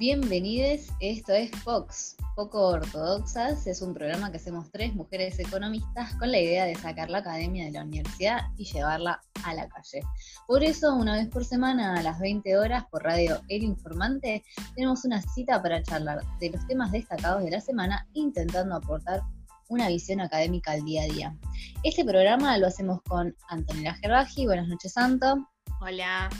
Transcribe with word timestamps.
bienvenidos. 0.00 0.86
Esto 0.98 1.34
es 1.34 1.50
Fox, 1.62 2.16
Poco 2.34 2.68
Ortodoxas. 2.68 3.66
Es 3.66 3.82
un 3.82 3.92
programa 3.92 4.30
que 4.30 4.38
hacemos 4.38 4.70
tres 4.70 4.94
mujeres 4.94 5.38
economistas 5.38 6.14
con 6.14 6.30
la 6.30 6.38
idea 6.38 6.64
de 6.64 6.74
sacar 6.74 7.10
la 7.10 7.18
academia 7.18 7.66
de 7.66 7.72
la 7.72 7.84
universidad 7.84 8.46
y 8.56 8.64
llevarla 8.64 9.20
a 9.44 9.52
la 9.52 9.68
calle. 9.68 10.00
Por 10.46 10.64
eso, 10.64 10.94
una 10.94 11.16
vez 11.16 11.28
por 11.28 11.44
semana 11.44 11.96
a 11.96 12.02
las 12.02 12.18
20 12.18 12.56
horas 12.56 12.86
por 12.90 13.02
Radio 13.02 13.42
El 13.48 13.62
Informante, 13.62 14.42
tenemos 14.74 15.04
una 15.04 15.20
cita 15.20 15.60
para 15.60 15.82
charlar 15.82 16.22
de 16.38 16.48
los 16.48 16.66
temas 16.66 16.92
destacados 16.92 17.44
de 17.44 17.50
la 17.50 17.60
semana, 17.60 18.08
intentando 18.14 18.76
aportar 18.76 19.20
una 19.68 19.88
visión 19.88 20.22
académica 20.22 20.72
al 20.72 20.82
día 20.82 21.02
a 21.02 21.12
día. 21.12 21.36
Este 21.82 22.06
programa 22.06 22.56
lo 22.56 22.68
hacemos 22.68 23.02
con 23.02 23.36
Antonella 23.50 23.92
Gerbaji. 23.96 24.46
Buenas 24.46 24.66
noches, 24.66 24.94
Santo. 24.94 25.46
Hola 25.82 26.30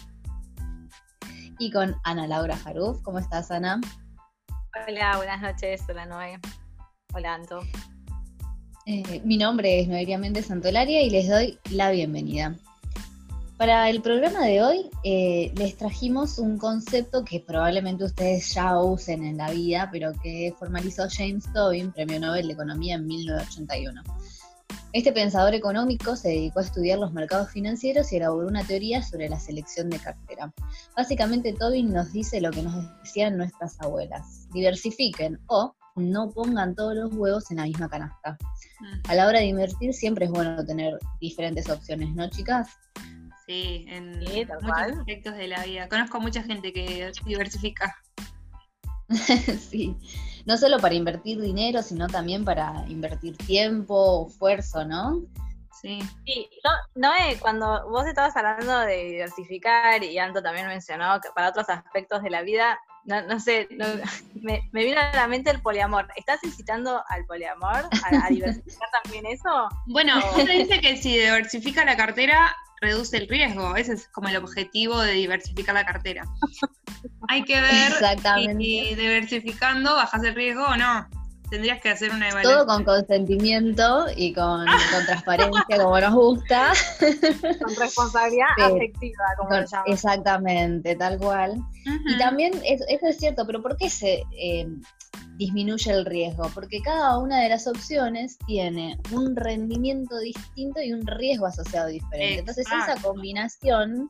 y 1.60 1.70
con 1.70 1.94
Ana 2.04 2.26
Laura 2.26 2.56
Jaruf. 2.56 3.02
¿Cómo 3.02 3.18
estás, 3.18 3.50
Ana? 3.50 3.80
Hola, 4.88 5.18
buenas 5.18 5.42
noches. 5.42 5.82
Hola, 5.88 6.06
Noé. 6.06 6.40
Hola, 7.12 7.34
Anto. 7.34 7.60
Eh, 8.86 9.20
mi 9.24 9.36
nombre 9.36 9.80
es 9.80 9.86
Noelia 9.86 10.18
Méndez 10.18 10.46
Santolaria 10.46 11.02
y 11.02 11.10
les 11.10 11.28
doy 11.28 11.58
la 11.70 11.90
bienvenida. 11.90 12.56
Para 13.58 13.90
el 13.90 14.00
programa 14.00 14.46
de 14.46 14.62
hoy 14.62 14.90
eh, 15.04 15.52
les 15.54 15.76
trajimos 15.76 16.38
un 16.38 16.56
concepto 16.56 17.26
que 17.26 17.40
probablemente 17.40 18.04
ustedes 18.04 18.54
ya 18.54 18.78
usen 18.78 19.22
en 19.22 19.36
la 19.36 19.50
vida, 19.50 19.90
pero 19.92 20.12
que 20.22 20.54
formalizó 20.58 21.08
James 21.10 21.44
Tobin, 21.52 21.92
Premio 21.92 22.20
Nobel 22.20 22.46
de 22.46 22.54
Economía 22.54 22.94
en 22.94 23.06
1981. 23.06 24.02
Este 24.92 25.12
pensador 25.12 25.54
económico 25.54 26.16
se 26.16 26.30
dedicó 26.30 26.58
a 26.58 26.62
estudiar 26.62 26.98
los 26.98 27.12
mercados 27.12 27.50
financieros 27.50 28.12
y 28.12 28.16
elaboró 28.16 28.48
una 28.48 28.64
teoría 28.64 29.02
sobre 29.02 29.28
la 29.28 29.38
selección 29.38 29.88
de 29.88 30.00
cartera. 30.00 30.52
Básicamente, 30.96 31.52
Tobin 31.52 31.92
nos 31.92 32.12
dice 32.12 32.40
lo 32.40 32.50
que 32.50 32.62
nos 32.62 33.00
decían 33.00 33.36
nuestras 33.36 33.80
abuelas: 33.80 34.48
diversifiquen 34.52 35.38
o 35.46 35.76
no 35.94 36.30
pongan 36.30 36.74
todos 36.74 36.96
los 36.96 37.14
huevos 37.14 37.50
en 37.52 37.58
la 37.58 37.64
misma 37.64 37.88
canasta. 37.88 38.36
Mm. 38.80 39.10
A 39.10 39.14
la 39.14 39.28
hora 39.28 39.38
de 39.38 39.46
invertir, 39.46 39.94
siempre 39.94 40.24
es 40.24 40.30
bueno 40.32 40.64
tener 40.64 40.98
diferentes 41.20 41.68
opciones, 41.68 42.12
¿no, 42.16 42.28
chicas? 42.28 42.68
Sí, 43.46 43.84
en 43.88 44.18
muchos 44.18 44.98
aspectos 44.98 45.36
de 45.36 45.48
la 45.48 45.64
vida. 45.64 45.88
Conozco 45.88 46.20
mucha 46.20 46.42
gente 46.42 46.72
que 46.72 47.12
diversifica. 47.24 47.96
sí 49.70 49.96
no 50.46 50.56
solo 50.56 50.78
para 50.78 50.94
invertir 50.94 51.40
dinero, 51.40 51.82
sino 51.82 52.06
también 52.06 52.44
para 52.44 52.84
invertir 52.88 53.36
tiempo, 53.36 54.26
esfuerzo, 54.28 54.84
¿no? 54.84 55.22
Sí. 55.80 56.00
sí. 56.26 56.48
No, 56.64 56.70
Noé, 57.08 57.38
cuando 57.40 57.88
vos 57.88 58.06
estabas 58.06 58.36
hablando 58.36 58.80
de 58.80 59.04
diversificar 59.04 60.02
y 60.04 60.18
Anto 60.18 60.42
también 60.42 60.66
mencionó 60.66 61.20
que 61.20 61.30
para 61.34 61.48
otros 61.48 61.68
aspectos 61.70 62.22
de 62.22 62.30
la 62.30 62.42
vida, 62.42 62.78
no, 63.04 63.40
sé, 63.40 63.66
me, 64.34 64.68
vino 64.72 65.00
a 65.00 65.14
la 65.14 65.26
mente 65.26 65.50
el 65.50 65.62
poliamor. 65.62 66.08
¿Estás 66.16 66.42
incitando 66.42 67.02
al 67.08 67.24
poliamor, 67.24 67.88
a, 68.04 68.28
diversificar 68.28 68.88
también 69.02 69.26
eso? 69.26 69.68
Bueno, 69.86 70.20
se 70.34 70.44
dice 70.44 70.80
que 70.80 70.96
si 70.98 71.16
diversifica 71.16 71.84
la 71.84 71.96
cartera, 71.96 72.54
reduce 72.80 73.16
el 73.16 73.28
riesgo. 73.28 73.76
Ese 73.76 73.94
es 73.94 74.08
como 74.08 74.28
el 74.28 74.36
objetivo 74.36 75.00
de 75.00 75.12
diversificar 75.12 75.74
la 75.74 75.86
cartera. 75.86 76.24
Hay 77.28 77.44
que 77.44 77.60
ver 77.60 77.92
si 78.58 78.94
diversificando 78.94 79.94
bajas 79.94 80.22
el 80.24 80.34
riesgo 80.34 80.64
o 80.64 80.76
no. 80.76 81.08
Tendrías 81.50 81.80
que 81.80 81.88
hacer 81.88 82.12
una 82.12 82.28
evaluación. 82.28 82.54
Todo 82.54 82.66
con 82.66 82.84
consentimiento 82.84 84.06
y 84.16 84.32
con, 84.32 84.64
transparencia, 85.04 85.64
como 85.78 85.98
nos 85.98 86.14
gusta. 86.14 86.72
Con 87.60 87.74
responsabilidad 87.74 88.46
afectiva, 88.56 89.24
como 89.36 89.50
lo 89.56 89.66
Exactamente, 89.86 90.94
tal 90.94 91.18
cual. 91.18 91.56
Y 92.06 92.18
también, 92.18 92.52
eso, 92.64 92.84
es 92.88 93.16
cierto, 93.16 93.44
pero 93.46 93.60
¿por 93.60 93.76
qué 93.76 93.90
se 93.90 94.22
eh, 94.38 94.68
disminuye 95.38 95.90
el 95.90 96.04
riesgo? 96.04 96.48
Porque 96.54 96.80
cada 96.82 97.18
una 97.18 97.40
de 97.40 97.48
las 97.48 97.66
opciones 97.66 98.38
tiene 98.46 98.96
un 99.10 99.34
rendimiento 99.34 100.20
distinto 100.20 100.80
y 100.80 100.92
un 100.92 101.04
riesgo 101.04 101.46
asociado 101.46 101.88
diferente. 101.88 102.38
Entonces, 102.38 102.66
esa 102.66 102.94
combinación 103.02 104.08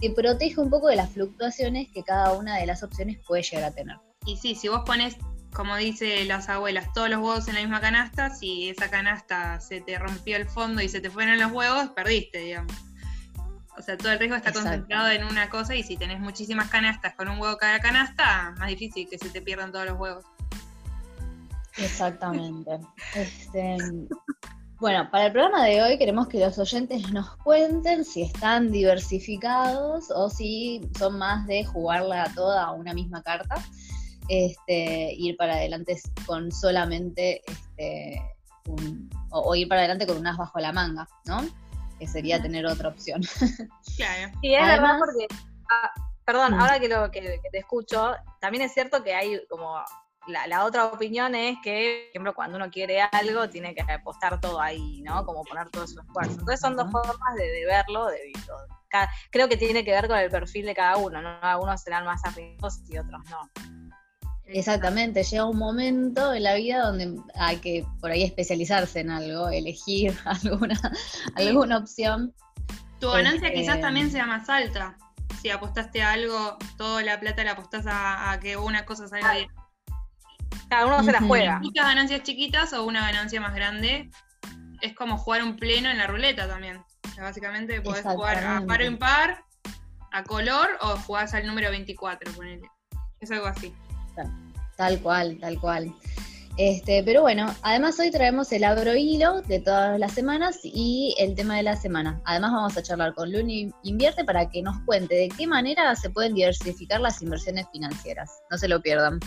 te 0.00 0.10
protege 0.10 0.60
un 0.60 0.70
poco 0.70 0.88
de 0.88 0.96
las 0.96 1.10
fluctuaciones 1.10 1.88
que 1.92 2.02
cada 2.02 2.32
una 2.32 2.56
de 2.56 2.66
las 2.66 2.82
opciones 2.82 3.18
puede 3.26 3.42
llegar 3.42 3.64
a 3.64 3.74
tener. 3.74 3.96
Y 4.26 4.36
sí, 4.36 4.54
si 4.54 4.68
vos 4.68 4.82
pones, 4.84 5.16
como 5.52 5.76
dice 5.76 6.24
las 6.24 6.48
abuelas, 6.48 6.92
todos 6.92 7.08
los 7.08 7.18
huevos 7.18 7.48
en 7.48 7.54
la 7.54 7.60
misma 7.60 7.80
canasta, 7.80 8.30
si 8.34 8.68
esa 8.68 8.90
canasta 8.90 9.60
se 9.60 9.80
te 9.80 9.98
rompió 9.98 10.36
el 10.36 10.46
fondo 10.46 10.82
y 10.82 10.88
se 10.88 11.00
te 11.00 11.10
fueron 11.10 11.38
los 11.38 11.52
huevos, 11.52 11.88
perdiste, 11.90 12.38
digamos. 12.38 12.72
O 13.76 13.82
sea, 13.82 13.96
todo 13.96 14.10
el 14.10 14.18
riesgo 14.18 14.36
está 14.36 14.52
concentrado 14.52 15.08
en 15.08 15.24
una 15.24 15.48
cosa 15.50 15.76
y 15.76 15.84
si 15.84 15.96
tenés 15.96 16.18
muchísimas 16.18 16.68
canastas 16.68 17.14
con 17.14 17.28
un 17.28 17.38
huevo 17.38 17.56
cada 17.56 17.78
canasta, 17.78 18.54
más 18.58 18.68
difícil 18.68 19.08
que 19.08 19.18
se 19.18 19.30
te 19.30 19.40
pierdan 19.40 19.70
todos 19.70 19.86
los 19.86 19.98
huevos. 19.98 20.24
Exactamente. 21.76 22.80
este, 23.14 23.76
bueno, 24.80 25.10
para 25.10 25.26
el 25.26 25.32
programa 25.32 25.64
de 25.64 25.82
hoy 25.82 25.98
queremos 25.98 26.28
que 26.28 26.38
los 26.38 26.56
oyentes 26.58 27.10
nos 27.12 27.36
cuenten 27.38 28.04
si 28.04 28.22
están 28.22 28.70
diversificados 28.70 30.10
o 30.10 30.30
si 30.30 30.88
son 30.96 31.18
más 31.18 31.46
de 31.48 31.64
jugarla 31.64 32.30
toda 32.34 32.64
a 32.64 32.72
una 32.72 32.94
misma 32.94 33.20
carta, 33.22 33.56
este, 34.28 35.12
ir 35.14 35.36
para 35.36 35.54
adelante 35.54 36.00
con 36.26 36.52
solamente 36.52 37.42
este, 37.46 38.22
un, 38.68 39.10
o, 39.30 39.54
ir 39.56 39.66
para 39.68 39.80
adelante 39.80 40.06
con 40.06 40.16
un 40.16 40.26
as 40.28 40.36
bajo 40.36 40.60
la 40.60 40.72
manga, 40.72 41.08
¿no? 41.26 41.44
Que 41.98 42.06
sería 42.06 42.40
tener 42.40 42.64
otra 42.66 42.88
opción. 42.88 43.22
Claro. 43.96 44.32
Sí, 44.40 44.54
es 44.54 44.64
verdad 44.64 44.96
porque, 45.00 45.26
ah, 45.72 45.90
perdón, 46.24 46.52
mm. 46.52 46.60
ahora 46.60 46.78
que, 46.78 46.88
lo, 46.88 47.10
que 47.10 47.20
te 47.50 47.58
escucho, 47.58 48.14
también 48.40 48.62
es 48.62 48.72
cierto 48.72 49.02
que 49.02 49.12
hay 49.12 49.44
como 49.48 49.76
la, 50.28 50.64
otra 50.64 50.86
opinión 50.86 51.34
es 51.34 51.56
que, 51.62 52.04
por 52.06 52.10
ejemplo, 52.10 52.34
cuando 52.34 52.56
uno 52.56 52.70
quiere 52.70 53.00
algo, 53.00 53.48
tiene 53.48 53.74
que 53.74 53.82
apostar 53.82 54.40
todo 54.40 54.60
ahí, 54.60 55.00
¿no? 55.02 55.24
Como 55.24 55.44
poner 55.44 55.68
todo 55.70 55.86
su 55.86 56.00
esfuerzo. 56.00 56.32
Entonces 56.32 56.60
son 56.60 56.76
dos 56.76 56.90
formas 56.90 57.34
de, 57.36 57.64
verlo. 57.66 58.06
De, 58.06 58.32
creo 59.30 59.48
que 59.48 59.56
tiene 59.56 59.84
que 59.84 59.92
ver 59.92 60.08
con 60.08 60.18
el 60.18 60.30
perfil 60.30 60.66
de 60.66 60.74
cada 60.74 60.96
uno, 60.96 61.22
¿no? 61.22 61.38
Algunos 61.40 61.80
serán 61.82 62.04
más 62.04 62.24
arriesgosos 62.24 62.88
y 62.90 62.98
otros 62.98 63.20
no. 63.30 63.50
Exactamente, 64.46 65.22
llega 65.24 65.44
un 65.44 65.58
momento 65.58 66.32
en 66.32 66.42
la 66.42 66.54
vida 66.54 66.80
donde 66.80 67.20
hay 67.34 67.58
que 67.58 67.84
por 68.00 68.10
ahí 68.10 68.22
especializarse 68.22 69.00
en 69.00 69.10
algo, 69.10 69.48
elegir 69.50 70.16
alguna, 70.24 70.80
alguna 71.36 71.78
opción. 71.78 72.34
Tu 72.98 73.08
ganancia 73.10 73.48
este, 73.48 73.60
quizás 73.60 73.80
también 73.80 74.10
sea 74.10 74.26
más 74.26 74.48
alta. 74.48 74.96
Si 75.42 75.50
apostaste 75.50 76.02
a 76.02 76.12
algo, 76.12 76.56
toda 76.78 77.02
la 77.02 77.20
plata 77.20 77.44
la 77.44 77.52
apostás 77.52 77.86
a, 77.86 78.32
a 78.32 78.40
que 78.40 78.56
una 78.56 78.86
cosa 78.86 79.06
salga 79.06 79.34
bien. 79.34 79.50
Cada 80.68 80.86
uno 80.86 81.02
se 81.02 81.12
la 81.12 81.20
juega. 81.20 81.58
Muchas 81.60 81.86
ganancias 81.86 82.22
chiquitas 82.22 82.72
o 82.72 82.84
una 82.84 83.00
ganancia 83.00 83.40
más 83.40 83.54
grande. 83.54 84.10
Es 84.80 84.94
como 84.94 85.18
jugar 85.18 85.42
un 85.42 85.56
pleno 85.56 85.90
en 85.90 85.98
la 85.98 86.06
ruleta 86.06 86.46
también. 86.46 86.82
básicamente 87.18 87.80
podés 87.80 88.04
jugar 88.04 88.44
a 88.44 88.60
par 88.66 88.80
o 88.80 88.84
impar, 88.84 89.44
a 90.12 90.22
color, 90.24 90.68
o 90.80 90.96
jugás 90.98 91.34
al 91.34 91.46
número 91.46 91.70
24, 91.70 92.32
ponele. 92.32 92.68
Es 93.20 93.30
algo 93.30 93.46
así. 93.46 93.74
Tal 94.76 95.00
cual, 95.00 95.38
tal 95.40 95.58
cual. 95.58 95.92
Este, 96.58 97.04
pero 97.04 97.22
bueno, 97.22 97.54
además 97.62 98.00
hoy 98.00 98.10
traemos 98.10 98.50
el 98.50 98.64
agrohilo 98.64 99.42
de 99.42 99.60
todas 99.60 99.96
las 99.98 100.12
semanas 100.12 100.58
y 100.64 101.14
el 101.18 101.36
tema 101.36 101.56
de 101.56 101.62
la 101.62 101.76
semana. 101.76 102.20
Además 102.24 102.50
vamos 102.50 102.76
a 102.76 102.82
charlar 102.82 103.14
con 103.14 103.30
Luni 103.30 103.72
Invierte 103.84 104.24
para 104.24 104.48
que 104.50 104.60
nos 104.60 104.76
cuente 104.80 105.14
de 105.14 105.28
qué 105.28 105.46
manera 105.46 105.94
se 105.94 106.10
pueden 106.10 106.34
diversificar 106.34 107.00
las 107.00 107.22
inversiones 107.22 107.66
financieras. 107.72 108.28
No 108.50 108.58
se 108.58 108.66
lo 108.66 108.82
pierdan. 108.82 109.20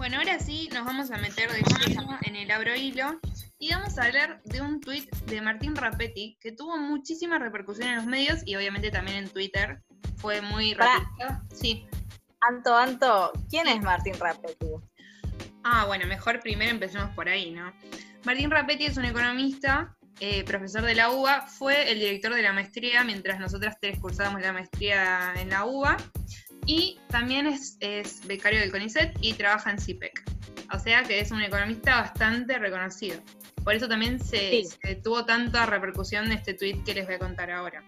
Nos 0.00 0.86
vamos 0.86 1.10
a 1.10 1.18
meter 1.18 1.52
de 1.52 1.60
lleno 1.60 2.18
en 2.22 2.34
el 2.34 2.50
abrohilo 2.50 3.20
y 3.58 3.70
vamos 3.70 3.98
a 3.98 4.04
hablar 4.04 4.40
de 4.44 4.62
un 4.62 4.80
tuit 4.80 5.14
de 5.26 5.42
Martín 5.42 5.76
Rapetti 5.76 6.38
que 6.40 6.52
tuvo 6.52 6.78
muchísima 6.78 7.38
repercusión 7.38 7.88
en 7.88 7.96
los 7.96 8.06
medios 8.06 8.40
y 8.46 8.56
obviamente 8.56 8.90
también 8.90 9.18
en 9.18 9.28
Twitter. 9.28 9.82
Fue 10.16 10.40
muy 10.40 10.72
rápido. 10.72 11.42
Sí. 11.54 11.86
Anto, 12.40 12.74
Anto, 12.74 13.30
¿quién 13.50 13.68
es 13.68 13.82
Martín 13.82 14.14
Rapetti? 14.18 14.68
Ah, 15.64 15.84
bueno, 15.84 16.06
mejor 16.06 16.40
primero 16.40 16.70
empecemos 16.70 17.14
por 17.14 17.28
ahí, 17.28 17.50
¿no? 17.50 17.70
Martín 18.24 18.50
Rapetti 18.50 18.86
es 18.86 18.96
un 18.96 19.04
economista, 19.04 19.94
eh, 20.18 20.44
profesor 20.44 20.80
de 20.82 20.94
la 20.94 21.10
UBA, 21.10 21.42
fue 21.46 21.92
el 21.92 21.98
director 21.98 22.34
de 22.34 22.40
la 22.40 22.54
maestría 22.54 23.04
mientras 23.04 23.38
nosotras 23.38 23.76
tres 23.78 23.98
cursábamos 23.98 24.40
la 24.40 24.54
maestría 24.54 25.34
en 25.36 25.50
la 25.50 25.66
UBA 25.66 25.98
y 26.66 26.98
también 27.08 27.46
es, 27.46 27.76
es 27.80 28.26
becario 28.26 28.60
del 28.60 28.70
CONICET 28.70 29.16
y 29.20 29.32
trabaja 29.34 29.70
en 29.70 29.78
CIPEC. 29.78 30.22
O 30.72 30.78
sea 30.78 31.02
que 31.02 31.20
es 31.20 31.30
un 31.30 31.42
economista 31.42 32.00
bastante 32.00 32.58
reconocido. 32.58 33.20
Por 33.64 33.74
eso 33.74 33.88
también 33.88 34.20
se, 34.20 34.62
tuvo 35.02 35.24
tanta 35.24 35.66
repercusión 35.66 36.28
de 36.28 36.36
este 36.36 36.54
tweet 36.54 36.82
que 36.84 36.94
les 36.94 37.06
voy 37.06 37.16
a 37.16 37.18
contar 37.18 37.50
ahora. 37.50 37.84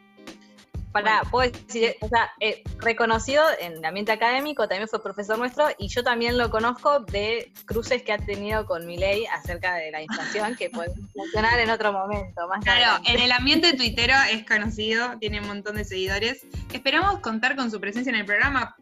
Para, 0.93 1.23
puedo 1.31 1.51
decir, 1.51 1.97
o 2.01 2.09
sea, 2.09 2.31
eh, 2.41 2.63
reconocido 2.79 3.43
en 3.61 3.79
el 3.79 3.85
ambiente 3.85 4.13
académico, 4.13 4.69
también 4.69 4.89
fue 4.89 5.03
profesor 5.03 5.39
nuestro 5.39 5.69
y 5.79 5.89
yo 5.89 6.05
también 6.05 6.37
lo 6.37 6.51
conozco 6.51 7.01
de 7.01 7.53
cruces 7.65 8.03
que 8.03 8.13
ha 8.13 8.19
tenido 8.19 8.67
con 8.67 8.87
mi 8.87 8.99
ley 8.99 9.25
acerca 9.27 9.75
de 9.75 9.91
la 9.91 10.03
inflación, 10.03 10.55
que 10.57 10.71
puede 10.71 10.93
funcionar 11.15 11.59
en 11.59 11.71
otro 11.71 11.93
momento. 11.93 12.47
Más 12.49 12.63
claro, 12.63 13.03
en 13.07 13.21
el 13.21 13.33
ambiente 13.33 13.73
tuitero 13.75 14.15
es 14.31 14.45
conocido, 14.47 15.19
tiene 15.19 15.41
un 15.41 15.47
montón 15.47 15.77
de 15.77 15.85
seguidores. 15.85 16.47
Esperamos 16.73 17.21
contar 17.21 17.57
con 17.57 17.71
su 17.71 17.81
presencia 17.81 18.11
en 18.11 18.17
el 18.17 18.27
programa, 18.27 18.77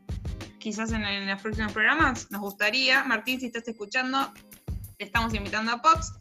quizás 0.58 0.92
en, 0.92 1.04
en 1.04 1.28
los 1.28 1.40
próximos 1.40 1.72
programas, 1.72 2.30
nos 2.30 2.40
gustaría. 2.40 3.04
Martín, 3.04 3.40
si 3.40 3.46
estás 3.46 3.66
escuchando, 3.68 4.32
te 4.98 5.04
estamos 5.04 5.32
invitando 5.32 5.72
a 5.72 5.80
Pox. 5.80 6.12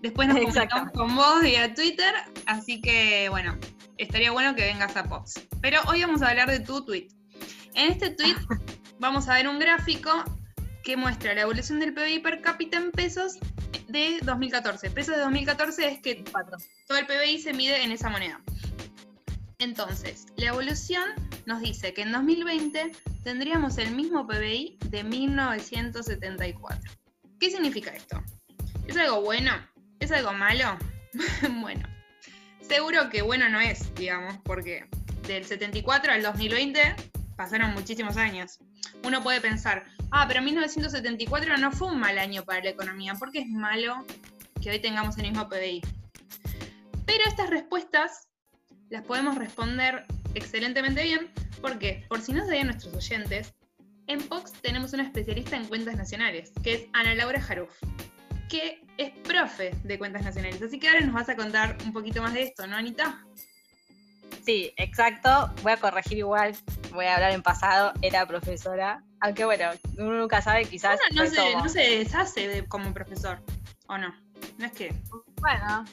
Después 0.00 0.28
nos 0.28 0.38
comunicamos 0.38 0.92
con 0.92 1.14
vos 1.14 1.42
vía 1.42 1.74
Twitter, 1.74 2.14
así 2.46 2.80
que 2.80 3.28
bueno, 3.28 3.56
estaría 4.00 4.30
bueno 4.30 4.54
que 4.54 4.62
vengas 4.62 4.96
a 4.96 5.04
Pops. 5.04 5.46
Pero 5.60 5.80
hoy 5.86 6.00
vamos 6.02 6.22
a 6.22 6.28
hablar 6.28 6.50
de 6.50 6.60
tu 6.60 6.84
tweet. 6.84 7.08
En 7.74 7.92
este 7.92 8.10
tweet 8.10 8.36
vamos 8.98 9.28
a 9.28 9.34
ver 9.34 9.46
un 9.46 9.58
gráfico 9.58 10.10
que 10.82 10.96
muestra 10.96 11.34
la 11.34 11.42
evolución 11.42 11.78
del 11.78 11.92
PBI 11.92 12.20
per 12.20 12.40
cápita 12.40 12.78
en 12.78 12.90
pesos 12.90 13.38
de 13.88 14.18
2014. 14.22 14.90
Pesos 14.90 15.16
de 15.16 15.20
2014 15.20 15.88
es 15.88 16.00
que 16.00 16.24
todo 16.86 16.98
el 16.98 17.06
PBI 17.06 17.40
se 17.40 17.52
mide 17.52 17.82
en 17.84 17.92
esa 17.92 18.08
moneda. 18.08 18.40
Entonces, 19.58 20.26
la 20.36 20.46
evolución 20.46 21.02
nos 21.44 21.60
dice 21.60 21.92
que 21.92 22.00
en 22.02 22.12
2020 22.12 22.92
tendríamos 23.22 23.76
el 23.76 23.94
mismo 23.94 24.26
PBI 24.26 24.78
de 24.86 25.04
1974. 25.04 26.90
¿Qué 27.38 27.50
significa 27.50 27.90
esto? 27.90 28.22
¿Es 28.86 28.96
algo 28.96 29.20
bueno? 29.20 29.52
¿Es 29.98 30.10
algo 30.12 30.32
malo? 30.32 30.78
bueno, 31.60 31.86
seguro 32.70 33.10
que 33.10 33.22
bueno 33.22 33.48
no 33.48 33.60
es, 33.60 33.92
digamos, 33.96 34.36
porque 34.44 34.86
del 35.26 35.44
74 35.44 36.12
al 36.12 36.22
2020 36.22 36.94
pasaron 37.34 37.74
muchísimos 37.74 38.16
años. 38.16 38.60
Uno 39.02 39.24
puede 39.24 39.40
pensar, 39.40 39.86
ah, 40.12 40.26
pero 40.28 40.40
1974 40.40 41.56
no 41.56 41.72
fue 41.72 41.88
un 41.88 41.98
mal 41.98 42.16
año 42.16 42.44
para 42.44 42.62
la 42.62 42.70
economía, 42.70 43.16
¿por 43.16 43.32
qué 43.32 43.40
es 43.40 43.48
malo 43.48 44.06
que 44.62 44.70
hoy 44.70 44.78
tengamos 44.78 45.18
el 45.18 45.24
mismo 45.24 45.48
PBI? 45.48 45.82
Pero 47.06 47.24
estas 47.26 47.50
respuestas 47.50 48.28
las 48.88 49.02
podemos 49.02 49.36
responder 49.36 50.06
excelentemente 50.34 51.02
bien, 51.02 51.32
porque, 51.60 52.06
por 52.08 52.20
si 52.20 52.32
no 52.32 52.44
sabían 52.44 52.68
nuestros 52.68 52.94
oyentes, 52.94 53.52
en 54.06 54.22
Pox 54.22 54.52
tenemos 54.52 54.92
una 54.92 55.02
especialista 55.02 55.56
en 55.56 55.64
cuentas 55.64 55.96
nacionales, 55.96 56.52
que 56.62 56.74
es 56.74 56.82
Ana 56.92 57.16
Laura 57.16 57.40
Jaruf 57.40 57.72
que 58.50 58.82
es 58.98 59.10
profe 59.22 59.70
de 59.84 59.98
cuentas 59.98 60.22
nacionales. 60.22 60.60
Así 60.60 60.78
que 60.78 60.88
ahora 60.88 61.00
nos 61.00 61.14
vas 61.14 61.28
a 61.28 61.36
contar 61.36 61.78
un 61.84 61.92
poquito 61.92 62.20
más 62.20 62.34
de 62.34 62.42
esto, 62.42 62.66
¿no, 62.66 62.76
Anita? 62.76 63.24
Sí, 64.44 64.72
exacto. 64.76 65.50
Voy 65.62 65.72
a 65.72 65.76
corregir 65.76 66.18
igual, 66.18 66.56
voy 66.92 67.06
a 67.06 67.14
hablar 67.14 67.30
en 67.30 67.42
pasado, 67.42 67.92
era 68.02 68.26
profesora. 68.26 69.02
Aunque 69.20 69.44
bueno, 69.44 69.70
uno 69.98 70.18
nunca 70.18 70.42
sabe, 70.42 70.64
quizás. 70.64 70.98
no, 71.12 71.26
se, 71.26 71.56
no 71.56 71.68
se 71.68 71.80
deshace 71.98 72.66
como 72.66 72.92
profesor, 72.92 73.38
¿o 73.86 73.96
no? 73.96 74.14
No 74.58 74.66
es 74.66 74.72
que. 74.72 74.92
Bueno, 75.40 75.84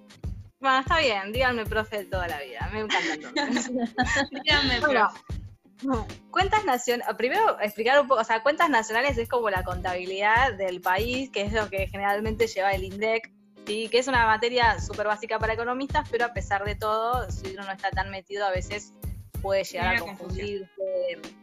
bueno, 0.60 0.80
está 0.80 1.00
bien, 1.00 1.32
díganme 1.32 1.66
profe 1.66 2.00
de 2.00 2.06
toda 2.06 2.28
la 2.28 2.42
vida, 2.42 2.70
me 2.74 2.80
encanta. 2.80 3.32
díganme 4.32 4.82
profe. 4.82 5.37
Cuentas 6.32 6.66
nacionales, 6.66 7.16
primero 7.16 7.60
explicar 7.62 8.00
un 8.00 8.08
poco, 8.08 8.22
o 8.22 8.24
sea, 8.24 8.44
cuentas 8.44 8.70
nacionales 8.70 9.18
es 9.18 9.30
como 9.30 9.50
la 9.50 9.64
contabilidad 9.64 10.54
del 10.54 10.82
país, 10.82 11.30
que 11.32 11.42
es 11.42 11.54
lo 11.54 11.70
que 11.70 11.88
generalmente 11.88 12.48
lleva 12.48 12.72
el 12.72 12.84
INDEC, 12.84 13.32
¿sí? 13.66 13.90
que 13.90 14.00
es 14.00 14.08
una 14.08 14.26
materia 14.26 14.80
súper 14.80 15.08
básica 15.08 15.40
para 15.40 15.54
economistas, 15.54 16.08
pero 16.10 16.26
a 16.26 16.34
pesar 16.34 16.64
de 16.64 16.76
todo, 16.76 17.30
si 17.32 17.54
uno 17.54 17.64
no 17.64 17.72
está 17.72 17.90
tan 17.92 18.10
metido, 18.12 18.46
a 18.46 18.52
veces 18.52 18.94
puede 19.42 19.64
llegar 19.64 19.96
a 19.96 20.00
confundirse. 20.00 20.68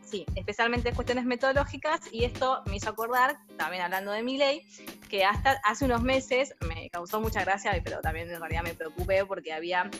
Sí, 0.05 0.27
especialmente 0.37 0.93
cuestiones 0.93 1.25
metodológicas, 1.25 2.01
y 2.13 2.25
esto 2.25 2.63
me 2.67 2.77
hizo 2.77 2.91
acordar, 2.91 3.39
también 3.57 3.83
hablando 3.83 4.13
de 4.13 4.23
mi 4.23 4.37
ley, 4.37 4.63
que 5.09 5.25
hasta 5.25 5.61
hace 5.65 5.87
unos 5.87 6.03
meses 6.03 6.55
me 6.69 6.89
causó 6.91 7.21
mucha 7.21 7.43
gracia, 7.43 7.73
pero 7.83 8.01
también 8.01 8.31
en 8.31 8.39
realidad 8.39 8.63
me 8.63 8.75
preocupé 8.75 9.25
porque 9.25 9.53
había, 9.53 9.91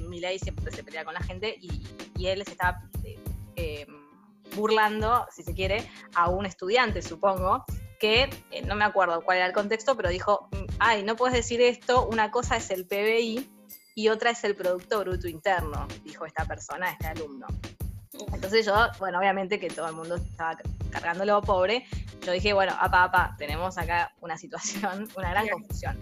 mi 0.00 0.20
ley 0.20 0.38
siempre 0.38 0.72
se 0.72 0.84
pelea 0.84 1.04
con 1.04 1.14
la 1.14 1.20
gente 1.20 1.56
y, 1.60 1.86
y 2.16 2.28
él 2.28 2.44
se 2.44 2.52
estaba 2.52 2.80
eh, 3.58 3.86
burlando, 4.54 5.26
si 5.30 5.42
se 5.42 5.54
quiere, 5.54 5.90
a 6.14 6.30
un 6.30 6.46
estudiante, 6.46 7.02
supongo, 7.02 7.64
que 7.98 8.30
eh, 8.50 8.62
no 8.62 8.76
me 8.76 8.84
acuerdo 8.84 9.20
cuál 9.22 9.38
era 9.38 9.46
el 9.46 9.52
contexto, 9.52 9.96
pero 9.96 10.08
dijo, 10.08 10.48
mm, 10.52 10.64
ay, 10.78 11.02
no 11.02 11.16
puedes 11.16 11.34
decir 11.34 11.60
esto, 11.60 12.06
una 12.06 12.30
cosa 12.30 12.56
es 12.56 12.70
el 12.70 12.86
PBI 12.86 13.50
y 13.94 14.08
otra 14.08 14.30
es 14.30 14.44
el 14.44 14.54
Producto 14.54 15.00
Bruto 15.00 15.26
Interno, 15.26 15.88
dijo 16.04 16.24
esta 16.24 16.44
persona, 16.44 16.92
este 16.92 17.08
alumno. 17.08 17.46
Entonces 18.32 18.64
yo, 18.64 18.74
bueno, 18.98 19.18
obviamente 19.18 19.60
que 19.60 19.68
todo 19.68 19.88
el 19.88 19.94
mundo 19.94 20.16
estaba 20.16 20.56
cargándolo 20.90 21.40
pobre, 21.42 21.86
yo 22.24 22.32
dije, 22.32 22.52
bueno, 22.52 22.74
apa, 22.78 23.04
apa, 23.04 23.34
tenemos 23.38 23.76
acá 23.78 24.12
una 24.20 24.38
situación, 24.38 25.08
una 25.16 25.30
gran 25.30 25.48
confusión. 25.48 25.98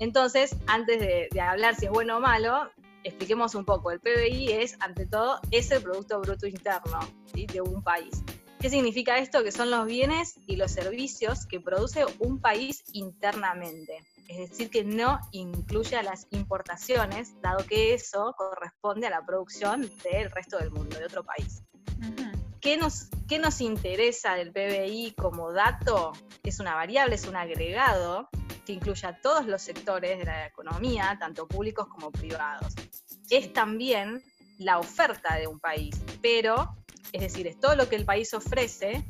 Entonces, 0.00 0.54
antes 0.66 1.00
de, 1.00 1.28
de 1.30 1.40
hablar 1.40 1.74
si 1.74 1.86
es 1.86 1.90
bueno 1.90 2.18
o 2.18 2.20
malo, 2.20 2.70
expliquemos 3.04 3.54
un 3.54 3.64
poco. 3.64 3.90
El 3.90 4.00
PBI 4.00 4.52
es, 4.52 4.76
ante 4.80 5.06
todo, 5.06 5.40
es 5.50 5.70
el 5.70 5.82
Producto 5.82 6.20
Bruto 6.20 6.46
Interno 6.46 7.00
de 7.32 7.60
un 7.60 7.82
país. 7.82 8.22
¿Qué 8.60 8.70
significa 8.70 9.18
esto? 9.18 9.44
Que 9.44 9.52
son 9.52 9.70
los 9.70 9.86
bienes 9.86 10.34
y 10.46 10.56
los 10.56 10.72
servicios 10.72 11.46
que 11.46 11.60
produce 11.60 12.04
un 12.18 12.40
país 12.40 12.82
internamente. 12.92 13.98
Es 14.26 14.50
decir, 14.50 14.68
que 14.68 14.82
no 14.84 15.20
incluye 15.30 15.96
a 15.96 16.02
las 16.02 16.26
importaciones, 16.30 17.40
dado 17.40 17.64
que 17.64 17.94
eso 17.94 18.34
corresponde 18.36 19.06
a 19.06 19.10
la 19.10 19.24
producción 19.24 19.88
del 20.02 20.30
resto 20.30 20.58
del 20.58 20.70
mundo, 20.70 20.98
de 20.98 21.04
otro 21.04 21.22
país. 21.22 21.62
¿Qué, 22.60 22.76
nos, 22.76 23.08
¿Qué 23.28 23.38
nos 23.38 23.60
interesa 23.60 24.34
del 24.34 24.52
PBI 24.52 25.14
como 25.16 25.52
dato? 25.52 26.12
Es 26.42 26.58
una 26.58 26.74
variable, 26.74 27.14
es 27.14 27.26
un 27.26 27.36
agregado 27.36 28.28
que 28.66 28.72
incluye 28.72 29.06
a 29.06 29.20
todos 29.20 29.46
los 29.46 29.62
sectores 29.62 30.18
de 30.18 30.24
la 30.24 30.46
economía, 30.46 31.16
tanto 31.20 31.46
públicos 31.46 31.86
como 31.88 32.10
privados. 32.10 32.74
Es 33.30 33.52
también 33.52 34.22
la 34.58 34.78
oferta 34.78 35.36
de 35.36 35.46
un 35.46 35.60
país, 35.60 35.94
pero, 36.20 36.76
es 37.12 37.20
decir, 37.20 37.46
es 37.46 37.60
todo 37.60 37.76
lo 37.76 37.88
que 37.88 37.96
el 37.96 38.04
país 38.04 38.34
ofrece 38.34 39.06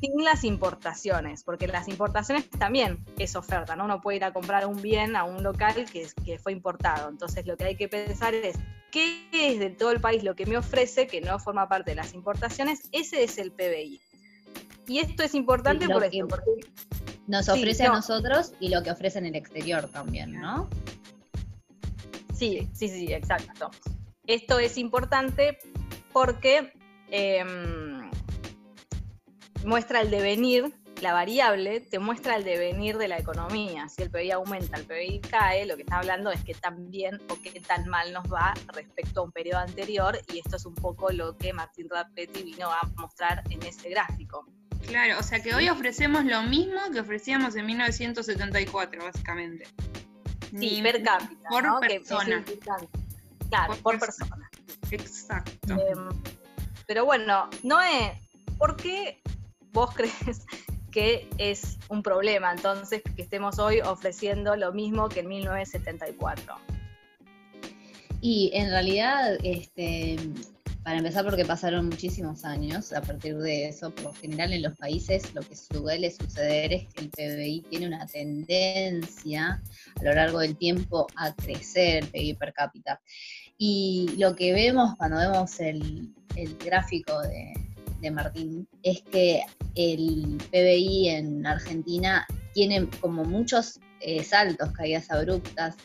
sin 0.00 0.24
las 0.24 0.44
importaciones, 0.44 1.42
porque 1.42 1.66
las 1.66 1.88
importaciones 1.88 2.48
también 2.50 3.04
es 3.18 3.36
oferta, 3.36 3.76
¿no? 3.76 3.84
Uno 3.84 4.00
puede 4.00 4.16
ir 4.16 4.24
a 4.24 4.32
comprar 4.32 4.66
un 4.66 4.80
bien 4.80 5.14
a 5.16 5.24
un 5.24 5.42
local 5.42 5.86
que, 5.90 6.08
que 6.24 6.38
fue 6.38 6.52
importado. 6.52 7.08
Entonces 7.08 7.46
lo 7.46 7.56
que 7.56 7.64
hay 7.64 7.76
que 7.76 7.88
pensar 7.88 8.34
es, 8.34 8.56
¿qué 8.90 9.28
es 9.32 9.58
de 9.58 9.70
todo 9.70 9.90
el 9.90 10.00
país 10.00 10.22
lo 10.22 10.34
que 10.34 10.46
me 10.46 10.56
ofrece 10.56 11.06
que 11.06 11.20
no 11.20 11.38
forma 11.38 11.68
parte 11.68 11.92
de 11.92 11.96
las 11.96 12.14
importaciones? 12.14 12.88
Ese 12.92 13.24
es 13.24 13.38
el 13.38 13.52
PBI. 13.52 14.00
Y 14.86 14.98
esto 14.98 15.22
es 15.22 15.34
importante 15.34 15.86
por 15.88 16.04
esto, 16.04 16.28
porque 16.28 16.50
nos 17.26 17.48
ofrece 17.48 17.84
a 17.84 17.92
nosotros 17.92 18.52
y 18.58 18.70
lo 18.70 18.82
que 18.82 18.90
ofrece 18.90 19.18
en 19.18 19.26
el 19.26 19.36
exterior 19.36 19.88
también, 19.90 20.32
¿no? 20.32 20.68
Sí, 22.34 22.68
sí, 22.72 22.88
sí, 22.88 23.12
exacto. 23.12 23.70
Esto 24.26 24.58
es 24.58 24.78
importante 24.78 25.58
porque 26.12 26.72
em, 27.10 28.10
muestra 29.64 30.00
el 30.00 30.10
devenir, 30.10 30.72
la 31.00 31.12
variable 31.12 31.80
te 31.80 31.98
muestra 31.98 32.36
el 32.36 32.44
devenir 32.44 32.98
de 32.98 33.08
la 33.08 33.18
economía. 33.18 33.88
Si 33.88 34.02
el 34.02 34.10
PIB 34.10 34.32
aumenta, 34.32 34.78
el 34.78 34.84
PIB 34.84 35.28
cae, 35.28 35.66
lo 35.66 35.76
que 35.76 35.82
está 35.82 35.98
hablando 35.98 36.30
es 36.30 36.42
que 36.44 36.54
tan 36.54 36.90
bien 36.90 37.20
o 37.28 37.40
qué 37.40 37.60
tan 37.60 37.88
mal 37.88 38.12
nos 38.12 38.24
va 38.32 38.54
respecto 38.68 39.20
a 39.20 39.24
un 39.24 39.32
periodo 39.32 39.60
anterior 39.60 40.18
y 40.32 40.38
esto 40.38 40.56
es 40.56 40.66
un 40.66 40.74
poco 40.74 41.10
lo 41.10 41.36
que 41.36 41.52
Martín 41.52 41.88
Rapetti 41.88 42.42
vino 42.42 42.70
a 42.70 42.80
mostrar 42.96 43.42
en 43.50 43.62
ese 43.62 43.90
gráfico. 43.90 44.46
Claro, 44.86 45.18
o 45.18 45.22
sea 45.22 45.42
que 45.42 45.54
hoy 45.54 45.68
ofrecemos 45.68 46.24
lo 46.24 46.42
mismo 46.42 46.80
que 46.92 47.00
ofrecíamos 47.00 47.56
en 47.56 47.66
1974, 47.66 49.04
básicamente. 49.04 49.66
Sí, 50.58 50.80
per 50.82 51.02
cápita. 51.02 51.48
Por 51.48 51.80
persona. 51.80 52.44
claro, 53.50 53.76
por, 53.82 53.98
persona. 53.98 54.50
Exacto. 54.90 55.74
Em, 55.74 56.08
pero 56.86 57.04
bueno, 57.04 57.50
Noé, 57.62 58.22
¿por 58.56 58.76
qué 58.76 59.20
vos 59.72 59.90
crees 59.94 60.46
que 60.90 61.28
es 61.38 61.78
un 61.88 62.02
problema 62.02 62.52
entonces 62.52 63.02
que 63.02 63.22
estemos 63.22 63.58
hoy 63.58 63.80
ofreciendo 63.80 64.56
lo 64.56 64.72
mismo 64.72 65.08
que 65.08 65.20
en 65.20 65.28
1974? 65.28 66.54
Y 68.20 68.50
en 68.52 68.70
realidad, 68.70 69.38
este, 69.44 70.16
para 70.88 70.98
empezar, 70.98 71.24
porque 71.24 71.44
pasaron 71.44 71.86
muchísimos 71.86 72.44
años 72.44 72.92
a 72.92 73.02
partir 73.02 73.36
de 73.36 73.68
eso. 73.68 73.90
Por 73.90 74.04
lo 74.04 74.12
general, 74.14 74.54
en 74.54 74.62
los 74.62 74.74
países 74.76 75.34
lo 75.34 75.42
que 75.42 75.54
suele 75.54 76.10
suceder 76.10 76.72
es 76.72 76.86
que 76.94 77.04
el 77.04 77.10
PBI 77.10 77.60
tiene 77.68 77.86
una 77.88 78.06
tendencia 78.06 79.62
a 80.00 80.02
lo 80.02 80.14
largo 80.14 80.38
del 80.40 80.56
tiempo 80.56 81.06
a 81.16 81.34
crecer, 81.34 82.04
el 82.04 82.08
PBI 82.08 82.34
per 82.34 82.52
cápita. 82.54 83.00
Y 83.58 84.14
lo 84.16 84.34
que 84.34 84.52
vemos 84.54 84.96
cuando 84.96 85.18
vemos 85.18 85.60
el, 85.60 86.10
gráfico 86.64 87.20
de, 87.20 87.52
Martín 88.10 88.68
es 88.82 89.02
que 89.02 89.42
el 89.74 90.38
PBI 90.50 91.08
en 91.08 91.46
Argentina 91.46 92.26
tiene 92.54 92.88
como 93.00 93.24
muchos 93.24 93.78
eh, 94.00 94.22
saltos, 94.24 94.72
caídas 94.72 95.10
abruptas. 95.10 95.76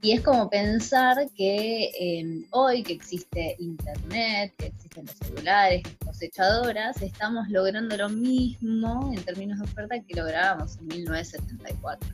Y 0.00 0.12
es 0.12 0.20
como 0.20 0.48
pensar 0.48 1.16
que 1.36 1.90
em, 1.98 2.44
hoy 2.50 2.84
que 2.84 2.92
existe 2.92 3.56
Internet, 3.58 4.54
que 4.56 4.66
existen 4.66 5.06
los 5.06 5.16
celulares, 5.16 5.82
cosechadoras, 6.04 7.02
estamos 7.02 7.48
logrando 7.48 7.96
lo 7.96 8.08
mismo 8.08 9.12
en 9.12 9.20
términos 9.24 9.58
de 9.58 9.64
oferta 9.64 9.96
que 10.00 10.14
lográbamos 10.14 10.78
en 10.78 10.86
1974. 10.86 12.08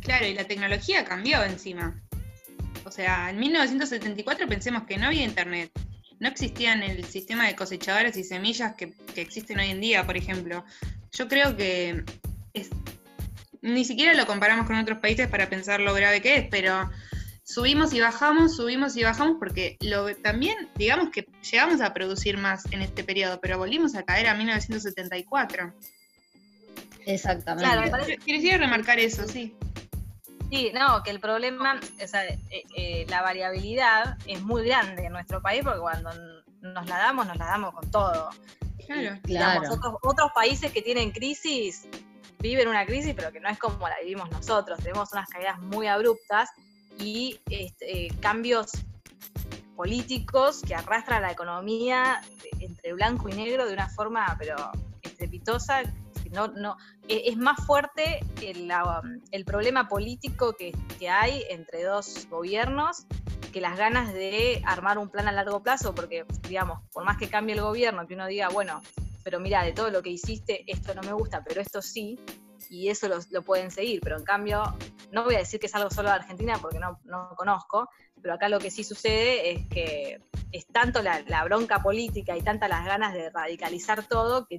Claro, 0.00 0.26
y 0.26 0.34
la 0.34 0.44
tecnología 0.44 1.04
cambió 1.04 1.42
encima. 1.42 2.00
O 2.84 2.90
sea, 2.90 3.30
en 3.30 3.38
1974 3.40 4.46
pensemos 4.48 4.84
que 4.84 4.96
no 4.96 5.06
había 5.06 5.24
Internet. 5.24 5.70
No 6.20 6.28
existían 6.28 6.82
el 6.82 7.04
sistema 7.04 7.46
de 7.46 7.54
cosechadoras 7.54 8.16
y 8.16 8.24
semillas 8.24 8.74
que, 8.74 8.92
que 9.14 9.20
existen 9.20 9.58
hoy 9.58 9.70
en 9.70 9.80
día, 9.80 10.04
por 10.04 10.16
ejemplo. 10.16 10.64
Yo 11.12 11.28
creo 11.28 11.56
que 11.56 12.04
es, 12.52 12.70
ni 13.62 13.84
siquiera 13.84 14.14
lo 14.14 14.26
comparamos 14.26 14.66
con 14.66 14.76
otros 14.76 14.98
países 14.98 15.28
para 15.28 15.48
pensar 15.48 15.80
lo 15.80 15.94
grave 15.94 16.20
que 16.20 16.36
es, 16.36 16.48
pero 16.50 16.90
subimos 17.44 17.92
y 17.94 18.00
bajamos, 18.00 18.56
subimos 18.56 18.96
y 18.96 19.04
bajamos, 19.04 19.36
porque 19.38 19.76
lo, 19.80 20.14
también, 20.16 20.68
digamos 20.76 21.10
que 21.10 21.26
llegamos 21.50 21.80
a 21.80 21.94
producir 21.94 22.36
más 22.36 22.64
en 22.72 22.82
este 22.82 23.04
periodo, 23.04 23.40
pero 23.40 23.58
volvimos 23.58 23.94
a 23.94 24.02
caer 24.02 24.26
a 24.26 24.34
1974. 24.34 25.72
Exactamente. 27.06 27.64
Claro, 27.64 28.06
Quisiera 28.24 28.58
remarcar 28.58 28.98
eso, 28.98 29.26
sí. 29.26 29.54
Sí, 30.50 30.72
no, 30.72 31.02
que 31.02 31.10
el 31.10 31.20
problema, 31.20 31.78
o 32.02 32.06
sea, 32.06 32.24
eh, 32.26 32.38
eh, 32.76 33.06
la 33.08 33.22
variabilidad 33.22 34.16
es 34.26 34.40
muy 34.42 34.64
grande 34.66 35.04
en 35.04 35.12
nuestro 35.12 35.42
país 35.42 35.62
porque 35.62 35.80
cuando 35.80 36.10
nos 36.62 36.86
la 36.86 36.98
damos, 36.98 37.26
nos 37.26 37.36
la 37.36 37.46
damos 37.46 37.74
con 37.74 37.90
todo. 37.90 38.30
Claro, 38.86 39.18
claro. 39.22 39.72
otros, 39.72 39.94
otros 40.02 40.32
países 40.34 40.72
que 40.72 40.80
tienen 40.80 41.10
crisis 41.10 41.86
viven 42.40 42.68
una 42.68 42.86
crisis, 42.86 43.14
pero 43.14 43.32
que 43.32 43.40
no 43.40 43.48
es 43.48 43.58
como 43.58 43.88
la 43.88 43.96
vivimos 44.00 44.30
nosotros. 44.30 44.78
Tenemos 44.78 45.12
unas 45.12 45.28
caídas 45.28 45.58
muy 45.60 45.86
abruptas 45.86 46.50
y 46.98 47.40
este, 47.50 48.06
eh, 48.06 48.12
cambios 48.20 48.72
políticos 49.76 50.62
que 50.66 50.74
arrastran 50.74 51.22
la 51.22 51.32
economía 51.32 52.20
entre 52.60 52.92
blanco 52.94 53.28
y 53.28 53.32
negro 53.32 53.66
de 53.66 53.72
una 53.72 53.88
forma, 53.88 54.34
pero 54.38 54.56
estrepitosa. 55.02 55.82
No, 56.32 56.48
no, 56.48 56.76
e, 57.08 57.22
es 57.26 57.36
más 57.36 57.64
fuerte 57.64 58.20
el, 58.42 58.70
el 59.32 59.44
problema 59.44 59.88
político 59.88 60.54
que, 60.54 60.72
hay 61.08 61.44
entre 61.48 61.84
dos 61.84 62.26
gobiernos 62.28 63.06
que 63.52 63.60
las 63.60 63.78
ganas 63.78 64.12
de 64.12 64.62
armar 64.66 64.98
un 64.98 65.08
plan 65.08 65.26
a 65.26 65.32
largo 65.32 65.62
plazo, 65.62 65.94
porque, 65.94 66.26
digamos, 66.48 66.80
por 66.92 67.04
más 67.04 67.16
que 67.16 67.30
cambie 67.30 67.54
el 67.54 67.62
gobierno, 67.62 68.06
que 68.06 68.14
uno 68.14 68.26
diga, 68.26 68.48
bueno, 68.50 68.82
pero 69.24 69.40
mira, 69.40 69.62
de 69.62 69.72
todo 69.72 69.90
lo 69.90 70.02
que 70.02 70.10
hiciste, 70.10 70.64
esto 70.66 70.94
no 70.94 71.02
me 71.02 71.12
gusta, 71.12 71.42
pero 71.44 71.60
esto 71.60 71.80
sí, 71.80 72.18
y 72.68 72.88
eso 72.88 73.08
lo, 73.30 73.42
pueden 73.42 73.70
seguir, 73.70 74.00
pero 74.02 74.18
en 74.18 74.24
cambio, 74.24 74.62
no 75.12 75.24
voy 75.24 75.36
a 75.36 75.38
decir 75.38 75.58
que 75.58 75.66
es 75.66 75.74
algo 75.74 75.90
solo 75.90 76.10
de 76.10 76.16
Argentina 76.16 76.58
porque 76.60 76.78
no, 76.78 77.00
no 77.04 77.30
conozco, 77.36 77.88
pero 78.20 78.34
acá 78.34 78.48
lo 78.48 78.58
que 78.58 78.70
sí 78.70 78.84
sucede 78.84 79.52
es 79.52 79.66
que 79.68 80.20
es 80.52 80.66
tanto 80.66 81.02
la, 81.02 81.44
bronca 81.44 81.82
política 81.82 82.36
y 82.36 82.42
tantas 82.42 82.68
las 82.68 82.84
ganas 82.84 83.14
de 83.14 83.30
radicalizar 83.30 84.06
todo 84.06 84.46
que 84.46 84.58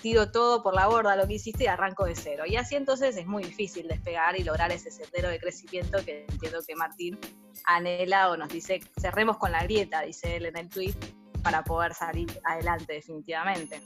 tiro 0.00 0.30
todo 0.30 0.62
por 0.62 0.74
la 0.74 0.86
borda 0.86 1.16
lo 1.16 1.26
que 1.26 1.34
hiciste 1.34 1.64
y 1.64 1.66
arranco 1.66 2.04
de 2.04 2.14
cero. 2.14 2.44
Y 2.46 2.56
así 2.56 2.76
entonces 2.76 3.16
es 3.16 3.26
muy 3.26 3.42
difícil 3.42 3.88
despegar 3.88 4.38
y 4.38 4.44
lograr 4.44 4.72
ese 4.72 4.90
sendero 4.90 5.28
de 5.28 5.38
crecimiento 5.38 6.04
que 6.04 6.26
entiendo 6.28 6.60
que 6.66 6.74
Martín 6.74 7.18
anhela 7.64 8.30
o 8.30 8.36
nos 8.36 8.48
dice, 8.48 8.80
cerremos 9.00 9.36
con 9.36 9.52
la 9.52 9.62
grieta, 9.64 10.02
dice 10.02 10.36
él 10.36 10.46
en 10.46 10.56
el 10.56 10.68
tweet, 10.68 10.94
para 11.42 11.64
poder 11.64 11.94
salir 11.94 12.28
adelante 12.44 12.94
definitivamente. 12.94 13.80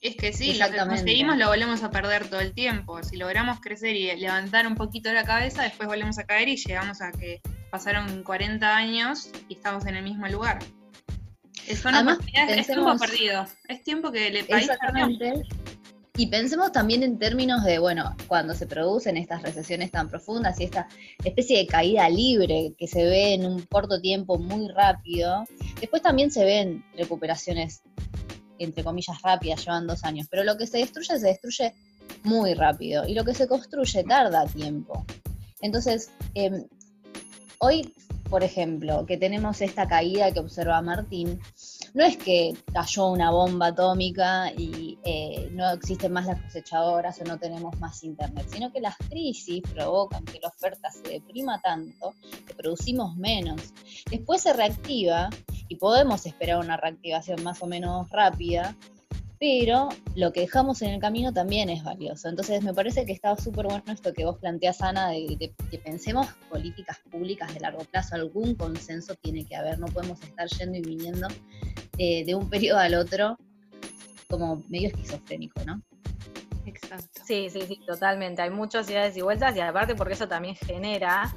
Es 0.00 0.14
que 0.14 0.32
sí, 0.32 0.54
lo 0.54 0.70
que 0.70 0.78
conseguimos 0.78 1.36
lo 1.38 1.48
volvemos 1.48 1.82
a 1.82 1.90
perder 1.90 2.28
todo 2.28 2.40
el 2.40 2.52
tiempo. 2.52 3.02
Si 3.02 3.16
logramos 3.16 3.60
crecer 3.60 3.96
y 3.96 4.14
levantar 4.16 4.66
un 4.66 4.76
poquito 4.76 5.12
la 5.12 5.24
cabeza, 5.24 5.62
después 5.62 5.88
volvemos 5.88 6.18
a 6.18 6.24
caer 6.24 6.48
y 6.48 6.56
llegamos 6.56 7.00
a 7.02 7.10
que 7.10 7.40
pasaron 7.70 8.22
40 8.22 8.76
años 8.76 9.30
y 9.48 9.54
estamos 9.54 9.86
en 9.86 9.96
el 9.96 10.04
mismo 10.04 10.28
lugar. 10.28 10.60
Es, 11.68 11.84
es 11.84 12.66
tiempo 12.66 12.96
perdido. 12.98 13.46
Es 13.68 13.82
tiempo 13.82 14.10
que 14.10 14.28
el 14.28 14.44
país. 14.46 14.68
Y 16.18 16.26
pensemos 16.26 16.72
también 16.72 17.04
en 17.04 17.16
términos 17.16 17.62
de, 17.62 17.78
bueno, 17.78 18.16
cuando 18.26 18.52
se 18.52 18.66
producen 18.66 19.16
estas 19.16 19.40
recesiones 19.40 19.92
tan 19.92 20.08
profundas 20.08 20.58
y 20.58 20.64
esta 20.64 20.88
especie 21.24 21.58
de 21.58 21.66
caída 21.68 22.08
libre 22.08 22.74
que 22.76 22.88
se 22.88 23.04
ve 23.04 23.34
en 23.34 23.46
un 23.46 23.62
corto 23.62 24.00
tiempo 24.00 24.36
muy 24.36 24.66
rápido, 24.66 25.44
después 25.80 26.02
también 26.02 26.32
se 26.32 26.44
ven 26.44 26.84
recuperaciones, 26.96 27.82
entre 28.58 28.82
comillas, 28.82 29.22
rápidas, 29.22 29.64
llevan 29.64 29.86
dos 29.86 30.02
años, 30.02 30.26
pero 30.28 30.42
lo 30.42 30.56
que 30.56 30.66
se 30.66 30.78
destruye 30.78 31.20
se 31.20 31.24
destruye 31.24 31.72
muy 32.24 32.54
rápido 32.54 33.06
y 33.06 33.14
lo 33.14 33.24
que 33.24 33.34
se 33.34 33.46
construye 33.46 34.02
tarda 34.02 34.44
tiempo. 34.46 35.06
Entonces, 35.60 36.10
em, 36.34 36.66
hoy, 37.60 37.94
por 38.28 38.44
ejemplo, 38.44 39.06
que 39.06 39.16
tenemos 39.16 39.60
esta 39.60 39.88
caída 39.88 40.32
que 40.32 40.40
observa 40.40 40.80
Martín, 40.82 41.40
no 41.94 42.04
es 42.04 42.16
que 42.16 42.54
cayó 42.72 43.06
una 43.06 43.30
bomba 43.30 43.68
atómica 43.68 44.52
y 44.52 44.98
eh, 45.04 45.48
no 45.52 45.70
existen 45.70 46.12
más 46.12 46.26
las 46.26 46.40
cosechadoras 46.42 47.20
o 47.20 47.24
no 47.24 47.38
tenemos 47.38 47.78
más 47.80 48.04
internet, 48.04 48.46
sino 48.50 48.70
que 48.72 48.80
las 48.80 48.96
crisis 48.96 49.62
provocan 49.74 50.24
que 50.24 50.40
la 50.40 50.48
oferta 50.48 50.90
se 50.90 51.08
deprima 51.08 51.60
tanto 51.60 52.14
que 52.46 52.54
producimos 52.54 53.16
menos. 53.16 53.72
Después 54.10 54.42
se 54.42 54.52
reactiva 54.52 55.30
y 55.68 55.76
podemos 55.76 56.26
esperar 56.26 56.58
una 56.58 56.76
reactivación 56.76 57.42
más 57.42 57.62
o 57.62 57.66
menos 57.66 58.08
rápida, 58.10 58.76
pero 59.38 59.88
lo 60.16 60.32
que 60.32 60.40
dejamos 60.40 60.82
en 60.82 60.90
el 60.90 61.00
camino 61.00 61.32
también 61.32 61.70
es 61.70 61.84
valioso. 61.84 62.28
Entonces 62.28 62.62
me 62.62 62.74
parece 62.74 63.06
que 63.06 63.12
está 63.12 63.36
súper 63.36 63.66
bueno 63.66 63.84
esto 63.86 64.12
que 64.12 64.24
vos 64.24 64.38
planteas, 64.38 64.82
Ana, 64.82 65.10
de, 65.10 65.54
que 65.70 65.78
pensemos 65.78 66.26
políticas 66.50 66.98
públicas 67.10 67.52
de 67.54 67.60
largo 67.60 67.84
plazo, 67.84 68.16
algún 68.16 68.54
consenso 68.54 69.14
tiene 69.16 69.44
que 69.44 69.54
haber, 69.54 69.78
no 69.78 69.86
podemos 69.86 70.20
estar 70.22 70.48
yendo 70.48 70.78
y 70.78 70.82
viniendo 70.82 71.28
eh, 71.98 72.24
de 72.24 72.34
un 72.34 72.50
periodo 72.50 72.78
al 72.78 72.94
otro 72.94 73.38
como 74.28 74.62
medio 74.68 74.88
esquizofrénico, 74.88 75.62
¿no? 75.64 75.82
Exacto. 76.66 77.22
Sí, 77.24 77.48
sí, 77.48 77.62
sí, 77.66 77.80
totalmente. 77.86 78.42
Hay 78.42 78.50
muchas 78.50 78.90
ideas 78.90 79.16
y 79.16 79.22
vueltas 79.22 79.56
y 79.56 79.60
aparte 79.60 79.94
porque 79.94 80.14
eso 80.14 80.28
también 80.28 80.54
genera 80.54 81.34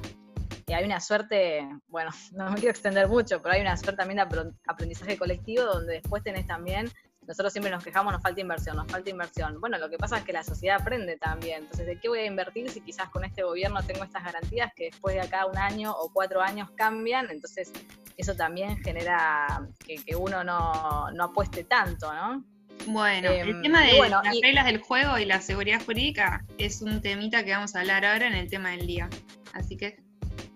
que 0.66 0.74
hay 0.74 0.84
una 0.84 1.00
suerte, 1.00 1.68
bueno, 1.88 2.10
no 2.32 2.50
me 2.50 2.56
quiero 2.56 2.70
extender 2.70 3.08
mucho, 3.08 3.40
pero 3.40 3.54
hay 3.54 3.60
una 3.60 3.76
suerte 3.76 3.98
también 3.98 4.16
de 4.28 4.52
aprendizaje 4.66 5.16
colectivo 5.16 5.64
donde 5.64 5.94
después 5.94 6.22
tenés 6.22 6.46
también 6.46 6.90
nosotros 7.26 7.52
siempre 7.52 7.70
nos 7.70 7.84
quejamos, 7.84 8.12
nos 8.12 8.22
falta 8.22 8.40
inversión, 8.40 8.76
nos 8.76 8.86
falta 8.90 9.10
inversión. 9.10 9.60
Bueno, 9.60 9.78
lo 9.78 9.88
que 9.88 9.96
pasa 9.96 10.18
es 10.18 10.24
que 10.24 10.32
la 10.32 10.42
sociedad 10.42 10.80
aprende 10.80 11.16
también. 11.16 11.62
Entonces, 11.62 11.86
¿de 11.86 11.98
qué 11.98 12.08
voy 12.08 12.20
a 12.20 12.26
invertir 12.26 12.68
si 12.70 12.80
quizás 12.80 13.08
con 13.10 13.24
este 13.24 13.42
gobierno 13.42 13.82
tengo 13.82 14.02
estas 14.04 14.24
garantías 14.24 14.72
que 14.74 14.84
después 14.86 15.14
de 15.14 15.20
acá 15.20 15.46
un 15.46 15.56
año 15.56 15.92
o 15.92 16.10
cuatro 16.12 16.40
años 16.40 16.70
cambian? 16.72 17.30
Entonces, 17.30 17.72
eso 18.16 18.34
también 18.34 18.76
genera 18.82 19.68
que, 19.86 20.16
uno 20.16 20.42
no, 20.42 21.22
apueste 21.22 21.64
tanto, 21.64 22.12
¿no? 22.12 22.44
Bueno, 22.86 23.30
el 23.30 23.48
em, 23.48 23.62
tema 23.62 23.82
de 23.82 24.08
las 24.08 24.24
reglas 24.42 24.66
del 24.66 24.80
juego 24.80 25.16
y 25.18 25.24
la 25.24 25.40
seguridad 25.40 25.80
jurídica 25.84 26.44
es 26.58 26.82
un 26.82 27.00
temita 27.00 27.44
que 27.44 27.52
vamos 27.52 27.76
a 27.76 27.80
hablar 27.80 28.04
ahora 28.04 28.26
en 28.26 28.34
el 28.34 28.50
tema 28.50 28.70
del 28.70 28.86
día. 28.86 29.08
Así 29.52 29.76
que 29.76 30.02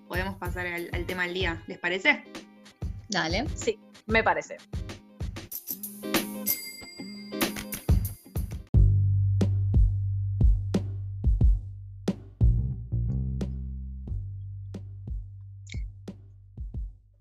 podemos 0.09 0.37
pasar 0.37 0.67
al 0.67 1.07
tema 1.07 1.25
del 1.25 1.35
día. 1.35 1.63
¿Les 1.69 1.79
parece? 1.79 2.25
Dale. 3.09 3.45
Sí, 3.55 3.79
me 4.07 4.25
parece. 4.25 4.57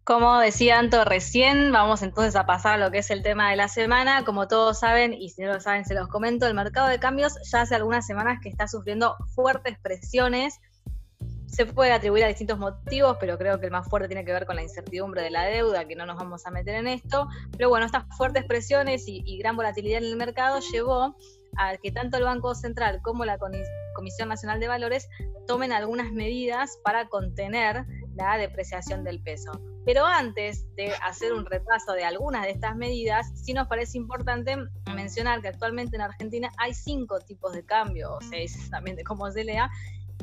Como 0.06 0.38
decía 0.38 0.78
Anto 0.78 1.04
recién, 1.04 1.72
vamos 1.72 2.04
entonces 2.04 2.36
a 2.36 2.46
pasar 2.46 2.76
a 2.76 2.78
lo 2.78 2.92
que 2.92 3.00
es 3.00 3.10
el 3.10 3.24
tema 3.24 3.50
de 3.50 3.56
la 3.56 3.68
semana. 3.68 4.24
Como 4.24 4.48
todos 4.48 4.78
saben, 4.78 5.14
y 5.14 5.30
si 5.30 5.42
no 5.42 5.52
lo 5.52 5.60
saben 5.60 5.84
se 5.84 5.96
los 5.96 6.10
comento, 6.10 6.46
el 6.46 6.54
mercado 6.54 6.90
de 6.90 7.00
cambios 7.00 7.34
ya 7.52 7.62
hace 7.62 7.74
algunas 7.74 8.06
semanas 8.06 8.38
que 8.40 8.50
está 8.50 8.68
sufriendo 8.68 9.16
fuertes 9.34 9.80
presiones. 9.80 10.60
Se 11.48 11.66
puede 11.66 11.92
atribuir 11.92 12.24
a 12.24 12.28
distintos 12.28 12.60
motivos, 12.60 13.18
pero 13.20 13.40
creo 13.40 13.60
que 13.60 13.66
el 13.66 13.72
más 13.72 13.90
fuerte 13.90 14.08
tiene 14.08 14.24
que 14.24 14.32
ver 14.32 14.46
con 14.46 14.58
la 14.58 14.62
incertidumbre 14.62 15.24
de 15.24 15.32
la 15.32 15.46
deuda, 15.46 15.86
que 15.86 15.96
no 15.96 16.06
nos 16.06 16.18
vamos 16.18 16.46
a 16.46 16.52
meter 16.52 16.76
en 16.76 16.86
esto. 16.86 17.28
Pero 17.58 17.70
bueno, 17.70 17.88
estas 17.88 18.04
fuertes 18.16 18.46
presiones 18.46 19.08
y, 19.08 19.24
y 19.26 19.40
gran 19.40 19.56
volatilidad 19.56 20.04
en 20.04 20.06
el 20.06 20.18
mercado 20.18 20.60
llevó 20.72 21.16
a 21.58 21.78
que 21.78 21.92
tanto 21.92 22.18
el 22.18 22.26
Banco 22.26 22.54
Central 22.54 23.00
como 23.02 23.26
la 23.26 23.40
Comisión 23.96 24.30
Nacional 24.30 24.60
de 24.60 24.68
Valores 24.68 25.10
tomen 25.48 25.72
algunas 25.72 26.12
medidas 26.12 26.78
para 26.84 27.08
contener 27.08 27.88
la 28.14 28.38
depreciación 28.38 29.04
del 29.04 29.20
peso. 29.20 29.52
Pero 29.86 30.06
antes 30.06 30.66
de 30.76 30.92
hacer 31.04 31.32
un 31.32 31.46
repaso 31.46 31.94
de 31.94 32.04
algunas 32.04 32.44
de 32.44 32.52
estas 32.52 32.76
medidas, 32.76 33.32
sí 33.36 33.54
nos 33.54 33.68
parece 33.68 33.98
importante 33.98 34.58
mencionar 34.96 35.42
que 35.42 35.50
actualmente 35.50 35.96
en 35.96 36.02
Argentina 36.02 36.52
hay 36.58 36.74
cinco 36.74 37.20
tipos 37.20 37.54
de 37.54 37.64
cambio, 37.64 38.16
o 38.16 38.22
seis 38.22 38.70
también 38.72 38.96
de 38.96 39.04
cómo 39.04 39.32
se 39.32 39.44
lea, 39.44 39.70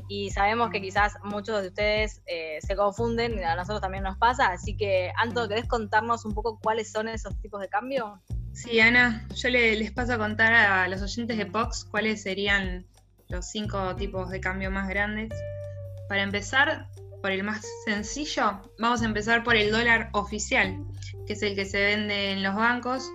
y 0.08 0.30
sabemos 0.30 0.70
que 0.70 0.80
quizás 0.80 1.14
muchos 1.22 1.62
de 1.62 1.68
ustedes 1.68 2.22
eh, 2.26 2.58
se 2.60 2.74
confunden, 2.74 3.38
y 3.38 3.42
a 3.42 3.54
nosotros 3.54 3.80
también 3.80 4.02
nos 4.02 4.18
pasa, 4.18 4.48
así 4.48 4.76
que 4.76 5.12
Anto, 5.16 5.48
¿querés 5.48 5.68
contarnos 5.68 6.24
un 6.24 6.34
poco 6.34 6.58
cuáles 6.60 6.90
son 6.90 7.08
esos 7.08 7.40
tipos 7.40 7.60
de 7.60 7.68
cambio? 7.68 8.20
Sí, 8.52 8.80
Ana, 8.80 9.26
yo 9.34 9.48
les 9.48 9.92
paso 9.92 10.14
a 10.14 10.18
contar 10.18 10.52
a 10.52 10.88
los 10.88 11.00
oyentes 11.00 11.38
de 11.38 11.46
POX 11.46 11.84
cuáles 11.84 12.22
serían 12.22 12.84
los 13.28 13.46
cinco 13.46 13.96
tipos 13.96 14.28
de 14.28 14.40
cambio 14.40 14.70
más 14.70 14.88
grandes 14.88 15.32
Para 16.08 16.22
empezar, 16.22 16.88
por 17.22 17.30
el 17.30 17.44
más 17.44 17.64
sencillo, 17.86 18.60
vamos 18.78 19.00
a 19.00 19.06
empezar 19.06 19.44
por 19.44 19.56
el 19.56 19.70
dólar 19.70 20.10
oficial, 20.12 20.84
que 21.26 21.34
es 21.34 21.42
el 21.42 21.54
que 21.54 21.64
se 21.64 21.82
vende 21.82 22.32
en 22.32 22.42
los 22.42 22.54
bancos, 22.56 23.10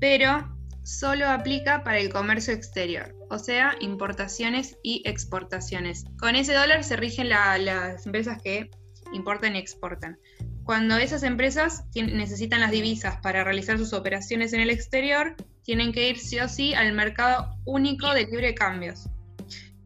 pero 0.00 0.50
solo 0.82 1.28
aplica 1.28 1.84
para 1.84 1.98
el 1.98 2.10
comercio 2.10 2.54
exterior, 2.54 3.14
o 3.30 3.38
sea, 3.38 3.74
importaciones 3.80 4.76
y 4.82 5.02
exportaciones. 5.04 6.04
Con 6.18 6.36
ese 6.36 6.54
dólar 6.54 6.84
se 6.84 6.96
rigen 6.96 7.28
las 7.28 8.06
empresas 8.06 8.40
que 8.42 8.70
importan 9.12 9.56
y 9.56 9.58
exportan. 9.58 10.18
Cuando 10.64 10.96
esas 10.96 11.22
empresas 11.22 11.84
necesitan 11.94 12.60
las 12.60 12.70
divisas 12.70 13.18
para 13.18 13.44
realizar 13.44 13.76
sus 13.76 13.92
operaciones 13.92 14.54
en 14.54 14.60
el 14.60 14.70
exterior, 14.70 15.36
tienen 15.62 15.92
que 15.92 16.08
ir 16.08 16.18
sí 16.18 16.40
o 16.40 16.48
sí 16.48 16.72
al 16.72 16.92
mercado 16.92 17.54
único 17.66 18.12
de 18.14 18.26
libre 18.26 18.54
cambios, 18.54 19.08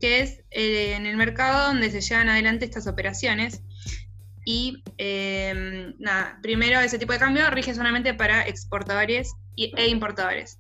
que 0.01 0.21
es 0.21 0.41
eh, 0.51 0.95
en 0.95 1.07
el 1.07 1.17
mercado 1.17 1.69
donde 1.69 1.91
se 1.91 2.01
llevan 2.01 2.29
adelante 2.29 2.65
estas 2.65 2.87
operaciones. 2.87 3.63
Y 4.45 4.83
em, 4.97 5.95
nada, 5.99 6.39
primero 6.43 6.81
ese 6.81 6.99
tipo 6.99 7.13
de 7.13 7.19
cambio 7.19 7.51
rige 7.51 7.75
solamente 7.75 8.15
para 8.15 8.47
exportadores 8.47 9.33
e 9.57 9.89
importadores. 9.89 10.59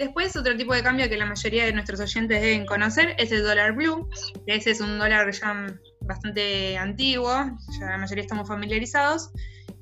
Después, 0.00 0.34
otro 0.34 0.56
tipo 0.56 0.74
de 0.74 0.82
cambio 0.82 1.10
que 1.10 1.18
la 1.18 1.26
mayoría 1.26 1.66
de 1.66 1.74
nuestros 1.74 2.00
oyentes 2.00 2.40
deben 2.40 2.64
conocer 2.64 3.14
es 3.18 3.32
el 3.32 3.42
dólar 3.42 3.74
blue, 3.74 4.08
que 4.46 4.54
ese 4.54 4.70
es 4.70 4.80
un 4.80 4.98
dólar 4.98 5.30
ya 5.30 5.66
bastante 6.00 6.78
antiguo, 6.78 7.30
ya 7.78 7.86
la 7.86 7.98
mayoría 7.98 8.22
estamos 8.22 8.48
familiarizados, 8.48 9.30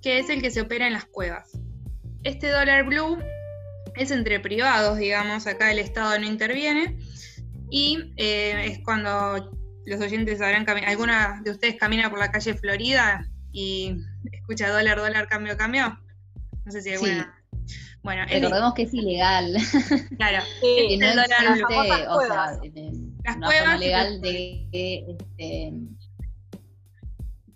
que 0.03 0.19
es 0.19 0.29
el 0.29 0.43
que 0.43 0.51
se 0.51 0.61
opera 0.61 0.89
en 0.89 0.95
las 0.95 1.05
cuevas. 1.05 1.53
Este 2.25 2.51
dólar 2.51 2.85
blue 2.87 3.17
es 3.95 4.11
entre 4.11 4.41
privados, 4.41 4.99
digamos, 4.99 5.47
acá 5.47 5.71
el 5.71 5.79
Estado 5.79 6.19
no 6.19 6.27
interviene, 6.27 6.99
y 7.71 8.13
eh, 8.17 8.67
es 8.67 8.79
cuando 8.85 9.51
los 9.87 10.01
oyentes 10.01 10.39
sabrán, 10.39 10.69
alguna 10.87 11.41
de 11.45 11.51
ustedes 11.51 11.77
camina 11.77 12.11
por 12.11 12.19
la 12.19 12.31
calle 12.31 12.55
Florida 12.55 13.27
y 13.53 13.97
escucha 14.33 14.69
dólar, 14.69 14.99
dólar, 14.99 15.29
cambio, 15.29 15.57
cambio. 15.57 15.99
No 16.65 16.73
sé 16.73 16.83
si 16.83 16.91
hay 16.91 16.99
Sí. 16.99 17.23
Bueno, 18.03 18.25
recordemos 18.27 18.75
que 18.75 18.83
es 18.83 18.95
ilegal. 18.95 19.57
Claro, 20.17 20.43
sí, 20.63 20.97
no 20.97 21.07
el 21.07 21.17
dólar 21.17 21.45
existe, 21.49 22.07
o 22.09 22.21
sea, 22.21 22.59
las 23.25 23.37
cuevas 23.37 23.81
legal 23.81 24.21
de 24.21 25.07
este, 25.09 25.73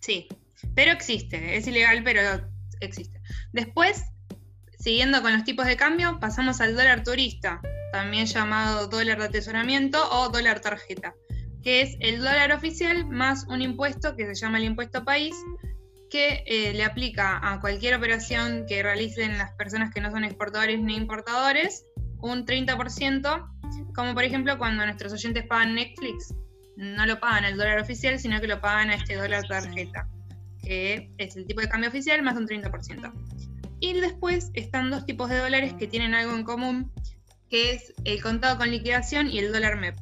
Sí, 0.01 0.29
pero 0.75 0.91
existe, 0.91 1.57
es 1.57 1.67
ilegal, 1.67 2.03
pero 2.05 2.21
existe. 2.81 3.21
Después, 3.53 4.05
siguiendo 4.83 5.23
con 5.23 5.33
los 5.33 5.45
tipos 5.45 5.65
de 5.67 5.77
cambio, 5.77 6.19
pasamos 6.19 6.61
al 6.61 6.75
dólar 6.75 7.05
turista, 7.05 7.61
también 7.93 8.27
llamado 8.27 8.89
dólar 8.89 9.21
de 9.21 9.27
atesoramiento 9.27 9.99
o 10.11 10.29
dólar 10.29 10.59
tarjeta, 10.61 11.15
que 11.63 11.83
es 11.83 11.97
el 12.01 12.19
dólar 12.19 12.51
oficial 12.51 13.07
más 13.07 13.47
un 13.47 13.63
impuesto 13.63 14.17
que 14.17 14.27
se 14.27 14.35
llama 14.35 14.59
el 14.59 14.65
impuesto 14.65 15.05
país, 15.05 15.37
que 16.11 16.43
eh, 16.47 16.75
le 16.75 16.83
aplica 16.83 17.39
a 17.43 17.61
cualquier 17.61 17.95
operación 17.95 18.65
que 18.67 18.83
realicen 18.83 19.39
las 19.39 19.53
personas 19.53 19.95
que 19.95 20.01
no 20.01 20.11
son 20.11 20.25
exportadores 20.25 20.81
ni 20.81 20.97
importadores 20.97 21.87
un 22.21 22.45
30%, 22.45 23.95
como 23.95 24.15
por 24.15 24.25
ejemplo 24.25 24.59
cuando 24.59 24.85
nuestros 24.85 25.13
oyentes 25.13 25.47
pagan 25.47 25.77
Netflix, 25.77 26.35
no 26.77 27.07
lo 27.07 27.21
pagan 27.21 27.45
el 27.45 27.57
dólar 27.57 27.79
oficial, 27.79 28.19
sino 28.19 28.41
que 28.41 28.49
lo 28.49 28.61
pagan 28.61 28.91
a 28.91 28.97
este 28.97 29.15
dólar 29.15 29.47
tarjeta, 29.47 30.09
que 30.61 31.13
es 31.19 31.37
el 31.37 31.47
tipo 31.47 31.61
de 31.61 31.69
cambio 31.69 31.89
oficial 31.89 32.21
más 32.23 32.37
un 32.37 32.49
30%. 32.49 33.52
Y 33.83 33.95
después 33.95 34.53
están 34.55 34.91
dos 34.91 35.05
tipos 35.07 35.29
de 35.29 35.39
dólares 35.39 35.75
que 35.77 35.89
tienen 35.89 36.15
algo 36.15 36.37
en 36.37 36.45
común, 36.45 36.93
que 37.51 37.73
es 37.73 37.93
el 38.05 38.23
contado 38.23 38.57
con 38.57 38.71
liquidación 38.71 39.29
y 39.29 39.41
el 39.41 39.53
dólar 39.53 39.77
MEP. 39.77 39.97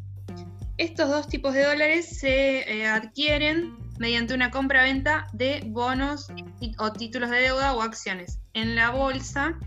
Estos 0.77 1.09
dos 1.09 1.29
tipos 1.29 1.55
de 1.55 1.65
dólares 1.65 2.19
se 2.21 2.59
eh, 2.71 2.87
adquieren 2.87 3.79
mediante 3.99 4.35
una 4.35 4.51
compra-venta 4.51 5.29
de 5.33 5.63
bonos 5.67 6.29
o 6.79 6.93
títulos 6.93 7.31
de 7.31 7.41
deuda 7.41 7.75
o 7.75 7.81
acciones 7.81 8.39
en 8.53 8.75
la 8.75 8.91
bolsa 8.91 9.59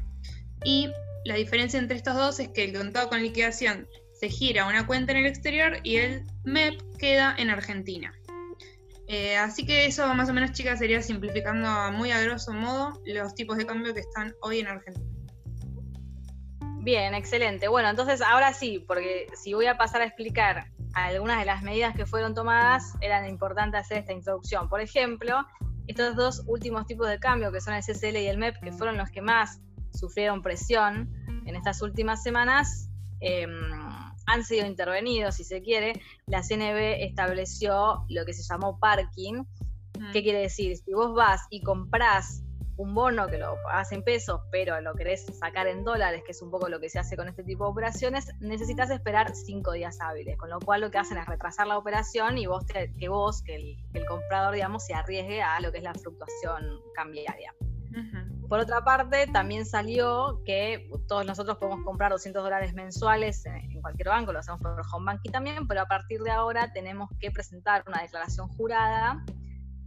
y 0.64 0.92
la 1.26 1.34
diferencia 1.34 1.80
entre 1.80 1.98
estos 1.98 2.16
dos 2.16 2.40
es 2.40 2.50
que 2.50 2.66
el 2.66 2.74
contado 2.78 3.10
con 3.10 3.20
liquidación 3.20 3.88
se 4.14 4.30
gira 4.30 4.68
una 4.68 4.86
cuenta 4.86 5.14
en 5.14 5.20
el 5.20 5.26
exterior 5.26 5.80
y 5.82 5.96
el 5.96 6.24
MEP 6.44 6.80
queda 7.00 7.34
en 7.36 7.50
Argentina. 7.50 8.14
Eh, 9.08 9.36
así 9.38 9.66
que 9.66 9.86
eso 9.86 10.14
más 10.14 10.30
o 10.30 10.34
menos, 10.34 10.54
chicas, 10.54 10.80
sería 10.80 11.02
simplificando 11.02 11.70
muy 11.92 12.12
a 12.12 12.22
grosso 12.22 12.54
modo 12.54 12.94
los 13.06 13.36
tipos 13.36 13.58
de 13.58 13.66
cambio 13.66 13.94
que 13.94 14.00
están 14.00 14.34
hoy 14.42 14.60
en 14.60 14.68
Argentina. 14.68 15.06
Bien, 16.80 17.14
excelente. 17.14 17.68
Bueno, 17.68 17.90
entonces 17.90 18.22
ahora 18.22 18.54
sí, 18.54 18.84
porque 18.88 19.28
si 19.36 19.54
voy 19.54 19.68
a 19.68 19.78
pasar 19.78 20.02
a 20.02 20.06
explicar 20.06 20.66
algunas 20.94 21.40
de 21.40 21.46
las 21.46 21.64
medidas 21.64 21.96
que 21.96 22.06
fueron 22.06 22.34
tomadas, 22.34 22.94
eran 23.02 23.28
importantes 23.28 23.82
hacer 23.82 24.00
esta 24.00 24.14
introducción. 24.14 24.70
Por 24.70 24.82
ejemplo, 24.82 25.46
estos 25.88 26.16
dos 26.16 26.44
últimos 26.46 26.86
tipos 26.86 27.08
de 27.08 27.20
cambio, 27.20 27.52
que 27.52 27.62
son 27.62 27.74
el 27.74 27.84
CCL 27.84 28.18
y 28.18 28.28
el 28.28 28.38
MEP, 28.38 28.60
que 28.62 28.72
fueron 28.72 28.98
los 28.98 29.10
que 29.10 29.22
más 29.22 29.62
sufrieron 29.94 30.42
presión 30.42 31.10
en 31.46 31.56
estas 31.56 31.82
últimas 31.82 32.22
semanas, 32.22 32.90
eh, 33.22 33.48
han 34.26 34.44
sido 34.44 34.66
intervenidos, 34.66 35.36
si 35.36 35.44
se 35.44 35.62
quiere, 35.62 35.94
la 36.28 36.42
CNB 36.42 37.04
estableció 37.04 38.06
lo 38.10 38.26
que 38.26 38.34
se 38.34 38.44
llamó 38.44 38.80
parking. 38.80 39.44
¿Qué 40.12 40.24
quiere 40.24 40.40
decir? 40.40 40.76
Si 40.78 40.94
vos 40.94 41.14
vas 41.14 41.42
y 41.50 41.62
comprás 41.62 42.44
un 42.78 42.96
bono 42.96 43.28
que 43.28 43.38
lo 43.38 43.56
pagás 43.64 43.92
en 43.92 44.04
pesos, 44.04 44.42
pero 44.52 44.80
lo 44.82 44.94
querés 44.96 45.26
sacar 45.38 45.68
en 45.68 45.84
dólares, 45.84 46.24
que 46.26 46.32
es 46.32 46.42
un 46.42 46.50
poco 46.50 46.70
lo 46.70 46.80
que 46.80 46.90
se 46.90 47.00
hace 47.00 47.16
con 47.16 47.28
este 47.28 47.44
tipo 47.44 47.66
de 47.66 47.72
operaciones, 47.72 48.32
necesitas 48.40 48.90
esperar 48.90 49.36
cinco 49.36 49.74
días 49.74 50.00
hábiles, 50.02 50.38
con 50.38 50.50
lo 50.50 50.60
cual 50.60 50.82
lo 50.82 50.90
que 50.90 50.98
hacen 50.98 51.18
es 51.18 51.26
retrasar 51.26 51.68
la 51.68 51.78
operación 51.78 52.38
y 52.38 52.48
vos 52.48 52.66
que 52.66 53.10
vos, 53.10 53.44
que 53.44 53.56
el, 53.56 53.78
que 53.92 54.00
el, 54.00 54.06
comprador, 54.06 54.56
digamos, 54.56 54.86
se 54.86 54.94
arriesgue 54.94 55.42
a 55.42 55.60
lo 55.60 55.72
que 55.72 55.78
es 55.78 55.84
la 55.84 55.94
fluctuación 55.94 56.82
cambiaria. 56.96 57.54
Por 58.48 58.60
otra 58.60 58.84
parte, 58.84 59.28
también 59.28 59.66
salió 59.66 60.42
que 60.46 60.90
todos 61.08 61.26
nosotros 61.26 61.58
podemos 61.58 61.84
comprar 61.84 62.12
200 62.12 62.44
dólares 62.44 62.74
mensuales 62.74 63.46
en, 63.46 63.82
cualquier 63.82 64.10
banco, 64.10 64.32
lo 64.32 64.40
hacemos 64.40 64.62
por 64.62 64.82
home 64.92 65.06
banking 65.06 65.32
también, 65.32 65.68
pero 65.68 65.82
a 65.82 65.88
partir 65.88 66.22
de 66.22 66.32
ahora 66.32 66.72
tenemos 66.72 67.10
que 67.20 67.32
presentar 67.32 67.84
una 67.88 68.02
declaración 68.02 68.48
jurada 68.50 69.24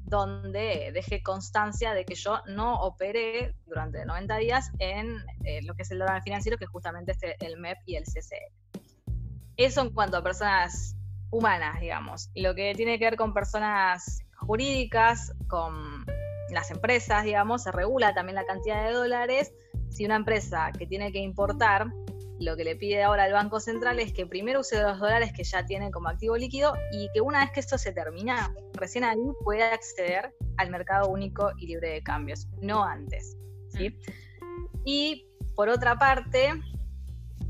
donde 0.05 0.91
deje 0.93 1.23
constancia 1.23 1.93
de 1.93 2.05
que 2.05 2.15
yo 2.15 2.41
no 2.47 2.81
operé 2.81 3.57
durante 3.67 4.05
90 4.05 4.37
días 4.37 4.71
en 4.79 5.17
eh, 5.45 5.63
lo 5.63 5.75
que 5.75 5.83
es 5.83 5.91
el 5.91 5.99
dólar 5.99 6.23
financiero, 6.23 6.59
que 6.59 6.65
es 6.65 6.71
justamente 6.71 7.13
este, 7.13 7.37
el 7.45 7.59
MEP 7.59 7.79
y 7.87 7.97
el 7.97 8.05
CCE. 8.05 8.53
Eso 9.57 9.81
en 9.81 9.91
cuanto 9.91 10.17
a 10.17 10.23
personas 10.23 10.97
humanas, 11.31 11.81
digamos. 11.81 12.31
Y 12.35 12.43
lo 12.43 12.55
que 12.55 12.75
tiene 12.75 12.99
que 12.99 13.07
ver 13.07 13.17
con 13.17 13.35
personas 13.35 14.21
jurídicas, 14.37 15.33
con 15.49 16.05
las 16.51 16.71
empresas, 16.71 17.25
digamos, 17.25 17.65
se 17.65 17.73
regula 17.73 18.15
también 18.15 18.37
la 18.37 18.45
cantidad 18.45 18.85
de 18.85 18.93
dólares. 18.93 19.53
Si 19.89 20.05
una 20.05 20.17
empresa 20.17 20.73
que 20.77 20.87
tiene 20.87 21.13
que 21.13 21.19
importar, 21.19 21.87
lo 22.39 22.57
que 22.57 22.65
le 22.65 22.77
pide 22.77 23.03
ahora 23.03 23.27
el 23.27 23.33
Banco 23.33 23.61
Central 23.61 23.99
es 23.99 24.13
que 24.13 24.27
primero 24.27 24.61
use 24.61 24.81
los 24.83 24.99
dólares 24.99 25.33
que 25.35 25.43
ya 25.43 25.65
tiene 25.65 25.91
como 25.91 26.09
activo 26.09 26.37
líquido 26.37 26.75
y 26.93 27.09
que 27.15 27.21
una 27.21 27.41
vez 27.41 27.51
que 27.53 27.61
esto 27.61 27.79
se 27.79 27.93
termina, 27.93 28.55
recién 28.75 29.05
ahí 29.05 29.17
pueda 29.43 29.73
acceder 29.73 30.35
al 30.59 30.71
mercado 30.71 31.09
único 31.09 31.51
y 31.59 31.67
libre 31.67 31.91
de 31.91 32.03
cambios, 32.03 32.47
no 32.61 32.85
antes. 32.85 33.37
¿sí? 33.69 33.91
Mm. 33.91 34.67
Y 34.85 35.27
por 35.55 35.69
otra 35.69 35.99
parte, 35.99 36.53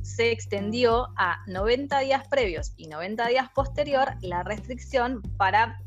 se 0.02 0.30
extendió 0.30 1.08
a 1.16 1.38
90 1.48 1.98
días 2.00 2.28
previos 2.28 2.72
y 2.76 2.86
90 2.86 3.26
días 3.26 3.50
posterior 3.52 4.12
la 4.20 4.44
restricción 4.44 5.20
para 5.36 5.80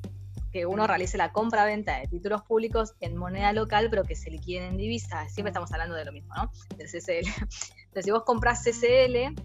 que 0.52 0.66
uno 0.66 0.88
realice 0.88 1.18
la 1.18 1.32
compra-venta 1.32 2.00
de 2.00 2.08
títulos 2.08 2.42
públicos 2.44 2.96
en 3.00 3.16
moneda 3.16 3.54
local, 3.54 3.88
pero 3.90 4.04
que 4.04 4.16
se 4.16 4.30
liquiden 4.30 4.64
en 4.64 4.78
divisa. 4.78 5.28
Siempre 5.30 5.50
estamos 5.50 5.72
hablando 5.72 5.96
de 5.96 6.06
lo 6.06 6.12
mismo, 6.12 6.34
¿no? 6.36 6.52
Del 6.78 6.88
CCL. 6.88 7.28
Entonces, 7.28 8.06
si 8.06 8.12
vos 8.12 8.24
compras 8.24 8.64
CCL, 8.64 9.36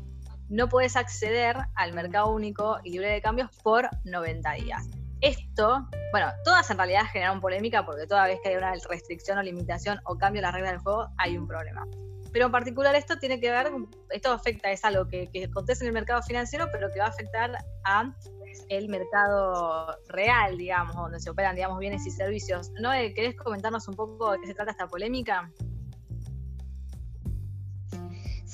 no 0.48 0.68
puedes 0.68 0.96
acceder 0.96 1.56
al 1.74 1.92
mercado 1.92 2.32
único 2.32 2.78
y 2.84 2.90
libre 2.90 3.10
de 3.10 3.22
cambios 3.22 3.50
por 3.62 3.88
90 4.04 4.52
días. 4.52 4.88
Esto, 5.20 5.88
bueno, 6.12 6.30
todas 6.44 6.70
en 6.70 6.76
realidad 6.76 7.04
generaron 7.10 7.40
polémica 7.40 7.86
porque 7.86 8.06
toda 8.06 8.26
vez 8.26 8.40
que 8.42 8.50
hay 8.50 8.56
una 8.56 8.74
restricción 8.90 9.38
o 9.38 9.42
limitación 9.42 9.98
o 10.04 10.18
cambio 10.18 10.42
las 10.42 10.52
reglas 10.52 10.72
del 10.72 10.80
juego, 10.80 11.08
hay 11.16 11.38
un 11.38 11.46
problema. 11.46 11.86
Pero 12.30 12.46
en 12.46 12.52
particular 12.52 12.94
esto 12.94 13.16
tiene 13.18 13.40
que 13.40 13.50
ver, 13.50 13.70
esto 14.10 14.32
afecta, 14.32 14.70
es 14.70 14.84
algo 14.84 15.08
que, 15.08 15.28
que 15.32 15.44
acontece 15.44 15.84
en 15.84 15.88
el 15.88 15.94
mercado 15.94 16.20
financiero, 16.22 16.68
pero 16.72 16.90
que 16.92 16.98
va 16.98 17.06
a 17.06 17.08
afectar 17.08 17.56
a 17.84 18.12
el 18.68 18.88
mercado 18.88 19.96
real, 20.08 20.56
digamos, 20.56 20.94
donde 20.96 21.20
se 21.20 21.30
operan, 21.30 21.56
digamos, 21.56 21.78
bienes 21.78 22.06
y 22.06 22.10
servicios. 22.10 22.70
¿No 22.80 22.90
querés 22.90 23.36
comentarnos 23.36 23.86
un 23.88 23.94
poco 23.94 24.32
de 24.32 24.40
qué 24.40 24.46
se 24.46 24.54
trata 24.54 24.72
esta 24.72 24.86
polémica? 24.86 25.50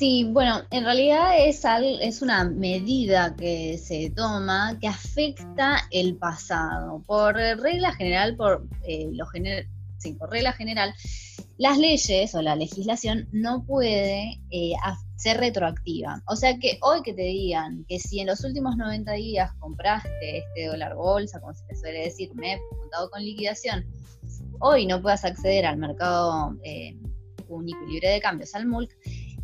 Sí, 0.01 0.27
bueno, 0.31 0.63
en 0.71 0.85
realidad 0.85 1.33
es, 1.39 1.63
es 2.01 2.23
una 2.23 2.45
medida 2.45 3.37
que 3.37 3.77
se 3.77 4.09
toma 4.17 4.79
que 4.81 4.89
afecta 4.89 5.87
el 5.91 6.17
pasado. 6.17 7.03
Por 7.07 7.35
regla 7.35 7.93
general, 7.93 8.35
por, 8.35 8.67
eh, 8.83 9.11
lo 9.13 9.27
sí, 9.99 10.15
por 10.15 10.31
regla 10.31 10.55
general, 10.55 10.95
las 11.61 11.77
leyes 11.77 12.35
o 12.35 12.41
la 12.41 12.57
legislación 12.57 13.29
no 13.33 13.67
puede 13.67 14.41
eh, 14.51 14.73
ser 15.17 15.37
retroactiva. 15.37 16.23
O 16.27 16.35
sea 16.35 16.59
que 16.59 16.79
hoy 16.81 17.03
que 17.03 17.13
te 17.13 17.21
digan 17.21 17.85
que 17.87 17.99
si 17.99 18.19
en 18.19 18.29
los 18.29 18.43
últimos 18.45 18.79
90 18.79 19.13
días 19.13 19.53
compraste 19.59 20.39
este 20.39 20.69
dólar 20.69 20.95
bolsa, 20.95 21.39
como 21.39 21.53
se 21.53 21.67
te 21.67 21.77
suele 21.77 22.05
decir, 22.05 22.35
me 22.35 22.55
he 22.55 22.61
contado 22.81 23.11
con 23.11 23.23
liquidación, 23.23 23.85
hoy 24.59 24.87
no 24.87 25.03
puedas 25.03 25.23
acceder 25.27 25.67
al 25.67 25.77
mercado 25.77 26.57
eh, 26.65 26.97
único 27.47 27.85
libre 27.85 28.09
de 28.09 28.23
cambios, 28.23 28.55
al 28.55 28.65
MULC, 28.65 28.97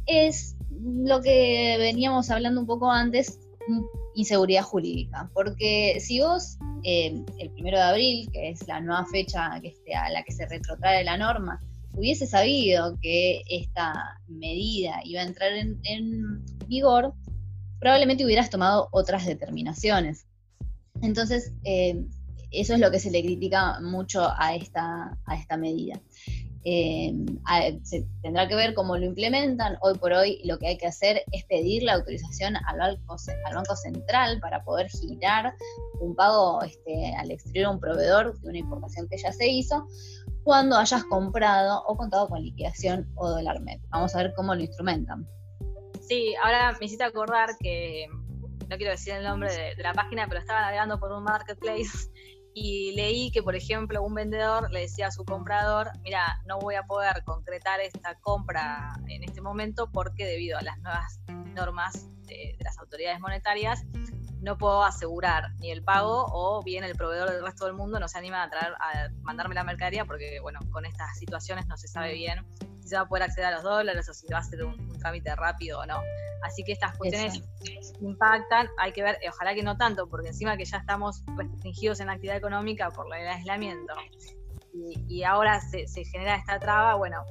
es 0.06 0.56
lo 0.70 1.20
que 1.20 1.76
veníamos 1.78 2.30
hablando 2.30 2.62
un 2.62 2.66
poco 2.66 2.90
antes, 2.90 3.40
inseguridad 4.14 4.62
jurídica. 4.62 5.30
Porque 5.34 5.98
si 6.00 6.20
vos, 6.20 6.56
eh, 6.82 7.22
el 7.38 7.50
primero 7.50 7.76
de 7.76 7.84
abril, 7.84 8.30
que 8.32 8.48
es 8.48 8.66
la 8.66 8.80
nueva 8.80 9.04
fecha 9.04 9.60
esté 9.62 9.94
a 9.94 10.08
la 10.08 10.22
que 10.22 10.32
se 10.32 10.46
retrotrae 10.46 11.04
la 11.04 11.18
norma, 11.18 11.60
hubiese 11.96 12.26
sabido 12.26 12.98
que 13.00 13.42
esta 13.48 14.20
medida 14.28 15.00
iba 15.04 15.22
a 15.22 15.24
entrar 15.24 15.52
en, 15.52 16.44
vigor, 16.66 17.14
probablemente 17.80 18.24
hubieras 18.24 18.50
tomado 18.50 18.88
otras 18.92 19.24
determinaciones. 19.26 20.26
Entonces, 21.00 21.52
eh, 21.64 22.04
eso 22.50 22.74
es 22.74 22.80
lo 22.80 22.90
que 22.90 23.00
se 23.00 23.10
le 23.10 23.22
critica 23.22 23.80
mucho 23.80 24.28
a 24.36 24.54
esta, 24.54 25.18
a 25.24 25.36
esta 25.36 25.56
medida. 25.56 26.00
Eh, 26.68 27.14
tendrá 28.22 28.48
que 28.48 28.56
ver 28.56 28.74
cómo 28.74 28.96
lo 28.96 29.04
implementan. 29.04 29.78
Hoy 29.82 29.96
por 29.98 30.12
hoy 30.12 30.40
lo 30.44 30.58
que 30.58 30.66
hay 30.66 30.76
que 30.76 30.88
hacer 30.88 31.22
es 31.30 31.44
pedir 31.44 31.84
la 31.84 31.94
autorización 31.94 32.56
al 32.56 32.78
Banco, 32.78 33.16
al 33.44 33.54
banco 33.54 33.76
Central 33.76 34.40
para 34.40 34.64
poder 34.64 34.88
girar 34.90 35.54
un 36.00 36.16
pago 36.16 36.60
este, 36.62 37.14
al 37.14 37.30
exterior 37.30 37.66
a 37.66 37.70
un 37.70 37.78
proveedor 37.78 38.36
de 38.40 38.48
una 38.48 38.58
importación 38.58 39.06
que 39.08 39.16
ya 39.16 39.32
se 39.32 39.46
hizo 39.46 39.86
cuando 40.46 40.76
hayas 40.76 41.02
comprado 41.02 41.82
o 41.88 41.96
contado 41.96 42.28
con 42.28 42.40
liquidación 42.40 43.10
o 43.16 43.28
dólar 43.28 43.60
MED. 43.62 43.80
Vamos 43.88 44.14
a 44.14 44.18
ver 44.18 44.32
cómo 44.36 44.54
lo 44.54 44.60
instrumentan. 44.60 45.26
Sí, 46.08 46.36
ahora 46.40 46.76
me 46.78 46.86
hiciste 46.86 47.02
acordar 47.02 47.56
que, 47.58 48.06
no 48.68 48.76
quiero 48.76 48.92
decir 48.92 49.14
el 49.14 49.24
nombre 49.24 49.52
de, 49.52 49.82
la 49.82 49.92
página, 49.92 50.28
pero 50.28 50.38
estaba 50.38 50.60
navegando 50.60 51.00
por 51.00 51.10
un 51.10 51.24
marketplace 51.24 52.12
y 52.54 52.92
leí 52.94 53.32
que, 53.32 53.42
por 53.42 53.56
ejemplo, 53.56 54.04
un 54.04 54.14
vendedor 54.14 54.70
le 54.70 54.82
decía 54.82 55.08
a 55.08 55.10
su 55.10 55.24
comprador, 55.24 55.90
mira, 56.04 56.40
no 56.46 56.60
voy 56.60 56.76
a 56.76 56.84
poder 56.84 57.24
concretar 57.24 57.80
esta 57.80 58.14
compra 58.20 58.92
en 59.08 59.24
este 59.24 59.40
momento 59.40 59.90
porque 59.90 60.26
debido 60.26 60.58
a 60.58 60.62
las 60.62 60.78
nuevas 60.78 61.18
normas 61.56 62.08
de 62.28 62.56
las 62.60 62.78
autoridades 62.78 63.18
monetarias, 63.18 63.84
no 64.40 64.58
puedo 64.58 64.84
asegurar 64.84 65.52
ni 65.58 65.70
el 65.70 65.82
pago 65.82 66.26
o 66.30 66.62
bien 66.62 66.84
el 66.84 66.94
proveedor 66.94 67.30
del 67.30 67.42
resto 67.42 67.64
del 67.66 67.74
mundo 67.74 67.98
no 67.98 68.08
se 68.08 68.18
anima 68.18 68.42
a, 68.42 68.50
traer, 68.50 68.74
a 68.74 69.08
mandarme 69.22 69.54
la 69.54 69.64
mercadería 69.64 70.04
porque, 70.04 70.40
bueno, 70.40 70.60
con 70.70 70.84
estas 70.84 71.18
situaciones 71.18 71.66
no 71.66 71.76
se 71.76 71.88
sabe 71.88 72.14
bien 72.14 72.44
si 72.80 72.88
se 72.88 72.96
va 72.96 73.02
a 73.02 73.08
poder 73.08 73.24
acceder 73.24 73.46
a 73.46 73.50
los 73.52 73.62
dólares 73.62 74.08
o 74.08 74.14
si 74.14 74.26
va 74.32 74.38
a 74.38 74.42
ser 74.42 74.64
un, 74.64 74.86
trámite 74.98 75.34
rápido 75.36 75.80
o 75.80 75.86
no. 75.86 76.00
Así 76.42 76.62
que 76.64 76.72
estas 76.72 76.96
cuestiones 76.96 77.42
impactan, 78.00 78.68
hay 78.78 78.92
que 78.92 79.02
ver, 79.02 79.18
ojalá 79.28 79.54
que 79.54 79.62
no 79.62 79.76
tanto, 79.76 80.08
porque 80.08 80.28
encima 80.28 80.56
que 80.56 80.64
ya 80.64 80.78
estamos 80.78 81.22
restringidos 81.36 82.00
en 82.00 82.06
la 82.06 82.12
actividad 82.12 82.36
económica 82.36 82.90
por 82.90 83.06
el 83.14 83.26
aislamiento 83.26 83.94
y, 85.08 85.22
ahora 85.24 85.60
se, 85.60 85.86
se 85.88 86.04
genera 86.04 86.36
esta 86.36 86.58
traba, 86.58 86.96
bueno, 86.96 87.24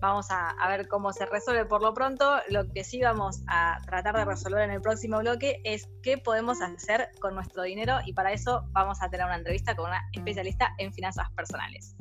vamos 0.00 0.26
a, 0.30 0.54
ver 0.68 0.88
cómo 0.88 1.12
se 1.12 1.26
resuelve. 1.26 1.64
Por 1.64 1.82
lo 1.82 1.94
pronto, 1.94 2.38
lo 2.48 2.68
que 2.68 2.84
sí 2.84 3.00
vamos 3.00 3.42
a 3.48 3.78
tratar 3.86 4.16
de 4.16 4.24
resolver 4.24 4.62
en 4.62 4.70
el 4.70 4.80
próximo 4.80 5.18
bloque 5.18 5.60
es 5.64 5.88
qué 6.02 6.18
podemos 6.18 6.60
hacer 6.60 7.10
con 7.20 7.34
nuestro 7.34 7.62
dinero 7.62 7.98
y 8.04 8.12
para 8.12 8.32
eso 8.32 8.64
vamos 8.72 9.02
a 9.02 9.08
tener 9.08 9.26
una 9.26 9.36
entrevista 9.36 9.74
con 9.74 9.86
una 9.86 10.02
especialista 10.12 10.74
en 10.78 10.92
finanzas 10.92 11.30
personales. 11.36 11.96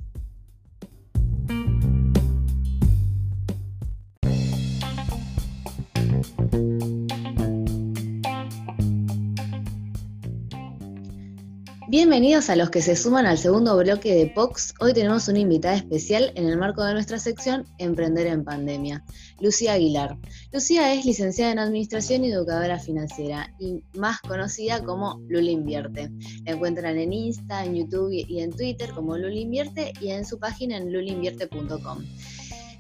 Bienvenidos 11.89 12.49
a 12.49 12.57
los 12.57 12.69
que 12.69 12.81
se 12.81 12.97
suman 12.97 13.25
al 13.25 13.37
segundo 13.37 13.77
bloque 13.77 14.13
de 14.13 14.27
POX. 14.27 14.73
Hoy 14.81 14.93
tenemos 14.93 15.29
una 15.29 15.39
invitada 15.39 15.77
especial 15.77 16.33
en 16.35 16.45
el 16.49 16.57
marco 16.57 16.83
de 16.83 16.91
nuestra 16.91 17.17
sección 17.17 17.63
Emprender 17.77 18.27
en 18.27 18.43
Pandemia, 18.43 19.05
Lucía 19.39 19.71
Aguilar. 19.71 20.17
Lucía 20.51 20.93
es 20.93 21.05
licenciada 21.05 21.53
en 21.53 21.59
Administración 21.59 22.25
y 22.25 22.31
educadora 22.33 22.77
financiera 22.77 23.55
y 23.57 23.81
más 23.97 24.19
conocida 24.19 24.83
como 24.83 25.21
Luli 25.29 25.51
Invierte. 25.51 26.11
La 26.43 26.55
encuentran 26.55 26.97
en 26.97 27.13
Insta, 27.13 27.63
en 27.63 27.75
YouTube 27.75 28.11
y 28.11 28.41
en 28.41 28.51
Twitter 28.51 28.91
como 28.93 29.17
Luli 29.17 29.43
Invierte 29.43 29.93
y 30.01 30.09
en 30.09 30.25
su 30.25 30.39
página 30.39 30.75
en 30.75 30.91
lulinvierte.com. 30.91 32.03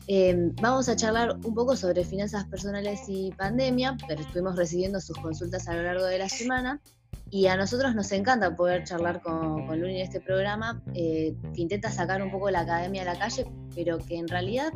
Em, 0.07 0.53
vamos 0.61 0.89
a 0.89 0.97
charlar 0.97 1.37
un 1.45 1.53
poco 1.53 1.77
sobre 1.77 2.03
finanzas 2.03 2.45
personales 2.47 2.99
y 3.07 3.31
pandemia, 3.31 3.95
pero 4.05 4.19
estuvimos 4.19 4.57
recibiendo 4.57 4.99
sus 4.99 5.17
consultas 5.17 5.65
a 5.69 5.75
lo 5.75 5.83
largo 5.83 6.03
de 6.03 6.17
la 6.17 6.27
semana 6.27 6.81
y 7.29 7.47
a 7.47 7.57
nosotros 7.57 7.93
nos 7.93 8.11
encanta 8.11 8.55
poder 8.55 8.83
charlar 8.83 9.21
con, 9.21 9.67
con 9.67 9.81
Luni 9.81 9.99
en 9.99 10.05
este 10.05 10.21
programa, 10.21 10.81
eh, 10.93 11.35
que 11.53 11.61
intenta 11.61 11.91
sacar 11.91 12.21
un 12.21 12.31
poco 12.31 12.49
la 12.49 12.61
academia 12.61 13.01
a 13.01 13.05
la 13.05 13.19
calle, 13.19 13.45
pero 13.75 13.97
que 13.97 14.17
en 14.17 14.27
realidad 14.27 14.71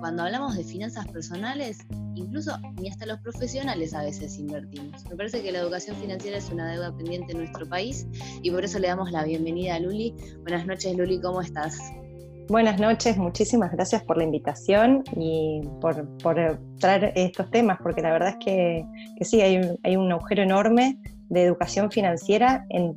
cuando 0.00 0.22
hablamos 0.22 0.54
de 0.56 0.64
finanzas 0.64 1.06
personales, 1.06 1.78
incluso 2.14 2.58
ni 2.78 2.90
hasta 2.90 3.06
los 3.06 3.20
profesionales 3.20 3.94
a 3.94 4.02
veces 4.02 4.38
invertimos. 4.38 5.02
Me 5.08 5.16
parece 5.16 5.42
que 5.42 5.50
la 5.50 5.60
educación 5.60 5.96
financiera 5.96 6.36
es 6.36 6.50
una 6.50 6.70
deuda 6.70 6.94
pendiente 6.94 7.32
en 7.32 7.38
nuestro 7.38 7.66
país 7.66 8.06
y 8.42 8.50
por 8.50 8.64
eso 8.64 8.78
le 8.78 8.88
damos 8.88 9.10
la 9.10 9.24
bienvenida 9.24 9.76
a 9.76 9.80
Luli. 9.80 10.14
Buenas 10.42 10.66
noches 10.66 10.94
Luli, 10.94 11.20
¿cómo 11.22 11.40
estás? 11.40 11.78
Buenas 12.48 12.78
noches, 12.78 13.16
muchísimas 13.16 13.72
gracias 13.72 14.02
por 14.02 14.18
la 14.18 14.24
invitación 14.24 15.02
y 15.16 15.62
por, 15.80 16.06
traer 16.78 17.10
estos 17.16 17.50
temas, 17.50 17.78
porque 17.82 18.02
la 18.02 18.12
verdad 18.12 18.28
es 18.38 18.44
que, 18.44 18.84
sí, 19.22 19.40
hay 19.40 19.74
hay 19.82 19.96
un 19.96 20.12
agujero 20.12 20.42
enorme 20.42 20.98
de 21.34 21.44
educación 21.44 21.90
financiera 21.90 22.64
en 22.70 22.96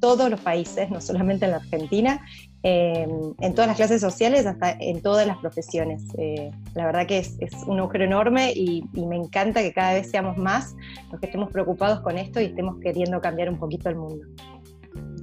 todos 0.00 0.30
los 0.30 0.40
países, 0.40 0.90
no 0.90 1.00
solamente 1.00 1.44
en 1.44 1.52
la 1.52 1.58
Argentina, 1.58 2.26
em, 2.62 3.34
en 3.38 3.54
todas 3.54 3.68
las 3.68 3.76
clases 3.76 4.00
sociales, 4.00 4.46
hasta 4.46 4.72
en 4.72 5.00
todas 5.02 5.26
las 5.26 5.36
profesiones. 5.38 6.02
Eh, 6.18 6.50
la 6.74 6.86
verdad 6.86 7.06
que 7.06 7.18
es, 7.18 7.36
un 7.66 7.78
agujero 7.78 8.04
enorme 8.04 8.52
y, 8.52 8.82
me 8.94 9.16
encanta 9.16 9.62
que 9.62 9.72
cada 9.72 9.94
vez 9.94 10.10
seamos 10.10 10.36
más 10.36 10.74
los 11.10 11.20
que 11.20 11.26
estemos 11.26 11.50
preocupados 11.50 12.00
con 12.00 12.18
esto 12.18 12.40
y 12.40 12.46
estemos 12.46 12.80
queriendo 12.80 13.20
cambiar 13.20 13.50
un 13.50 13.58
poquito 13.58 13.88
el 13.88 13.96
mundo. 13.96 14.26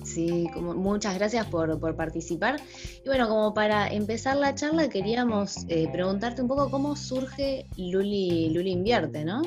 Sí, 0.04 0.48
como, 0.54 0.74
muchas 0.74 1.15
gracias 1.15 1.46
por, 1.48 1.96
participar. 1.96 2.60
Y 3.04 3.08
bueno, 3.08 3.28
como 3.28 3.54
para 3.54 3.88
empezar 3.88 4.38
la 4.38 4.56
charla, 4.56 4.89
queríamos 4.89 5.65
eh, 5.67 5.89
preguntarte 5.91 6.41
un 6.41 6.48
poco 6.48 6.70
cómo 6.70 6.96
surge 6.96 7.65
Luli, 7.78 8.50
Luli 8.52 8.72
Invierte, 8.72 9.26
¿no? 9.26 9.41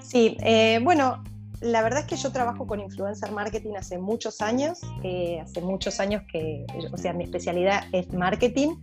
Sí, 0.00 0.36
eh, 0.42 0.78
bueno, 0.82 1.22
la 1.62 1.82
verdad 1.82 2.00
es 2.00 2.06
que 2.06 2.16
yo 2.16 2.32
trabajo 2.32 2.66
con 2.66 2.80
influencer 2.80 3.30
marketing 3.30 3.74
hace 3.76 3.98
muchos 3.98 4.40
años, 4.40 4.80
eh, 5.04 5.40
hace 5.40 5.60
muchos 5.60 6.00
años 6.00 6.22
que, 6.30 6.66
o 6.92 6.96
sea, 6.96 7.12
mi 7.12 7.24
especialidad 7.24 7.84
es 7.92 8.12
marketing, 8.12 8.76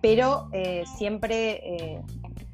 pero 0.00 0.48
eh, 0.52 0.84
siempre 0.96 1.60
eh, 1.62 2.02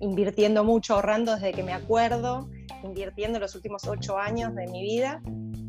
invirtiendo 0.01 0.65
mucho, 0.65 0.95
ahorrando 0.95 1.35
desde 1.35 1.53
que 1.53 1.63
me 1.63 1.73
acuerdo, 1.73 2.49
invirtiendo 2.83 3.39
los 3.39 3.55
últimos 3.55 3.87
ocho 3.87 4.19
años 4.19 4.55
de 4.55 4.67
mi 4.67 4.83
vida. 4.83 5.23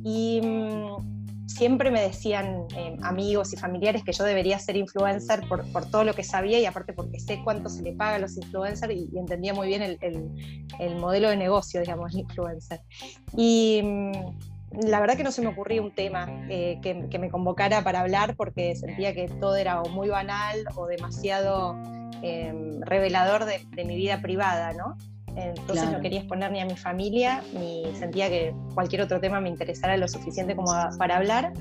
Y 0.03 0.41
mm, 0.43 1.22
siempre 1.47 1.91
me 1.91 2.01
decían 2.01 2.65
eh, 2.75 2.97
amigos 3.01 3.53
y 3.53 3.57
familiares 3.57 4.03
que 4.03 4.13
yo 4.13 4.23
debería 4.23 4.59
ser 4.59 4.75
influencer 4.75 5.41
por, 5.47 5.65
todo 5.89 6.03
lo 6.03 6.13
que 6.13 6.23
sabía 6.23 6.59
y 6.59 6.65
aparte 6.65 6.93
porque 6.93 7.19
sé 7.19 7.41
cuánto 7.43 7.69
se 7.69 7.81
le 7.81 7.93
paga 7.93 8.15
a 8.15 8.19
los 8.19 8.37
influencers 8.37 8.93
y, 8.93 9.09
entendía 9.17 9.53
muy 9.53 9.67
bien 9.67 9.81
el, 9.81 10.95
modelo 10.95 11.29
de 11.29 11.37
negocio, 11.37 11.81
digamos, 11.81 12.13
influencer. 12.15 12.81
Y 13.35 13.81
mm, 13.83 14.11
la 14.87 14.99
verdad 14.99 15.17
que 15.17 15.23
no 15.23 15.31
se 15.31 15.41
me 15.41 15.47
ocurría 15.47 15.81
un 15.81 15.93
tema 15.93 16.27
eh, 16.49 16.79
que, 16.81 17.19
me 17.19 17.29
convocara 17.29 17.83
para 17.83 18.01
hablar 18.01 18.35
porque 18.35 18.75
sentía 18.75 19.13
que 19.13 19.27
todo 19.27 19.55
era 19.55 19.81
o 19.81 19.89
muy 19.89 20.09
banal 20.09 20.63
o 20.75 20.87
demasiado 20.87 21.75
em, 22.21 22.81
revelador 22.81 23.45
de, 23.45 23.65
de 23.69 23.85
mi 23.85 23.95
vida 23.95 24.21
privada, 24.21 24.73
¿no? 24.73 24.97
Entonces 25.35 25.89
no 25.91 25.99
quería 26.01 26.19
exponer 26.19 26.51
ni 26.51 26.59
a 26.59 26.65
mi 26.65 26.75
familia, 26.75 27.43
ni 27.53 27.83
sentía 27.95 28.29
que 28.29 28.53
cualquier 28.73 29.01
otro 29.01 29.19
tema 29.19 29.39
me 29.41 29.49
interesara 29.49 29.97
lo 29.97 30.07
suficiente 30.07 30.55
como 30.55 30.71
para 30.97 31.17
hablar. 31.17 31.53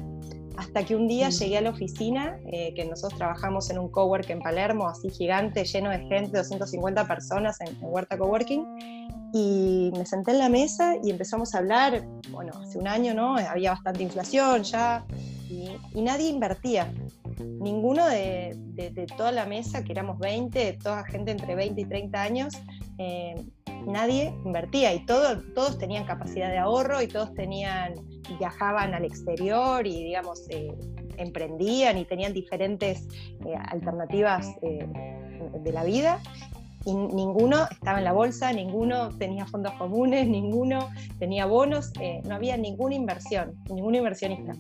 Hasta 0.57 0.85
que 0.85 0.95
un 0.95 1.09
día 1.09 1.29
mm. 1.29 1.33
llegué 1.33 1.59
a 1.59 1.61
la 1.63 1.71
oficina, 1.71 2.37
eh, 2.47 2.75
que 2.75 2.85
nosotros 2.85 3.19
trabajamos 3.19 3.71
en 3.71 3.79
un 3.79 3.89
cowork 3.91 4.29
en 4.31 4.41
Palermo, 4.41 4.89
así 4.89 5.09
gigante, 5.11 5.65
lleno 5.65 5.91
de 5.91 6.01
gente, 6.01 6.37
250 6.37 7.07
personas 7.09 7.59
en, 7.61 7.77
Huerta 7.81 8.19
Coworking, 8.19 8.67
y 9.33 9.91
me 9.97 10.05
senté 10.05 10.33
en 10.33 10.39
la 10.39 10.51
mesa 10.51 10.97
y 11.03 11.11
empezamos 11.11 11.55
a 11.55 11.59
hablar, 11.59 12.05
bueno, 12.31 12.53
hace 12.61 12.79
un 12.79 12.87
año, 12.87 13.15
¿no? 13.15 13.37
Había 13.37 13.71
bastante 13.71 14.03
inflación 14.03 14.63
ya, 14.63 15.07
y, 15.49 16.03
nadie 16.03 16.29
invertía. 16.29 16.93
Ninguno 17.39 18.07
de, 18.07 18.55
de, 18.75 19.07
toda 19.17 19.33
la 19.33 19.47
mesa, 19.47 19.83
que 19.83 19.93
éramos 19.93 20.19
20, 20.19 20.79
toda 20.83 21.03
gente 21.05 21.31
entre 21.31 21.55
20 21.55 21.81
y 21.81 21.85
30 21.87 22.23
años, 22.23 22.55
eh, 22.99 23.35
nadie 23.87 24.35
invertía 24.45 24.95
y 24.95 25.05
todo, 25.07 25.43
todos 25.55 25.79
tenían 25.79 26.05
capacidad 26.05 26.51
de 26.51 26.59
ahorro 26.59 27.03
y 27.03 27.09
todos 27.09 27.35
tenían, 27.35 27.95
viajaban 28.39 28.95
al 28.95 29.05
exterior 29.05 29.87
y 29.87 30.05
digamos, 30.05 30.47
eh, 30.51 30.75
emprendían 31.17 31.99
y 31.99 32.05
tenían 32.05 32.33
diferentes 32.33 33.07
eh, 33.47 33.55
alternativas 33.71 34.47
de 34.61 35.73
la 35.73 35.85
vida 35.85 36.21
y 36.85 36.95
ninguno 36.95 37.67
estaba 37.71 37.99
en 37.99 38.05
la 38.05 38.13
bolsa, 38.13 38.53
ninguno 38.53 39.11
tenía 39.17 39.47
fondos 39.47 39.73
comunes, 39.75 40.27
ninguno 40.27 40.89
tenía 41.19 41.47
bonos, 41.47 41.93
eh, 42.01 42.21
no 42.25 42.35
había 42.35 42.57
ninguna 42.57 42.95
inversión, 42.95 43.55
ningún 43.71 43.95
inversionista. 43.95 44.53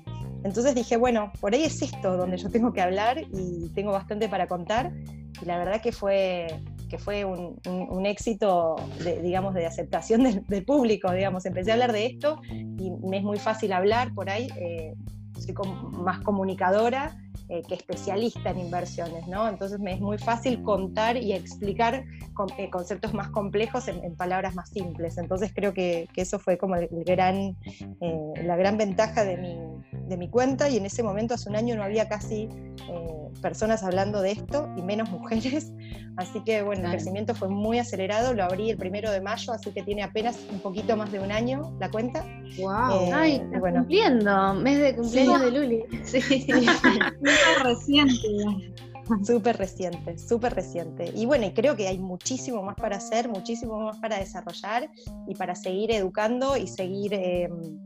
Entonces 0.44 0.74
dije, 0.74 0.96
bueno, 0.96 1.32
por 1.40 1.54
ahí 1.54 1.64
es 1.64 1.82
esto 1.82 2.16
donde 2.16 2.37
yo 2.37 2.50
tengo 2.50 2.72
que 2.72 2.80
hablar 2.80 3.22
y 3.32 3.68
tengo 3.74 3.92
bastante 3.92 4.28
para 4.28 4.46
contar. 4.46 4.92
Y 5.40 5.44
la 5.44 5.58
verdad 5.58 5.80
que 5.80 5.92
fue, 5.92 6.46
que 6.92 6.98
fue 6.98 7.24
un, 7.24 8.05
éxito, 8.05 8.76
de, 9.02 9.22
digamos, 9.22 9.55
de 9.55 9.64
aceptación 9.64 10.44
del, 10.46 10.64
público, 10.66 11.11
digamos. 11.11 11.46
Empecé 11.46 11.70
a 11.70 11.74
hablar 11.74 11.90
de 11.90 12.05
esto 12.05 12.42
y 12.50 12.90
me 12.90 13.16
es 13.16 13.22
muy 13.22 13.38
fácil 13.38 13.72
hablar 13.72 14.12
por 14.12 14.28
ahí. 14.28 14.48
Eh, 14.57 14.92
soy 15.40 15.55
más 15.92 16.20
comunicadora 16.20 17.16
eh, 17.52 17.62
que 17.68 17.74
especialista 17.74 18.48
en 18.48 18.60
inversiones, 18.60 19.28
¿no? 19.28 19.46
Entonces 19.46 19.78
me 19.78 19.92
es 19.92 20.00
muy 20.00 20.16
fácil 20.16 20.62
contar 20.62 21.18
y 21.18 21.34
explicar 21.34 22.02
eh, 22.56 22.70
conceptos 22.70 23.12
más 23.12 23.28
complejos 23.28 23.88
en, 23.88 24.16
palabras 24.16 24.54
más 24.54 24.70
simples. 24.70 25.18
Entonces 25.18 25.52
creo 25.54 25.74
que, 25.74 26.08
eso 26.16 26.38
fue 26.38 26.56
como 26.56 26.76
el, 26.76 26.88
gran, 27.04 27.54
eh, 28.00 28.32
la 28.42 28.56
gran 28.56 28.78
ventaja 28.78 29.24
de 29.24 29.36
mi, 29.36 29.58
de 30.08 30.16
mi, 30.16 30.30
cuenta 30.30 30.70
y 30.70 30.78
en 30.78 30.86
ese 30.86 31.02
momento, 31.02 31.34
hace 31.34 31.50
un 31.50 31.56
año, 31.56 31.76
no 31.76 31.82
había 31.82 32.08
casi 32.08 32.48
personas 33.42 33.82
hablando 33.82 34.22
de 34.22 34.32
esto 34.32 34.70
y 34.78 34.82
menos 34.82 35.10
mujeres. 35.10 35.72
Así 36.16 36.40
que 36.44 36.62
bueno, 36.62 36.84
el 36.84 36.90
crecimiento 36.90 37.34
fue 37.34 37.48
muy 37.48 37.78
acelerado, 37.78 38.34
lo 38.34 38.44
abrí 38.44 38.70
el 38.70 38.76
primero 38.76 39.10
de 39.10 39.22
mayo, 39.22 39.50
así 39.54 39.70
que 39.72 39.82
tiene 39.82 40.02
apenas 40.02 40.38
un 40.50 40.60
poquito 40.60 40.94
más 40.94 41.10
de 41.10 41.20
un 41.20 41.32
año 41.32 41.74
la 41.80 41.90
cuenta. 41.90 42.22
¡Wow! 42.58 43.10
Ay, 43.14 43.42
bueno. 43.58 43.78
cumpliendo, 43.78 44.54
mes 44.54 44.78
de 44.78 44.94
cumpleaños 44.94 45.40
de 45.40 45.50
Luli. 45.50 45.84
Sí. 46.04 46.20
Súper 47.42 47.62
reciente. 47.64 48.72
Súper 49.24 49.57
reciente, 49.59 50.18
súper 50.18 50.55
reciente. 50.55 51.12
Y 51.14 51.26
bueno, 51.26 51.50
creo 51.55 51.76
que 51.76 51.88
hay 51.88 51.98
muchísimo 51.98 52.62
más 52.62 52.76
para 52.76 52.96
hacer, 52.96 53.28
muchísimo 53.28 53.81
más 53.81 53.98
para 53.98 54.18
desarrollar 54.18 54.90
y 55.26 55.35
para 55.35 55.55
seguir 55.55 55.90
educando 55.90 56.57
y 56.57 56.66
seguir, 56.66 57.12
em, 57.12 57.78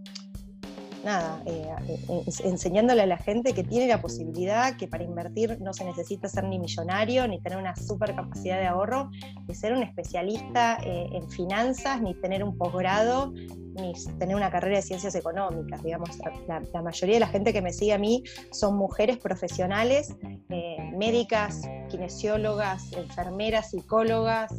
nada, 1.06 1.40
eh, 1.46 1.68
eh, 1.88 2.22
enseñándole 2.42 3.02
a 3.02 3.06
la 3.06 3.16
gente 3.16 3.54
que 3.54 3.62
tiene 3.62 3.86
la 3.86 4.02
posibilidad, 4.02 4.76
que 4.76 4.88
para 4.88 5.04
invertir 5.04 5.58
no 5.60 5.72
se 5.72 5.84
necesita 5.84 6.28
ser 6.28 6.44
ni 6.44 6.58
millonario, 6.58 7.28
ni 7.28 7.40
tener 7.40 7.58
una 7.58 7.76
super 7.76 8.14
capacidad 8.14 8.58
de 8.58 8.66
ahorro, 8.66 9.10
ni 9.46 9.54
ser 9.54 9.72
un 9.72 9.84
especialista 9.84 10.78
eh, 10.84 11.08
en 11.12 11.30
finanzas, 11.30 12.02
ni 12.02 12.14
tener 12.20 12.42
un 12.42 12.58
posgrado, 12.58 13.32
ni 13.32 13.92
tener 14.18 14.34
una 14.34 14.50
carrera 14.50 14.76
de 14.76 14.82
ciencias 14.82 15.14
económicas, 15.14 15.80
digamos, 15.82 16.10
la, 16.48 16.82
mayoría 16.82 17.14
de 17.14 17.20
la 17.20 17.28
gente 17.28 17.52
que 17.52 17.62
me 17.62 17.72
sigue 17.72 17.92
a 17.92 17.98
mí 17.98 18.24
son 18.50 18.76
mujeres 18.76 19.18
profesionales, 19.18 20.14
eh, 20.50 20.76
médicas, 20.96 21.62
kinesiólogas, 21.88 22.92
enfermeras, 22.94 23.70
psicólogas, 23.70 24.52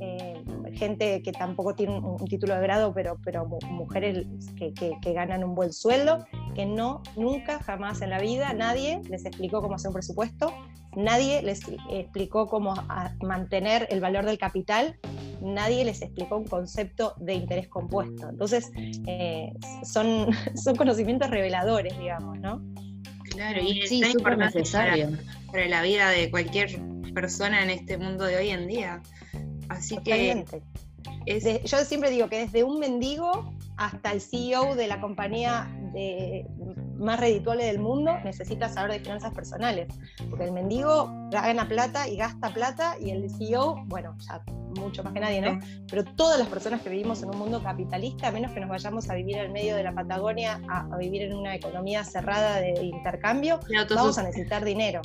eh, 0.00 0.44
gente 0.74 1.22
que 1.22 1.32
tampoco 1.32 1.74
tiene 1.74 1.98
un, 1.98 2.24
título 2.26 2.54
de 2.54 2.62
grado, 2.62 2.92
pero, 2.94 3.18
pero 3.24 3.46
mujeres 3.46 4.26
que, 4.56 4.72
que, 4.72 5.12
ganan 5.12 5.44
un 5.44 5.54
buen 5.54 5.72
sueldo, 5.72 6.24
que 6.54 6.66
no, 6.66 7.02
nunca, 7.16 7.62
jamás 7.62 8.02
en 8.02 8.10
la 8.10 8.18
vida, 8.18 8.52
nadie 8.52 9.00
les 9.08 9.24
explicó 9.24 9.60
cómo 9.62 9.74
hacer 9.74 9.88
un 9.88 9.94
presupuesto, 9.94 10.52
nadie 10.96 11.42
les 11.42 11.60
explicó 11.90 12.46
cómo 12.46 12.74
mantener 13.20 13.86
el 13.90 14.00
valor 14.00 14.24
del 14.24 14.38
capital 14.38 14.98
nadie 15.44 15.84
les 15.84 16.02
explicó 16.02 16.36
un 16.36 16.46
concepto 16.46 17.14
de 17.18 17.34
interés 17.34 17.68
compuesto. 17.68 18.28
Entonces, 18.28 18.70
eh, 19.06 19.52
son, 19.84 20.28
son 20.56 20.76
conocimientos 20.76 21.30
reveladores, 21.30 21.96
digamos, 21.98 22.38
¿no? 22.38 22.62
Claro, 23.30 23.60
y 23.60 23.86
sí, 23.86 24.02
es 24.02 24.12
súper 24.12 24.38
necesario 24.38 25.10
para, 25.50 25.66
la 25.66 25.82
vida 25.82 26.08
de 26.10 26.30
cualquier 26.30 26.80
persona 27.14 27.62
en 27.62 27.70
este 27.70 27.98
mundo 27.98 28.24
de 28.24 28.36
hoy 28.36 28.50
en 28.50 28.66
día. 28.66 29.02
Así 29.68 29.98
que. 29.98 30.44
yo 31.64 31.78
siempre 31.84 32.10
digo 32.10 32.28
que 32.28 32.38
desde 32.38 32.64
un 32.64 32.78
mendigo 32.78 33.52
hasta 33.76 34.12
el 34.12 34.20
CEO 34.20 34.74
de 34.74 34.86
la 34.86 35.00
compañía 35.00 35.68
de, 35.92 36.46
más 36.98 37.20
redituable 37.20 37.64
del 37.64 37.78
mundo 37.78 38.12
necesita 38.24 38.68
saber 38.68 38.92
de 38.92 39.00
finanzas 39.00 39.32
personales. 39.34 39.88
Porque 40.28 40.44
el 40.44 40.52
mendigo 40.52 41.10
gana 41.30 41.68
plata 41.68 42.08
y 42.08 42.16
gasta 42.16 42.52
plata 42.52 42.96
y 43.00 43.10
el 43.10 43.30
CEO, 43.30 43.84
bueno, 43.86 44.16
ya 44.26 44.42
mucho 44.78 45.02
más 45.02 45.12
que 45.12 45.20
nadie, 45.20 45.40
¿no? 45.40 45.60
Pero 45.88 46.04
todas 46.04 46.38
las 46.38 46.48
personas 46.48 46.82
que 46.82 46.90
vivimos 46.90 47.22
en 47.22 47.30
un 47.30 47.38
mundo 47.38 47.62
capitalista, 47.62 48.28
a 48.28 48.32
menos 48.32 48.52
que 48.52 48.60
nos 48.60 48.68
vayamos 48.68 49.08
a 49.10 49.14
vivir 49.14 49.36
en 49.36 49.52
medio 49.52 49.76
de 49.76 49.82
la 49.82 49.94
Patagonia, 49.94 50.60
a, 50.68 50.96
vivir 50.96 51.22
en 51.22 51.34
una 51.34 51.54
economía 51.54 52.04
cerrada 52.04 52.60
de 52.60 52.74
intercambio, 52.82 53.60
vamos 53.94 54.18
a 54.18 54.22
necesitar 54.22 54.64
dinero. 54.64 55.02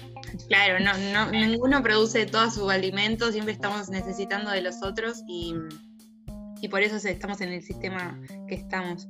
Claro, 0.47 0.83
no, 0.83 0.91
no, 1.13 1.31
ninguno 1.31 1.81
produce 1.81 2.25
todo 2.25 2.49
su 2.51 2.69
alimento, 2.69 3.31
siempre 3.31 3.53
estamos 3.53 3.89
necesitando 3.89 4.51
de 4.51 4.61
los 4.61 4.81
otros 4.83 5.23
y, 5.27 5.53
y 6.61 6.67
por 6.67 6.81
eso 6.81 6.95
estamos 7.07 7.41
en 7.41 7.49
el 7.49 7.61
sistema 7.61 8.19
que 8.47 8.55
estamos. 8.55 9.07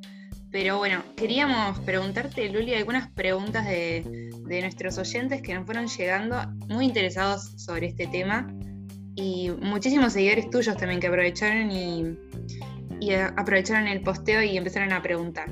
Pero 0.52 0.78
bueno, 0.78 1.04
queríamos 1.16 1.80
preguntarte, 1.82 2.50
Luli, 2.50 2.74
algunas 2.74 3.10
preguntas 3.12 3.66
de, 3.66 4.32
de, 4.48 4.62
nuestros 4.62 4.98
oyentes 4.98 5.42
que 5.44 5.54
nos 5.54 5.66
fueron 5.66 5.88
llegando 5.88 6.42
muy 6.68 6.86
interesados 6.86 7.54
sobre 7.58 7.88
este 7.88 8.08
tema 8.08 8.52
y 9.16 9.52
muchísimos 9.62 10.14
seguidores 10.14 10.50
tuyos 10.50 10.78
también 10.78 11.00
que 11.00 11.08
aprovecharon 11.08 11.72
y, 11.72 12.18
aprovecharon 13.38 13.88
el 13.88 14.02
posteo 14.02 14.42
y 14.42 14.58
empezaron 14.58 14.92
a 14.92 15.02
preguntar. 15.02 15.52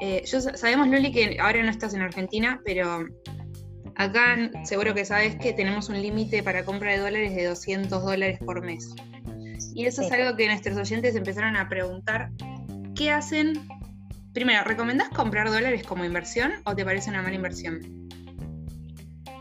Eh, 0.00 0.22
yo 0.26 0.40
sabemos, 0.40 0.88
Luli, 0.88 1.10
que 1.10 1.38
ahora 1.40 1.62
no 1.62 1.70
estás 1.70 1.94
en 1.94 2.02
Argentina, 2.02 2.60
pero 2.64 3.06
acá 3.96 4.36
seguro 4.64 4.94
que 4.94 5.04
sabes 5.04 5.36
que 5.36 5.52
tenemos 5.52 5.88
un 5.88 6.00
límite 6.00 6.42
para 6.42 6.64
compra 6.64 6.92
de 6.92 6.98
dólares 6.98 7.34
de 7.34 7.46
200 7.46 8.02
dólares 8.02 8.38
por 8.44 8.64
mes. 8.64 8.94
Y 9.74 9.86
eso 9.86 10.02
es 10.02 10.12
algo 10.12 10.36
que 10.36 10.46
nuestros 10.46 10.76
oyentes 10.76 11.14
empezaron 11.16 11.56
a 11.56 11.68
preguntar. 11.68 12.30
¿Qué 12.94 13.10
hacen? 13.10 13.54
Primero, 14.38 14.62
¿recomendás 14.62 15.08
comprar 15.08 15.50
dólares 15.50 15.82
como 15.84 16.04
inversión 16.04 16.52
o 16.64 16.72
te 16.72 16.84
parece 16.84 17.10
una 17.10 17.22
mala 17.22 17.34
inversión? 17.34 18.08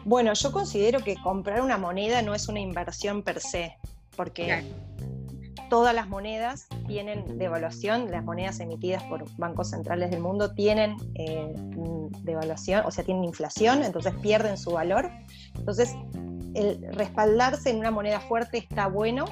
Bueno, 0.05 0.33
yo 0.33 0.51
considero 0.51 1.03
que 1.03 1.15
comprar 1.17 1.61
una 1.61 1.77
moneda 1.77 2.23
no 2.23 2.33
es 2.33 2.47
una 2.47 2.61
inversión 2.61 3.21
per 3.21 3.39
se, 3.39 3.77
porque 4.15 4.63
todas 5.69 5.93
las 5.93 6.09
monedas 6.09 6.65
tienen 6.87 7.37
devaluación, 7.37 8.09
las 8.09 8.23
monedas 8.23 8.59
emitidas 8.59 9.03
por 9.03 9.23
bancos 9.37 9.69
centrales 9.69 10.09
del 10.09 10.21
mundo 10.21 10.55
tienen 10.55 10.95
eh, 11.13 11.53
devaluación, 12.23 12.83
o 12.83 12.89
sea, 12.89 13.03
tienen 13.03 13.23
inflación, 13.23 13.83
entonces 13.83 14.15
pierden 14.23 14.57
su 14.57 14.71
valor. 14.71 15.11
Entonces, 15.53 15.95
el 16.55 16.91
respaldarse 16.93 17.69
en 17.69 17.77
una 17.77 17.91
moneda 17.91 18.19
fuerte 18.19 18.57
está 18.57 18.87
bueno, 18.87 19.25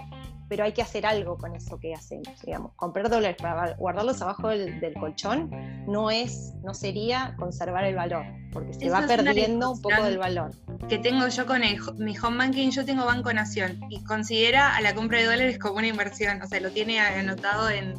pero 0.47 0.63
hay 0.63 0.73
que 0.73 0.81
hacer 0.81 1.05
algo 1.05 1.37
con 1.37 1.55
eso 1.55 1.79
que 1.79 1.93
hacemos, 1.93 2.27
digamos. 2.43 2.73
Comprar 2.75 3.09
dólares 3.09 3.37
para 3.41 3.75
guardarlos 3.75 4.21
abajo 4.21 4.49
del, 4.49 4.93
colchón 4.99 5.49
no 5.87 6.11
es, 6.11 6.53
no 6.63 6.73
sería 6.73 7.35
conservar 7.37 7.85
el 7.85 7.95
valor, 7.95 8.25
porque 8.51 8.73
se 8.73 8.89
va 8.89 9.05
perdiendo 9.07 9.71
un 9.71 9.81
poco 9.81 10.03
del 10.03 10.17
valor. 10.17 10.51
Que 10.87 10.97
tengo 10.97 11.27
yo 11.27 11.45
con 11.45 11.61
mi 11.97 12.17
home 12.17 12.37
banking, 12.37 12.69
yo 12.69 12.85
tengo 12.85 13.05
Banco 13.05 13.33
Nación 13.33 13.79
y 13.89 14.03
considera 14.03 14.75
a 14.75 14.81
la 14.81 14.93
compra 14.93 15.19
de 15.19 15.25
dólares 15.25 15.57
como 15.57 15.77
una 15.77 15.87
inversión, 15.87 16.41
o 16.41 16.47
sea, 16.47 16.59
lo 16.59 16.69
tiene 16.69 16.99
anotado 16.99 17.69
en, 17.69 17.93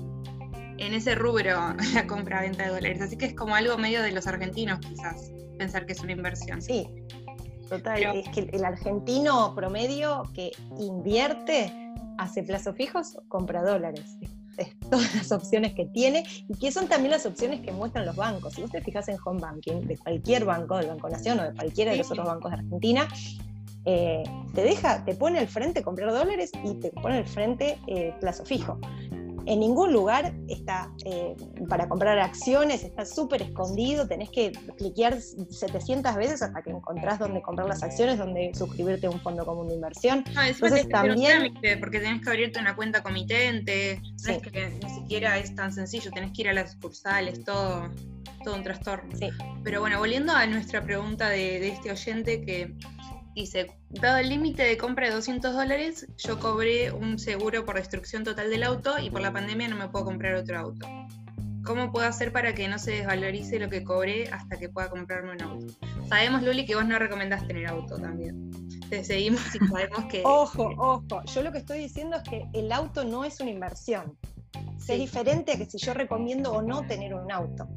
en 0.79 0.95
ese 0.95 1.15
rubro 1.15 1.75
la 1.95 2.07
compra-venta 2.07 2.65
de 2.65 2.71
dólares, 2.71 3.01
así 3.01 3.17
que 3.17 3.27
es 3.27 3.35
como 3.35 3.55
algo 3.55 3.77
medio 3.77 4.03
de 4.03 4.13
los 4.13 4.27
argentinos 4.27 4.79
quizás, 4.81 5.33
pensar 5.59 5.87
que 5.87 5.93
es 5.93 6.01
una 6.01 6.13
inversión. 6.13 6.63
Sí, 6.63 6.89
total, 7.69 8.03
es 8.17 8.29
que 8.29 8.49
el 8.53 8.65
argentino 8.65 9.55
promedio 9.55 10.23
que 10.33 10.53
invierte 10.79 11.73
hace 12.19 12.43
plazos 12.43 12.77
fijos, 12.77 13.19
compra 13.29 13.63
dólares. 13.63 14.17
Es, 14.57 14.75
todas 14.89 15.15
las 15.15 15.33
opciones 15.33 15.75
que 15.75 15.85
tiene 15.85 16.25
y 16.49 16.55
que 16.59 16.73
son 16.73 16.89
también 16.89 17.11
las 17.11 17.27
opciones 17.27 17.61
que 17.61 17.73
muestran 17.73 18.07
los 18.07 18.17
bancos. 18.17 18.55
Si 18.55 18.63
vos 18.63 18.71
te 18.71 18.81
fijas 18.81 19.07
en 19.09 19.19
home 19.23 19.39
banking 19.39 19.83
de 19.83 19.99
cualquier 19.99 20.47
banco, 20.47 20.79
del 20.79 20.87
Banco 20.87 21.11
Nación 21.11 21.39
o 21.41 21.43
de 21.43 21.53
cualquiera 21.53 21.93
de 21.93 21.99
los 21.99 22.11
otros 22.11 22.27
bancos 22.27 22.53
de 22.53 22.57
Argentina, 22.57 23.07
eh, 23.85 24.23
te 24.55 24.63
deja, 24.63 25.05
te 25.05 25.15
pone 25.15 25.41
al 25.41 25.47
frente 25.47 25.83
comprar 25.83 26.11
dólares 26.11 26.53
y 26.65 26.73
te 26.81 26.91
pone 26.91 27.19
al 27.19 27.27
frente 27.27 27.79
eh, 27.87 28.15
plazo 28.19 28.47
fijo 28.47 28.81
en 29.47 29.61
ningún 29.61 29.93
lugar 29.93 30.35
está 30.49 30.93
eh, 31.05 31.37
para 31.69 31.89
comprar 31.89 32.19
acciones, 32.19 32.83
está 32.83 33.07
súper 33.07 33.43
escondido, 33.43 34.07
tenés 34.07 34.31
que 34.31 34.53
cliquear 34.77 35.21
700 35.21 36.15
veces 36.17 36.43
hasta 36.43 36.63
que 36.63 36.71
encontrás 36.71 37.19
dónde 37.19 37.41
comprar 37.43 37.69
las 37.69 37.83
acciones, 37.83 38.19
dónde 38.19 38.53
suscribirte 38.55 39.07
a 39.07 39.11
un 39.11 39.21
fondo 39.21 39.45
común 39.47 39.69
de 39.69 39.75
inversión. 39.75 40.25
No, 40.35 40.43
Entonces 40.43 40.89
también... 40.89 41.55
porque 41.81 42.01
tenés 42.01 42.23
que 42.23 42.31
abrirte 42.31 42.59
una 42.59 42.75
cuenta 42.75 43.03
comitente, 43.03 44.03
es 44.27 44.39
que 44.43 44.79
ni 44.83 44.91
siquiera 44.91 45.39
es 45.39 45.55
tan 45.55 45.73
sencillo, 45.73 46.11
tenés 46.11 46.33
que 46.33 46.43
ir 46.43 46.49
a 46.49 46.53
las 46.53 46.73
sucursales, 46.73 47.45
todo, 47.45 47.89
todo 48.45 48.57
un 48.57 48.65
trastorno. 48.65 49.17
Sí. 49.17 49.29
Pero 49.63 49.81
bueno, 49.81 49.99
volviendo 50.01 50.33
a 50.33 50.45
nuestra 50.47 50.83
pregunta 50.83 51.29
de, 51.29 51.61
de 51.61 51.69
este 51.69 51.93
oyente 51.93 52.45
que 52.45 52.75
dice, 53.37 53.71
dado 53.91 54.17
el 54.17 54.31
límite 54.31 54.63
de 54.63 54.79
compra 54.79 55.09
de 55.09 55.15
200 55.15 55.55
dólares, 55.55 56.07
yo 56.17 56.41
cobré 56.41 56.91
un 56.91 57.19
seguro 57.19 57.67
por 57.67 57.77
destrucción 57.77 58.25
total 58.25 58.49
del 58.49 58.63
auto 58.63 58.99
y 58.99 59.11
por 59.11 59.21
la 59.21 59.33
pandemia 59.33 59.69
no 59.69 59.77
me 59.77 59.89
puedo 59.89 60.07
comprar 60.07 60.35
otro 60.35 60.59
auto. 60.59 60.89
¿Cómo 61.63 61.93
puedo 61.93 62.07
hacer 62.07 62.33
para 62.33 62.55
que 62.55 62.67
no 62.69 62.79
se 62.79 62.93
desvalorice 62.93 63.59
lo 63.59 63.69
que 63.69 63.85
cobré 63.85 64.29
hasta 64.31 64.57
que 64.57 64.69
pueda 64.69 64.89
comprarme 64.89 65.33
un 65.33 65.43
auto? 65.43 65.67
Sabemos, 66.09 66.43
Luli, 66.43 66.65
que 66.65 66.77
vos 66.77 66.87
no 66.87 66.99
recomendás 66.99 67.47
tener 67.47 67.67
auto 67.67 67.99
también. 67.99 68.51
Te 68.89 69.05
seguimos 69.05 69.43
y 69.55 69.59
sabemos 69.59 70.07
que... 70.09 70.23
ojo, 70.25 70.71
ojo. 70.79 71.23
Yo 71.25 71.43
lo 71.43 71.53
que 71.53 71.59
estoy 71.59 71.81
diciendo 71.81 72.17
es 72.17 72.23
que 72.23 72.47
el 72.55 72.73
auto 72.73 73.05
no 73.05 73.25
es 73.25 73.41
una 73.41 73.51
inversión. 73.51 74.17
Es 74.89 74.99
diferente 74.99 75.53
a 75.53 75.59
que 75.59 75.67
si 75.67 75.77
yo 75.79 75.93
recomiendo 75.93 76.53
o 76.53 76.63
no 76.63 76.87
tener 76.87 77.13
un 77.13 77.31
auto. 77.31 77.69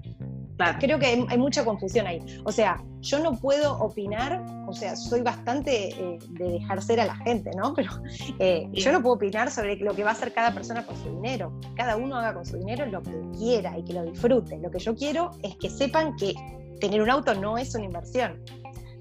Creo 0.80 1.00
que 1.00 1.06
hay, 1.06 1.38
mucha 1.38 1.64
confusión 1.64 2.06
ahí. 2.06 2.20
O 2.44 2.52
sea, 2.52 2.84
yo 3.00 3.20
no 3.20 3.38
puedo 3.40 3.80
opinar, 3.80 4.44
o 4.70 4.74
sea, 4.74 4.96
soy 4.96 5.22
bastante 5.22 5.90
eh, 5.90 6.20
de 6.30 6.52
dejar 6.52 6.82
ser 6.82 7.00
a 7.00 7.06
la 7.06 7.16
gente, 7.18 7.50
¿no? 7.58 7.74
Pero 7.76 7.92
eh, 8.38 8.70
yo 8.74 8.92
no 8.92 9.02
puedo 9.02 9.16
opinar 9.16 9.52
sobre 9.52 9.76
lo 9.78 9.96
que 9.96 10.04
va 10.04 10.12
a 10.12 10.14
hacer 10.14 10.32
cada 10.32 10.54
persona 10.54 10.86
con 10.86 10.96
su 10.98 11.10
dinero. 11.10 11.60
Cada 11.76 11.98
uno 11.98 12.16
haga 12.16 12.36
con 12.36 12.46
su 12.46 12.58
dinero 12.58 12.86
lo 12.86 13.02
que 13.02 13.12
quiera 13.38 13.78
y 13.78 13.84
que 13.84 13.94
lo 13.94 14.04
disfrute. 14.04 14.60
Lo 14.60 14.70
que 14.70 14.80
yo 14.80 14.96
quiero 14.96 15.32
es 15.42 15.56
que 15.56 15.70
sepan 15.70 16.16
que 16.18 16.34
tener 16.80 17.02
un 17.02 17.10
auto 17.10 17.34
no 17.34 17.58
es 17.58 17.74
una 17.74 17.86
inversión. 17.86 18.44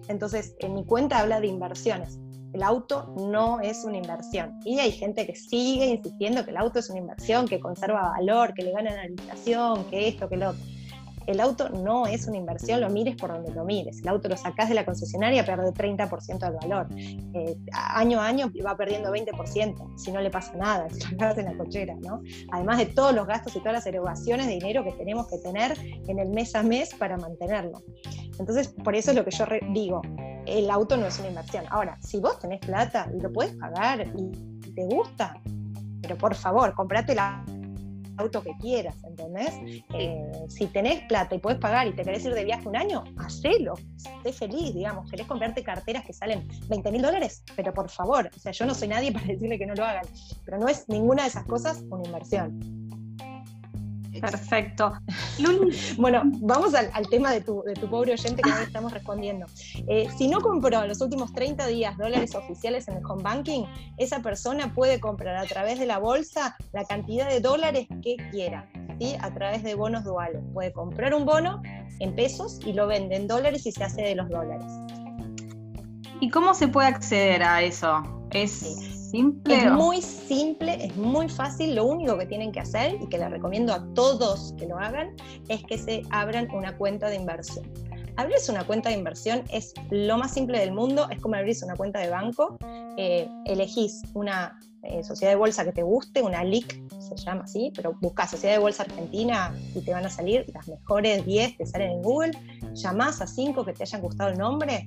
Entonces, 0.09 0.57
en 0.61 0.74
mi 0.74 0.85
cuenta 0.85 1.18
habla 1.18 1.40
de 1.40 1.48
inversiones. 1.48 2.18
El 2.54 2.62
auto 2.62 3.14
no 3.31 3.61
es 3.61 3.85
una 3.85 3.98
inversión. 3.98 4.59
Y 4.64 4.78
hay 4.78 4.90
gente 4.90 5.26
que 5.26 5.37
sigue 5.37 5.85
insistiendo 5.85 6.46
que 6.46 6.50
el 6.50 6.57
auto 6.57 6.78
es 6.78 6.88
una 6.88 7.00
inversión, 7.00 7.46
que 7.46 7.61
conserva 7.61 8.00
valor, 8.00 8.54
que 8.54 8.62
le 8.62 8.72
gana 8.72 8.94
la 8.94 9.07
inflación, 9.07 9.85
que 9.90 10.09
esto, 10.09 10.31
que 10.31 10.38
lo 10.38 10.50
otro 10.50 10.64
el 11.28 11.40
auto 11.40 11.68
no 11.68 12.06
es 12.06 12.26
una 12.26 12.38
inversión, 12.38 12.80
lo 12.80 12.88
mires 12.88 13.14
por 13.14 13.30
donde 13.30 13.52
lo 13.52 13.62
mires. 13.66 14.00
El 14.00 14.08
auto 14.08 14.30
lo 14.30 14.36
sacás 14.38 14.70
de 14.70 14.74
la 14.74 14.86
concesionaria, 14.86 15.44
pierde 15.44 15.74
30% 15.74 16.38
del 16.38 16.54
valor. 16.54 16.86
Eh, 16.96 17.54
año 17.74 18.18
a 18.18 18.26
año 18.26 18.50
va 18.64 18.74
perdiendo 18.78 19.12
20%, 19.12 19.98
si 19.98 20.10
no 20.10 20.22
le 20.22 20.30
pasa 20.30 20.56
nada, 20.56 20.88
si 20.88 21.00
lo 21.14 21.28
en 21.28 21.44
la 21.44 21.56
cochera, 21.58 21.94
¿no? 22.00 22.22
Además 22.50 22.78
de 22.78 22.86
todos 22.86 23.14
los 23.14 23.26
gastos 23.26 23.54
y 23.54 23.58
todas 23.58 23.74
las 23.74 23.86
erogaciones 23.86 24.46
de 24.46 24.54
dinero 24.54 24.82
que 24.82 24.92
tenemos 24.92 25.28
que 25.28 25.36
tener 25.36 25.76
en 26.08 26.18
el 26.18 26.30
mes 26.30 26.54
a 26.54 26.62
mes 26.62 26.94
para 26.94 27.18
mantenerlo. 27.18 27.82
Entonces, 28.38 28.68
por 28.68 28.96
eso 28.96 29.10
es 29.10 29.16
lo 29.18 29.24
que 29.24 29.30
yo 29.30 29.44
digo, 29.74 30.00
el 30.46 30.70
auto 30.70 30.96
no 30.96 31.06
es 31.06 31.18
una 31.18 31.28
inversión. 31.28 31.64
Ahora, 31.68 31.98
si 32.00 32.20
vos 32.20 32.38
tenés 32.38 32.60
plata 32.60 33.06
y 33.14 33.20
lo 33.20 33.30
puedes 33.30 33.54
pagar 33.56 34.00
y 34.16 34.72
te 34.72 34.84
gusta, 34.86 35.38
pero 36.00 36.16
por 36.16 36.34
favor, 36.34 36.72
comprate 36.72 37.14
la 37.14 37.44
auto 38.18 38.42
que 38.42 38.52
quieras, 38.61 38.96
¿entendés? 39.04 39.85
Eh, 39.94 40.31
si 40.48 40.66
tenés 40.66 41.02
plata 41.09 41.35
y 41.35 41.38
puedes 41.38 41.59
pagar 41.59 41.87
y 41.87 41.92
te 41.92 42.04
querés 42.04 42.24
ir 42.24 42.35
de 42.35 42.44
viaje 42.44 42.68
un 42.68 42.76
año, 42.76 43.04
hacelo, 43.16 43.74
sé 44.22 44.33
feliz, 44.33 44.74
digamos, 44.74 45.11
querés 45.11 45.26
comprarte 45.26 45.62
carteras 45.62 46.04
que 46.04 46.12
salen 46.12 46.46
20 46.68 46.92
mil 46.92 47.02
dólares, 47.02 47.42
pero 47.57 47.72
por 47.72 47.88
favor, 47.88 48.31
o 48.35 48.38
sea, 48.38 48.52
yo 48.52 48.66
no 48.66 48.74
soy 48.74 48.88
nadie 48.88 49.12
para 49.18 49.26
decirle 49.26 49.59
que 49.59 49.66
no 49.66 49.74
lo 49.74 49.85
hagan, 49.85 50.04
pero 50.44 50.59
no 50.59 50.68
es 50.68 50.88
ninguna 50.88 51.22
de 51.22 51.28
esas 51.28 51.44
cosas 51.44 51.83
una 51.90 52.04
inversión. 52.04 52.88
Perfecto. 54.21 54.92
bueno, 55.99 56.23
vamos 56.25 56.75
al, 56.75 57.09
tema 57.09 57.33
de 57.33 57.40
tu, 57.40 57.62
pobre 57.90 58.12
oyente 58.12 58.42
que 58.42 58.51
no 58.51 58.59
estamos 58.59 58.92
respondiendo. 58.92 59.47
Eh, 59.87 60.09
si 60.16 60.29
no 60.29 60.40
compró 60.40 60.83
en 60.83 60.88
los 60.88 61.01
últimos 61.01 61.33
30 61.33 61.66
días 61.66 61.97
dólares 61.97 62.35
oficiales 62.35 62.88
en 62.88 62.99
el 62.99 63.05
home 63.05 63.23
banking, 63.23 63.64
esa 63.97 64.21
persona 64.21 64.75
puede 64.75 65.01
comprar 65.01 65.37
a 65.37 65.44
través 65.44 65.79
de 65.79 65.87
la 65.87 65.99
bolsa 65.99 66.57
la 66.73 66.85
cantidad 66.85 67.29
de 67.29 67.40
dólares 67.40 67.87
que 68.03 68.16
quiera, 68.31 68.68
¿sí? 68.99 69.14
a 69.21 69.33
través 69.33 69.62
de 69.62 69.75
bonos 69.75 70.05
duales. 70.05 70.42
Puede 70.53 70.73
comprar 70.73 71.14
un 71.14 71.25
bono 71.25 71.62
en 72.01 72.14
pesos 72.14 72.61
y 72.64 72.73
lo 72.73 72.87
vende 72.87 73.16
en 73.16 73.27
dólares 73.27 73.66
y 73.66 73.73
se 73.73 73.85
hace 73.85 74.03
de 74.03 74.14
los 74.14 74.29
dólares. 74.29 74.66
¿Y 76.21 76.31
cómo 76.31 76.55
se 76.55 76.68
puede 76.68 76.88
acceder 76.88 77.42
a 77.42 77.62
eso? 77.62 78.03
¿Es 78.31 78.97
es 79.12 79.73
muy 79.73 80.03
simple, 80.03 80.85
es 80.85 80.97
muy 80.97 81.29
fácil. 81.29 81.75
Lo 81.75 81.85
único 81.85 82.18
que 82.18 82.27
tienen 82.27 82.53
que 82.53 82.61
hacer, 82.61 82.99
y 83.01 83.07
que 83.07 83.18
les 83.18 83.31
recomiendo 83.31 83.73
a 83.73 83.85
todos 83.94 84.55
que 84.59 84.66
lo 84.66 84.79
hagan, 84.79 85.14
es 85.49 85.62
que 85.64 85.79
se 85.79 86.03
abran 86.11 86.49
una 86.53 86.77
cuenta 86.77 87.09
de 87.09 87.16
inversión. 87.16 87.66
Abrirse 88.16 88.51
una 88.51 88.66
cuenta 88.66 88.88
de 88.88 88.97
inversión 88.97 89.44
es 89.53 89.73
lo 89.90 90.18
más 90.18 90.35
simple 90.35 90.59
del 90.59 90.73
mundo, 90.73 91.09
es 91.11 91.21
como 91.21 91.37
abrirse 91.37 91.64
una 91.64 91.77
cuenta 91.77 92.01
de 92.01 92.11
banco. 92.11 92.59
Eh, 92.97 93.29
elegís 93.47 94.03
una 94.14 94.59
eh, 94.83 95.05
sociedad 95.05 95.33
de 95.33 95.37
bolsa 95.37 95.64
que 95.64 95.73
te 95.73 95.83
guste, 95.83 96.21
una 96.21 96.42
LIC 96.42 96.83
se 96.99 97.16
llama 97.16 97.44
así, 97.44 97.73
pero 97.75 97.94
buscas 98.01 98.31
Sociedad 98.31 98.57
de 98.57 98.61
Bolsa 98.61 98.83
Argentina 98.83 99.55
y 99.75 99.81
te 99.81 99.92
van 99.92 100.05
a 100.05 100.11
salir 100.11 100.44
las 100.53 100.68
mejores 100.68 101.25
10, 101.25 101.57
te 101.57 101.66
salen 101.66 101.92
en 101.92 102.03
Google. 102.03 102.33
Llamás 102.75 103.23
a 103.23 103.27
5 103.27 103.64
que 103.64 103.73
te 103.73 103.85
hayan 103.85 104.03
gustado 104.03 104.31
el 104.31 104.38
nombre 104.38 104.87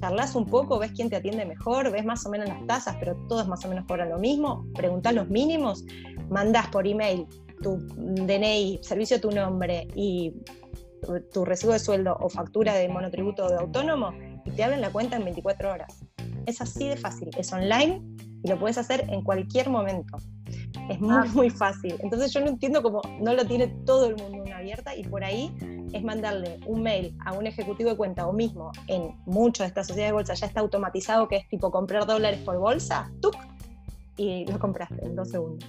charlas 0.00 0.34
un 0.34 0.46
poco, 0.46 0.78
ves 0.78 0.92
quién 0.92 1.10
te 1.10 1.16
atiende 1.16 1.44
mejor, 1.44 1.90
ves 1.90 2.04
más 2.04 2.24
o 2.26 2.30
menos 2.30 2.48
las 2.48 2.66
tasas, 2.66 2.96
pero 2.98 3.16
todos 3.28 3.46
más 3.46 3.64
o 3.64 3.68
menos 3.68 3.84
cobran 3.86 4.10
lo 4.10 4.18
mismo, 4.18 4.66
preguntás 4.74 5.14
los 5.14 5.28
mínimos, 5.28 5.84
mandás 6.30 6.68
por 6.68 6.86
email 6.86 7.26
tu 7.62 7.76
DNI, 7.76 8.80
servicio 8.82 9.20
tu 9.20 9.30
nombre 9.30 9.86
y 9.94 10.32
tu 11.32 11.44
recibo 11.44 11.72
de 11.72 11.78
sueldo 11.78 12.16
o 12.20 12.28
factura 12.28 12.74
de 12.74 12.88
monotributo 12.88 13.48
de 13.48 13.56
autónomo 13.56 14.12
y 14.44 14.50
te 14.50 14.64
abren 14.64 14.80
la 14.80 14.90
cuenta 14.90 15.16
en 15.16 15.24
24 15.24 15.70
horas. 15.70 16.04
Es 16.46 16.60
así 16.60 16.88
de 16.88 16.96
fácil, 16.96 17.30
es 17.36 17.52
online 17.52 18.02
y 18.42 18.48
lo 18.48 18.58
puedes 18.58 18.78
hacer 18.78 19.04
en 19.08 19.22
cualquier 19.22 19.68
momento. 19.68 20.16
Es 20.90 21.00
muy, 21.00 21.14
ah. 21.14 21.24
muy 21.32 21.50
fácil. 21.50 21.96
Entonces 22.00 22.32
yo 22.32 22.40
no 22.40 22.48
entiendo 22.48 22.82
cómo 22.82 23.00
no 23.20 23.32
lo 23.32 23.46
tiene 23.46 23.68
todo 23.86 24.06
el 24.06 24.16
mundo 24.16 24.42
una 24.42 24.58
abierta 24.58 24.94
y 24.94 25.04
por 25.04 25.22
ahí 25.22 25.54
es 25.92 26.02
mandarle 26.02 26.58
un 26.66 26.82
mail 26.82 27.16
a 27.24 27.32
un 27.32 27.46
ejecutivo 27.46 27.90
de 27.90 27.96
cuenta 27.96 28.26
o 28.26 28.32
mismo 28.32 28.72
en 28.88 29.14
muchas 29.24 29.66
de 29.66 29.68
estas 29.68 29.86
sociedades 29.86 30.10
de 30.10 30.14
bolsa 30.14 30.34
ya 30.34 30.46
está 30.46 30.60
automatizado 30.60 31.28
que 31.28 31.36
es 31.36 31.48
tipo 31.48 31.70
comprar 31.70 32.06
dólares 32.06 32.40
por 32.44 32.58
bolsa, 32.58 33.10
¡tuc! 33.20 33.36
y 34.16 34.44
lo 34.46 34.58
compraste 34.58 35.04
en 35.04 35.16
dos 35.16 35.30
segundos. 35.30 35.68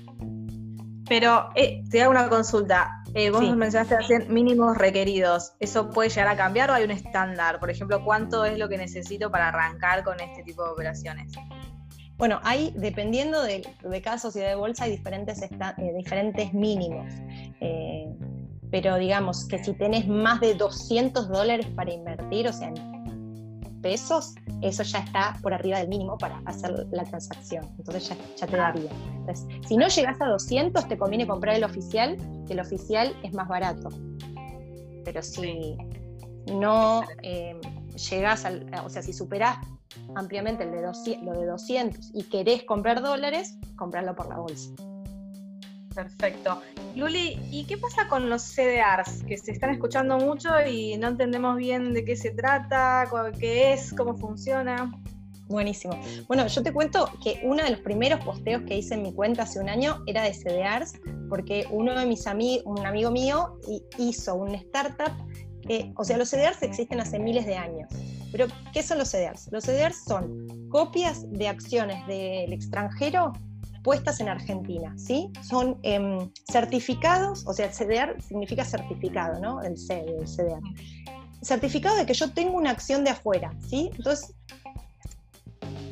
Pero 1.08 1.50
eh, 1.56 1.84
te 1.90 2.02
hago 2.02 2.12
una 2.12 2.30
consulta. 2.30 3.04
Eh, 3.14 3.30
vos 3.30 3.44
mencionaste 3.56 3.96
hacer 3.96 4.30
mínimos 4.30 4.78
requeridos. 4.78 5.54
¿Eso 5.60 5.90
puede 5.90 6.10
llegar 6.10 6.30
a 6.30 6.38
cambiar 6.38 6.72
o 6.72 6.74
hay 6.74 6.84
un 6.84 6.92
estándar? 6.92 7.60
Por 7.60 7.70
ejemplo, 7.70 8.04
¿cuánto 8.04 8.46
es 8.46 8.58
lo 8.58 8.70
que 8.70 8.78
necesito 8.78 9.30
para 9.30 9.50
arrancar 9.50 10.04
con 10.04 10.20
este 10.20 10.44
tipo 10.44 10.64
de 10.64 10.72
operaciones? 10.72 11.34
Bueno, 12.22 12.40
hay, 12.44 12.72
dependiendo 12.78 13.42
de, 13.42 13.64
cada 14.04 14.20
sociedad 14.20 14.50
de 14.50 14.54
bolsa, 14.54 14.84
hay 14.84 14.92
diferentes, 14.92 15.42
eh, 15.42 15.50
diferentes 15.98 16.54
mínimos. 16.54 17.12
Eh, 17.62 18.14
pero 18.70 18.98
digamos 18.98 19.48
que 19.48 19.58
si 19.64 19.74
tenés 19.74 20.08
más 20.08 20.40
de 20.40 20.54
200 20.54 21.30
dólares 21.30 21.66
para 21.76 21.92
invertir, 21.92 22.48
o 22.48 22.54
sea, 22.54 22.68
en 22.68 23.82
pesos, 23.82 24.36
eso 24.62 24.84
ya 24.84 25.00
está 25.00 25.36
por 25.42 25.52
arriba 25.52 25.80
del 25.80 25.88
mínimo 25.88 26.16
para 26.20 26.44
hacer 26.46 26.86
la 26.92 27.06
transacción. 27.06 27.68
Entonces 27.80 28.16
ya, 28.38 28.46
te 28.46 28.56
daría. 28.56 28.92
Entonces, 29.16 29.48
si 29.68 29.76
no 29.76 29.88
llegas 29.88 30.22
a 30.22 30.28
200, 30.28 30.88
te 30.88 31.00
conviene 31.00 31.26
comprar 31.26 31.56
el 31.56 31.64
oficial, 31.64 32.18
que 32.46 32.54
el 32.54 32.60
oficial 32.60 33.16
es 33.24 33.34
más 33.34 33.48
barato. 33.48 33.90
Pero 35.04 35.24
si 35.24 35.76
no 36.54 37.02
eh, 37.24 37.60
llegas 38.12 38.46
al, 38.46 38.70
o 38.86 38.90
sea, 38.92 39.02
si 39.02 39.12
superás 39.12 39.58
ampliamente 40.16 40.64
el 40.64 40.72
de 40.72 40.82
200, 40.82 41.26
lo 41.26 41.40
de 41.40 41.46
200 41.46 42.12
y 42.14 42.24
querés 42.24 42.64
comprar 42.64 43.02
dólares, 43.02 43.58
comprarlo 43.76 44.16
por 44.16 44.30
la 44.30 44.38
bolsa. 44.38 44.72
Perfecto. 45.94 46.62
Luli, 46.96 47.38
¿y 47.52 47.66
qué 47.66 47.78
pasa 47.78 48.08
con 48.08 48.30
los 48.30 48.42
CDRs? 48.42 49.24
Que 49.28 49.38
se 49.38 49.52
están 49.52 49.72
escuchando 49.72 50.18
mucho 50.18 50.50
y 50.66 50.98
no 50.98 51.10
entendemos 51.10 51.58
bien 51.58 51.94
de 51.94 52.06
qué 52.06 52.16
se 52.16 52.32
trata, 52.32 53.10
qué 53.40 53.74
es, 53.74 53.94
cómo 53.94 54.16
funciona. 54.16 54.92
Buenísimo. 55.48 56.00
Bueno, 56.28 56.48
yo 56.48 56.64
te 56.64 56.72
cuento 56.72 57.10
que 57.22 57.42
uno 57.44 57.62
de 57.62 57.72
los 57.72 57.80
primeros 57.82 58.24
posteos 58.24 58.62
que 58.64 58.78
hice 58.78 58.94
en 58.94 59.04
mi 59.04 59.14
cuenta 59.14 59.44
hace 59.44 59.60
un 59.60 59.68
año 59.68 60.02
era 60.06 60.24
de 60.24 60.34
CDRs, 60.34 60.94
porque 61.28 61.68
uno 61.70 61.98
de 61.98 62.06
mis 62.06 62.26
amigos, 62.26 62.64
un 62.66 62.86
amigo 62.86 63.12
mío, 63.12 63.60
hizo 63.98 64.36
un 64.36 64.56
startup 64.56 65.12
que, 65.68 65.92
o 65.98 66.06
sea, 66.06 66.18
los 66.18 66.30
CDRs 66.30 66.62
existen 66.64 67.02
hace 67.02 67.20
miles 67.20 67.46
de 67.46 67.58
años. 67.58 67.90
Pero, 68.32 68.48
¿qué 68.74 68.84
son 68.84 68.98
los 68.98 69.10
CDRs? 69.10 69.50
Los 69.52 69.66
CDRs 69.66 70.04
son 70.06 70.48
copias 70.70 71.30
de 71.32 71.48
acciones 71.48 72.06
del 72.08 72.54
extranjero 72.54 73.34
puestas 73.84 74.20
en 74.20 74.30
Argentina, 74.30 74.94
¿sí? 74.98 75.32
Son 75.42 75.78
em, 75.84 76.32
certificados, 76.52 77.46
o 77.48 77.54
sea, 77.54 77.68
el 77.68 77.72
CDR 77.72 78.22
significa 78.22 78.64
certificado, 78.64 79.40
¿no? 79.40 79.62
El 79.62 79.78
C 79.78 80.04
del 80.04 80.26
CDR. 80.26 80.62
Certificado 81.42 81.98
de 81.98 82.06
que 82.06 82.14
yo 82.14 82.32
tengo 82.32 82.58
una 82.58 82.70
acción 82.70 83.04
de 83.04 83.10
afuera, 83.10 83.52
¿sí? 83.68 83.90
Entonces, 83.96 84.36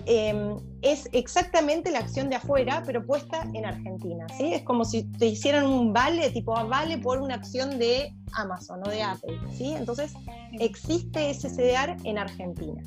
em, 0.09 0.57
es 0.81 1.07
exactamente 1.11 1.91
la 1.91 1.99
acción 1.99 2.29
de 2.29 2.35
afuera, 2.35 2.81
pero 2.83 3.05
puesta 3.05 3.47
en 3.53 3.63
Argentina, 3.63 4.25
¿sí? 4.35 4.53
Es 4.55 4.63
como 4.63 4.83
si 4.83 5.03
te 5.03 5.27
hicieran 5.27 5.67
un 5.67 5.93
vale, 5.93 6.31
tipo 6.31 6.53
vale 6.67 6.97
por 6.97 7.21
una 7.21 7.35
acción 7.35 7.77
de 7.77 8.11
Amazon 8.33 8.81
o 8.85 8.89
de 8.89 9.03
Apple, 9.03 9.39
¿sí? 9.55 9.75
Entonces, 9.75 10.13
existe 10.53 11.29
ese 11.29 11.47
CDR 11.49 11.95
en 12.05 12.17
Argentina. 12.17 12.81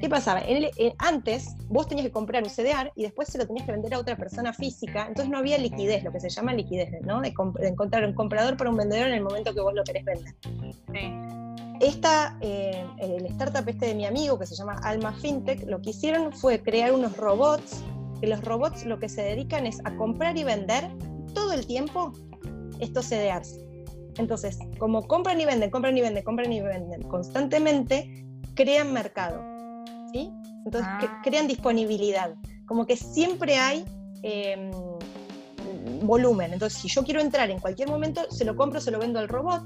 ¿Qué 0.00 0.08
pasaba? 0.08 0.40
antes 0.98 1.54
vos 1.66 1.86
tenías 1.86 2.06
que 2.06 2.12
comprar 2.12 2.44
un 2.44 2.48
CDR 2.48 2.90
y 2.94 3.02
después 3.02 3.28
se 3.28 3.36
lo 3.36 3.46
tenías 3.46 3.66
que 3.66 3.72
vender 3.72 3.92
a 3.92 3.98
otra 3.98 4.16
persona 4.16 4.54
física, 4.54 5.06
entonces 5.08 5.28
no 5.28 5.38
había 5.38 5.58
liquidez, 5.58 6.02
lo 6.02 6.12
que 6.12 6.20
se 6.20 6.30
llama 6.30 6.54
liquidez, 6.54 6.90
¿no? 7.04 7.20
De, 7.20 7.34
encontrar 7.62 8.04
un 8.06 8.14
comprador 8.14 8.56
para 8.56 8.70
un 8.70 8.76
vendedor 8.76 9.08
en 9.08 9.14
el 9.14 9.22
momento 9.22 9.52
que 9.52 9.60
vos 9.60 9.74
lo 9.74 9.84
querés 9.84 10.04
vender. 10.04 10.34
Esta, 11.80 12.36
eh, 12.40 12.84
el 12.98 13.26
startup 13.26 13.68
este 13.68 13.86
de 13.86 13.94
mi 13.94 14.04
amigo, 14.06 14.38
que 14.38 14.46
se 14.46 14.56
llama 14.56 14.80
Alma 14.82 15.12
FinTech, 15.12 15.64
lo 15.68 15.80
que 15.80 15.90
hicieron 15.90 16.32
fue 16.32 16.60
crear 16.60 16.92
unos 16.92 17.16
robots, 17.16 17.82
que 18.20 18.26
los 18.26 18.42
robots 18.44 18.84
lo 18.84 18.98
que 18.98 19.08
se 19.08 19.22
dedican 19.22 19.66
es 19.66 19.78
a 19.84 19.96
comprar 19.96 20.36
y 20.36 20.44
vender 20.44 20.90
todo 21.34 21.52
el 21.52 21.66
tiempo 21.66 22.12
estos 22.80 23.06
CDRs. 23.06 23.58
Entonces, 24.16 24.58
como 24.78 25.06
compran 25.06 25.40
y 25.40 25.44
venden, 25.44 25.70
compran 25.70 25.96
y 25.96 26.00
venden, 26.00 26.24
compran 26.24 26.52
y 26.52 26.60
venden 26.60 27.02
constantemente, 27.02 28.26
crean 28.54 28.92
mercado. 28.92 29.40
¿sí? 30.12 30.32
Entonces, 30.64 30.90
Ah. 30.90 31.20
crean 31.22 31.46
disponibilidad. 31.46 32.34
Como 32.66 32.86
que 32.86 32.96
siempre 32.96 33.56
hay 33.56 33.84
em, 34.22 34.72
volumen. 36.02 36.52
Entonces, 36.52 36.80
si 36.80 36.88
yo 36.88 37.04
quiero 37.04 37.20
entrar 37.20 37.50
en 37.50 37.60
cualquier 37.60 37.88
momento, 37.88 38.22
se 38.30 38.44
lo 38.44 38.56
compro, 38.56 38.80
se 38.80 38.90
lo 38.90 38.98
vendo 38.98 39.20
al 39.20 39.28
robot 39.28 39.62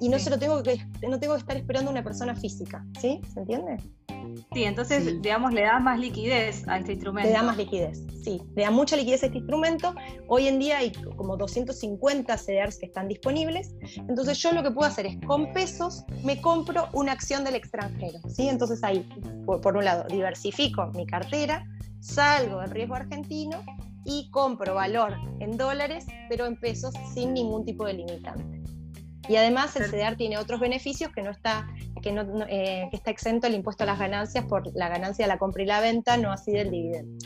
y 0.00 0.08
no 0.08 0.18
Sí. 0.18 0.24
se 0.24 0.30
lo 0.30 0.38
tengo 0.38 0.62
que, 0.62 0.76
no 1.08 1.18
tengo 1.18 1.34
que 1.34 1.40
estar 1.40 1.56
esperando 1.56 1.90
a 1.90 1.92
una 1.92 2.02
persona 2.04 2.34
física. 2.34 2.84
¿Sí? 3.00 3.20
¿Se 3.32 3.40
entiende? 3.40 3.76
Sí, 4.52 4.64
entonces, 4.64 5.04
Sí. 5.04 5.18
digamos, 5.20 5.52
le 5.52 5.62
da 5.62 5.78
más 5.78 5.98
liquidez 5.98 6.66
a 6.66 6.78
este 6.78 6.92
instrumento. 6.92 7.28
Le 7.28 7.34
da 7.34 7.42
más 7.42 7.56
liquidez, 7.56 8.02
sí. 8.24 8.42
Le 8.56 8.62
da 8.64 8.70
mucha 8.70 8.96
liquidez 8.96 9.22
a 9.22 9.26
este 9.26 9.38
instrumento. 9.38 9.94
Hoy 10.28 10.48
en 10.48 10.58
día 10.58 10.78
hay 10.78 10.90
como 11.16 11.36
250 11.36 12.36
CDRs 12.36 12.78
que 12.78 12.86
están 12.86 13.06
disponibles. 13.08 13.74
Entonces 14.08 14.38
yo 14.38 14.52
lo 14.52 14.62
que 14.62 14.70
puedo 14.72 14.88
hacer 14.88 15.06
es, 15.06 15.16
con 15.26 15.52
pesos, 15.52 16.04
me 16.24 16.40
compro 16.40 16.88
una 16.94 17.12
acción 17.12 17.44
del 17.44 17.54
extranjero. 17.54 18.18
¿sí? 18.28 18.48
Entonces 18.48 18.82
ahí, 18.82 19.06
por, 19.46 19.60
por 19.60 19.76
un 19.76 19.84
lado, 19.84 20.04
diversifico 20.08 20.86
mi 20.94 21.06
cartera, 21.06 21.64
salgo 22.00 22.60
del 22.60 22.70
riesgo 22.70 22.94
argentino 22.96 23.62
y 24.04 24.28
compro 24.30 24.74
valor 24.74 25.14
en 25.40 25.56
dólares, 25.56 26.06
pero 26.28 26.46
en 26.46 26.56
pesos 26.58 26.92
sin 27.14 27.34
ningún 27.34 27.64
tipo 27.64 27.86
de 27.86 27.94
limitante. 27.94 28.63
Y 29.28 29.36
además 29.36 29.76
el. 29.76 29.90
CDR 29.90 30.16
tiene 30.16 30.38
otros 30.38 30.60
beneficios 30.60 31.12
que 31.12 31.22
no 31.22 31.30
está 31.30 31.66
que, 32.02 32.12
no, 32.12 32.22
no, 32.24 32.44
eh, 32.48 32.88
que 32.90 32.96
está 32.96 33.10
exento 33.10 33.46
el 33.46 33.54
impuesto 33.54 33.84
a 33.84 33.86
las 33.86 33.98
ganancias 33.98 34.44
por 34.44 34.66
la 34.74 34.88
ganancia 34.88 35.24
de 35.24 35.28
la 35.28 35.38
compra 35.38 35.62
y 35.62 35.66
la 35.66 35.80
venta, 35.80 36.16
no 36.16 36.32
así 36.32 36.52
del 36.52 36.70
dividendo. 36.70 37.16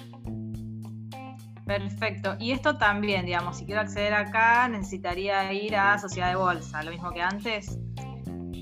Perfecto. 1.66 2.36
Y 2.38 2.52
esto 2.52 2.78
también, 2.78 3.26
digamos, 3.26 3.58
si 3.58 3.66
quiero 3.66 3.82
acceder 3.82 4.14
acá, 4.14 4.68
necesitaría 4.68 5.52
ir 5.52 5.76
a 5.76 5.98
sociedad 5.98 6.30
de 6.30 6.36
bolsa, 6.36 6.82
lo 6.82 6.90
mismo 6.90 7.10
que 7.10 7.20
antes. 7.20 7.78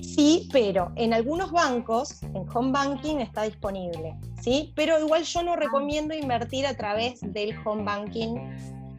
Sí, 0.01 0.49
pero 0.51 0.91
en 0.95 1.13
algunos 1.13 1.51
bancos, 1.51 2.21
en 2.23 2.45
home 2.53 2.71
banking 2.71 3.17
está 3.17 3.43
disponible, 3.43 4.15
¿sí? 4.41 4.73
Pero 4.75 4.99
igual 4.99 5.23
yo 5.23 5.43
no 5.43 5.55
recomiendo 5.55 6.13
invertir 6.15 6.65
a 6.65 6.75
través 6.75 7.19
del 7.21 7.55
home 7.65 7.83
banking 7.83 8.35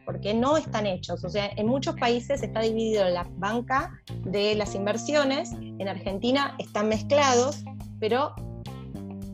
porque 0.09 0.33
no 0.33 0.57
están 0.57 0.87
hechos. 0.87 1.23
O 1.23 1.29
sea, 1.29 1.51
en 1.57 1.67
muchos 1.67 1.95
países 1.97 2.43
está 2.43 2.61
dividido 2.63 3.07
la 3.11 3.29
banca 3.37 4.01
de 4.25 4.55
las 4.55 4.75
inversiones, 4.75 5.51
en 5.53 5.87
Argentina 5.87 6.57
están 6.59 6.89
mezclados, 6.89 7.63
pero 8.01 8.33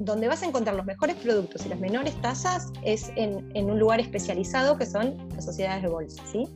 donde 0.00 0.26
vas 0.26 0.42
a 0.42 0.46
encontrar 0.46 0.74
los 0.74 0.84
mejores 0.84 1.14
productos 1.14 1.64
y 1.64 1.68
las 1.68 1.78
menores 1.78 2.20
tasas 2.20 2.72
es 2.82 3.12
en, 3.14 3.48
en 3.54 3.70
un 3.70 3.78
lugar 3.78 4.00
especializado 4.00 4.76
que 4.76 4.84
son 4.84 5.16
las 5.36 5.44
sociedades 5.44 5.84
de 5.84 5.88
bolsa, 5.90 6.20
¿sí? 6.26 6.48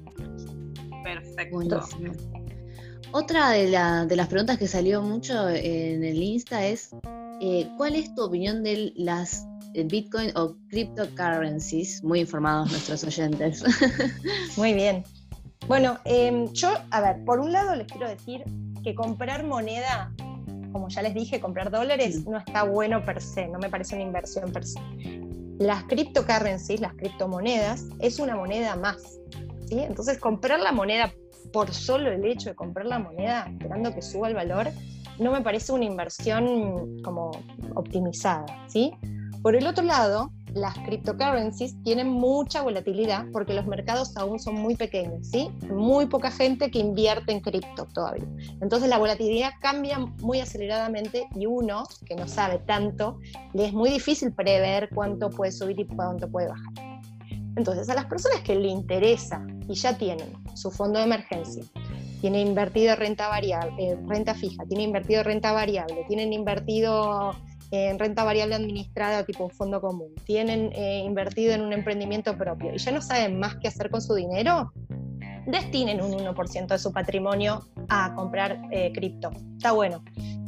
Perfecto. 1.05 1.55
Buenísimo. 1.57 2.13
Otra 3.13 3.51
de, 3.51 3.69
la- 3.69 4.05
de 4.05 4.17
las 4.17 4.27
preguntas 4.27 4.59
que 4.59 4.67
salió 4.67 5.01
mucho 5.01 5.49
en 5.49 6.03
el 6.03 6.21
Insta 6.21 6.67
es, 6.67 6.91
eh, 7.41 7.69
¿cuál 7.77 7.95
es 7.95 8.13
tu 8.17 8.25
opinión 8.25 8.65
de 8.65 8.93
las 8.97 9.47
eh, 9.79 9.85
Bitcoin 9.85 10.31
o 10.37 10.57
cryptocurrencies? 10.69 12.03
Muy 12.03 12.21
informados 12.21 12.71
nuestros 12.71 13.05
oyentes. 13.05 13.65
Muy 14.57 14.73
bien. 14.73 15.05
Bueno, 15.67 15.99
em, 16.05 16.51
yo, 16.53 16.71
a 16.91 17.01
ver, 17.01 17.25
por 17.25 17.41
un 17.41 17.53
lado 17.53 17.77
les 17.77 17.87
quiero 17.87 18.09
decir 18.09 18.43
que 18.83 18.95
comprar 18.95 19.45
moneda, 19.45 20.13
como 20.73 20.89
ya 20.89 21.03
les 21.03 21.15
dije, 21.15 21.41
comprar 21.41 21.71
dólares 21.71 22.27
no 22.27 22.39
está 22.39 22.63
bueno 22.63 23.05
per 23.05 23.21
se, 23.21 23.49
no 23.49 23.59
me 23.59 23.69
parece 23.69 23.95
una 23.95 24.05
inversión 24.05 24.51
per 24.51 24.65
se. 24.65 24.81
Las 25.59 25.85
cryptocurrencies, 25.85 26.81
las 26.81 26.95
criptomonedas, 26.95 27.85
es 27.99 28.19
una 28.19 28.37
moneda 28.37 28.77
más. 28.77 29.19
¿sí? 29.69 29.81
Entonces, 29.81 30.19
comprar 30.19 30.61
la 30.61 30.73
moneda 30.73 31.13
por 31.53 31.73
solo 31.75 32.11
el 32.11 32.25
hecho 32.25 32.51
de 32.51 32.55
comprar 32.55 32.87
la 32.87 32.99
moneda, 32.99 33.49
esperando 33.51 33.95
que 33.95 34.03
suba 34.03 34.29
el 34.29 34.35
valor, 34.35 34.69
no 35.19 35.33
me 35.33 35.43
parece 35.43 35.73
una 35.73 35.85
inversión 35.85 37.03
como 37.03 37.31
optimizada. 37.75 38.47
¿sí? 38.69 38.93
Por 39.43 39.55
el 39.55 39.67
otro 39.67 39.85
lado, 39.85 40.33
las 40.55 40.75
cryptocurrencies 40.79 41.81
tienen 41.83 42.09
mucha 42.09 42.63
volatilidad 42.63 43.27
porque 43.33 43.55
los 43.55 43.67
mercados 43.67 44.17
aún 44.17 44.39
son 44.39 44.57
muy 44.57 44.75
pequeños, 44.75 45.29
¿sí? 45.29 45.51
Muy 45.71 46.07
poca 46.07 46.31
gente 46.31 46.71
que 46.71 46.79
invierte 46.79 47.33
en 47.33 47.41
cripto 47.41 47.87
todavía. 47.93 48.27
Entonces 48.61 48.89
la 48.89 48.99
volatilidad 48.99 49.53
cambia 49.61 49.99
muy 49.99 50.41
aceleradamente 50.41 51.29
y 51.35 51.47
uno 51.47 51.85
que 52.07 52.17
no 52.17 52.27
sabe 52.27 52.59
tanto, 52.59 53.19
le 53.55 53.67
es 53.67 53.73
muy 53.73 53.91
difícil 53.91 54.33
prever 54.33 54.89
cuánto 54.95 55.31
puede 55.31 55.53
subir 55.53 55.79
y 55.81 55.87
cuánto 55.87 56.29
puede 56.29 56.49
bajar. 56.49 56.73
Entonces 57.57 57.89
a 57.89 57.95
las 57.95 58.07
personas 58.07 58.41
que 58.41 58.55
le 58.55 58.69
interesa 58.69 59.45
y 59.69 59.75
ya 59.75 59.97
tienen 59.97 60.33
su 60.55 60.71
fondo 60.71 60.99
de 60.99 61.05
emergencia, 61.05 61.65
tiene 62.21 62.41
invertido 62.41 62.97
renta 62.97 63.29
variable, 63.29 63.73
eh, 63.79 63.99
renta 64.07 64.35
fija, 64.35 64.65
tiene 64.67 64.85
invertido 64.85 65.23
renta 65.23 65.53
variable, 65.53 66.05
tienen 66.09 66.33
invertido 66.33 67.35
en 67.71 67.99
renta 67.99 68.25
variable 68.25 68.55
administrada 68.55 69.25
tipo 69.25 69.45
un 69.45 69.51
fondo 69.51 69.81
común, 69.81 70.15
tienen 70.25 70.73
eh, 70.75 71.03
invertido 71.05 71.53
en 71.53 71.63
un 71.63 71.73
emprendimiento 71.73 72.37
propio 72.37 72.75
y 72.75 72.79
ya 72.79 72.93
no 72.93 73.03
saben 73.03 73.39
más 73.39 73.57
qué 73.57 73.69
hacer 73.69 73.91
con 73.91 74.01
su 74.01 74.15
dinero, 74.15 74.73
destinen 75.47 76.01
un 76.01 76.13
1% 76.13 76.67
de 76.67 76.79
su 76.79 76.93
patrimonio 76.93 77.67
a 77.89 78.15
comprar 78.15 78.61
eh, 78.71 78.93
cripto. 78.93 79.31
Está 79.57 79.73
bueno, 79.73 80.03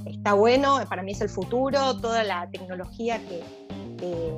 está 0.06 0.34
bueno, 0.34 0.78
para 0.88 1.02
mí 1.02 1.12
es 1.12 1.20
el 1.20 1.28
futuro, 1.28 1.98
toda 2.00 2.22
la 2.22 2.48
tecnología 2.50 3.18
que, 3.18 3.42
que, 3.98 4.34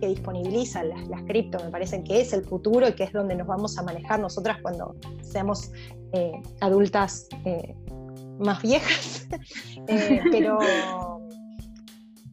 que 0.00 0.08
disponibiliza 0.08 0.82
las, 0.84 1.06
las 1.08 1.22
cripto 1.22 1.58
me 1.64 1.70
parece 1.70 2.02
que 2.04 2.20
es 2.20 2.32
el 2.32 2.44
futuro 2.44 2.88
y 2.88 2.92
que 2.92 3.04
es 3.04 3.12
donde 3.12 3.34
nos 3.34 3.46
vamos 3.46 3.78
a 3.78 3.82
manejar 3.82 4.20
nosotras 4.20 4.58
cuando 4.62 4.94
seamos 5.22 5.70
eh, 6.12 6.40
adultas 6.60 7.28
eh, 7.44 7.74
más 8.38 8.62
viejas. 8.62 9.26
Eh, 9.88 10.20
pero 10.32 10.58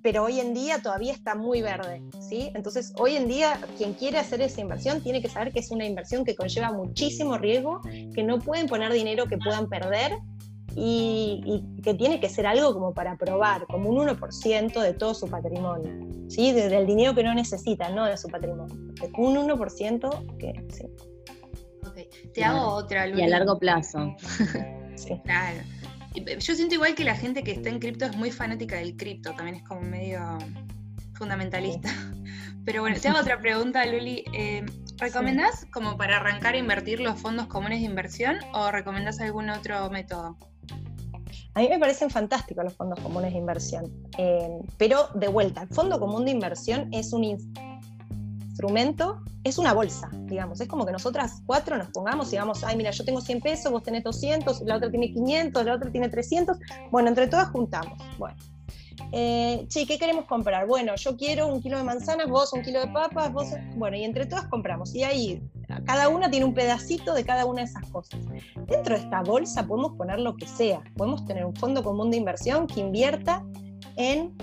pero 0.04 0.26
hoy 0.26 0.40
en 0.42 0.54
día 0.54 0.80
todavía 0.84 1.14
está 1.14 1.34
muy 1.34 1.62
verde, 1.62 2.04
¿sí? 2.20 2.52
Entonces, 2.54 2.94
hoy 3.00 3.16
en 3.16 3.28
día, 3.30 3.60
quien 3.78 3.94
quiere 3.94 4.20
hacer 4.20 4.42
esa 4.42 4.60
inversión 4.62 5.02
tiene 5.02 5.22
que 5.22 5.30
saber 5.30 5.54
que 5.54 5.60
es 5.62 5.72
una 5.72 5.86
inversión 5.86 6.26
que 6.26 6.36
conlleva 6.36 6.72
muchísimo 6.74 7.38
riesgo, 7.38 7.80
que 8.14 8.22
no 8.22 8.38
pueden 8.40 8.68
poner 8.68 8.92
dinero 8.92 9.26
que 9.28 9.38
puedan 9.38 9.70
perder 9.70 10.12
y, 10.76 11.42
y 11.46 11.82
que 11.82 11.94
tiene 11.94 12.20
que 12.20 12.28
ser 12.28 12.46
algo 12.46 12.74
como 12.74 12.94
para 12.94 13.16
probar, 13.18 13.66
como 13.68 13.90
un 13.90 13.98
1% 14.10 14.82
de 14.82 14.94
todo 14.94 15.14
su 15.14 15.28
patrimonio, 15.30 16.06
¿sí? 16.30 16.52
De- 16.52 16.68
del 16.68 16.86
dinero 16.86 17.16
que 17.16 17.24
no 17.24 17.34
necesitan, 17.34 17.96
no 17.96 18.06
de 18.06 18.18
su 18.18 18.28
patrimonio. 18.28 18.76
Un 19.18 19.38
1% 19.38 20.38
que, 20.38 20.54
sí, 20.70 20.84
Ok, 21.86 21.96
Te 21.96 22.32
Claro. 22.34 22.58
hago 22.58 22.68
otra, 22.76 23.08
y 23.08 23.12
Luli. 23.12 23.24
a 23.24 23.28
largo 23.28 23.58
plazo. 23.60 24.16
sí. 24.96 25.20
Claro. 25.24 25.60
Yo 26.16 26.56
siento 26.56 26.76
igual 26.76 26.96
que 26.96 27.04
la 27.04 27.16
gente 27.16 27.44
que 27.44 27.52
está 27.52 27.70
en 27.70 27.80
cripto 27.80 28.06
es 28.06 28.16
muy 28.16 28.32
fanática 28.32 28.78
del 28.78 28.96
cripto, 28.96 29.34
también 29.34 29.58
es 29.58 29.64
como 29.64 29.82
medio 29.82 30.38
fundamentalista. 31.14 31.90
Pero 32.66 32.82
bueno, 32.82 32.98
te 33.00 33.08
hago 33.10 33.20
otra 33.20 33.40
pregunta, 33.40 33.86
Luli. 33.86 34.24
Eh, 34.34 34.66
¿Recomendás 34.98 35.66
como 35.72 35.98
para 35.98 36.18
arrancar 36.18 36.54
a 36.54 36.58
invertir 36.58 37.00
los 37.00 37.20
fondos 37.20 37.48
comunes 37.48 37.80
de 37.80 37.86
inversión 37.86 38.38
o 38.54 38.72
recomendás 38.72 39.20
algún 39.20 39.50
otro 39.50 39.90
método? 39.90 40.38
A 41.56 41.60
mí 41.60 41.70
me 41.70 41.78
parecen 41.78 42.10
fantásticos 42.10 42.64
los 42.64 42.74
fondos 42.74 43.00
comunes 43.00 43.34
de 43.34 43.40
inversión, 43.40 43.92
eh, 44.18 44.60
pero 44.78 45.10
de 45.14 45.28
vuelta, 45.28 45.64
el 45.64 45.70
fondo 45.70 46.00
común 46.00 46.26
de 46.26 46.32
inversión 46.32 46.90
es 46.92 47.14
un 47.14 47.24
instrumento, 48.54 49.20
es 49.44 49.58
una 49.58 49.74
bolsa, 49.74 50.10
digamos, 50.26 50.62
es 50.62 50.68
como 50.68 50.86
que 50.86 50.92
nosotras 50.92 51.42
cuatro 51.48 51.76
nos 51.76 51.90
pongamos 51.90 52.28
y 52.28 52.32
digamos, 52.32 52.64
ay, 52.64 52.78
mira, 52.78 52.92
yo 52.92 53.04
tengo 53.04 53.20
100 53.20 53.42
pesos, 53.42 53.72
vos 53.72 53.82
tenés 53.82 54.04
200, 54.04 54.62
la 54.62 54.76
otra 54.78 54.92
tiene 54.92 55.12
500, 55.12 55.66
la 55.66 55.74
otra 55.74 55.92
tiene 55.92 56.08
300, 56.08 56.58
bueno, 56.92 57.10
entre 57.10 57.28
todas 57.28 57.50
juntamos, 57.50 57.98
bueno. 58.20 58.38
Eh, 59.12 59.68
¿qué 59.74 59.98
queremos 59.98 60.26
comprar? 60.26 60.68
Bueno, 60.68 60.96
yo 60.96 61.18
quiero 61.18 61.48
un 61.48 61.62
kilo 61.62 61.78
de 61.78 61.84
manzanas, 61.84 62.28
vos 62.30 62.54
un 62.54 62.62
kilo 62.62 62.80
de 62.80 62.88
papas, 62.88 63.34
vos, 63.34 63.48
bueno, 63.76 63.98
y 63.98 64.04
entre 64.04 64.28
todas 64.28 64.46
compramos. 64.46 64.94
Y 64.94 65.04
ahí 65.04 65.42
cada 65.86 66.10
una 66.10 66.30
tiene 66.30 66.46
un 66.46 66.54
pedacito 66.54 67.14
de 67.14 67.24
cada 67.24 67.46
una 67.46 67.62
de 67.62 67.68
esas 67.68 67.88
cosas. 67.90 68.20
Dentro 68.68 68.96
de 68.96 69.02
esta 69.02 69.22
bolsa 69.22 69.66
podemos 69.66 69.94
poner 69.98 70.20
lo 70.20 70.36
que 70.36 70.48
sea. 70.48 70.82
Podemos 70.96 71.26
tener 71.26 71.46
un 71.46 71.56
fondo 71.56 71.84
común 71.84 72.12
de 72.12 72.18
inversión 72.18 72.68
que 72.68 72.82
invierta 72.82 73.44
en 73.96 74.36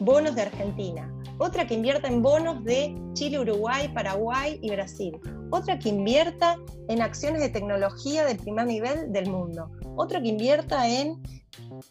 bonos 0.00 0.34
de 0.34 0.42
Argentina, 0.42 1.12
otra 1.38 1.66
que 1.66 1.74
invierta 1.74 2.08
en 2.08 2.22
bonos 2.22 2.64
de 2.64 2.96
Chile, 3.12 3.40
Uruguay, 3.40 3.88
Paraguay 3.92 4.58
y 4.62 4.70
Brasil, 4.70 5.18
otra 5.50 5.78
que 5.78 5.90
invierta 5.90 6.56
en 6.88 7.02
acciones 7.02 7.40
de 7.40 7.48
tecnología 7.48 8.24
de 8.24 8.34
primer 8.34 8.66
nivel 8.66 9.12
del 9.12 9.30
mundo, 9.30 9.70
otra 9.96 10.20
que 10.20 10.28
invierta 10.28 10.88
en 10.88 11.22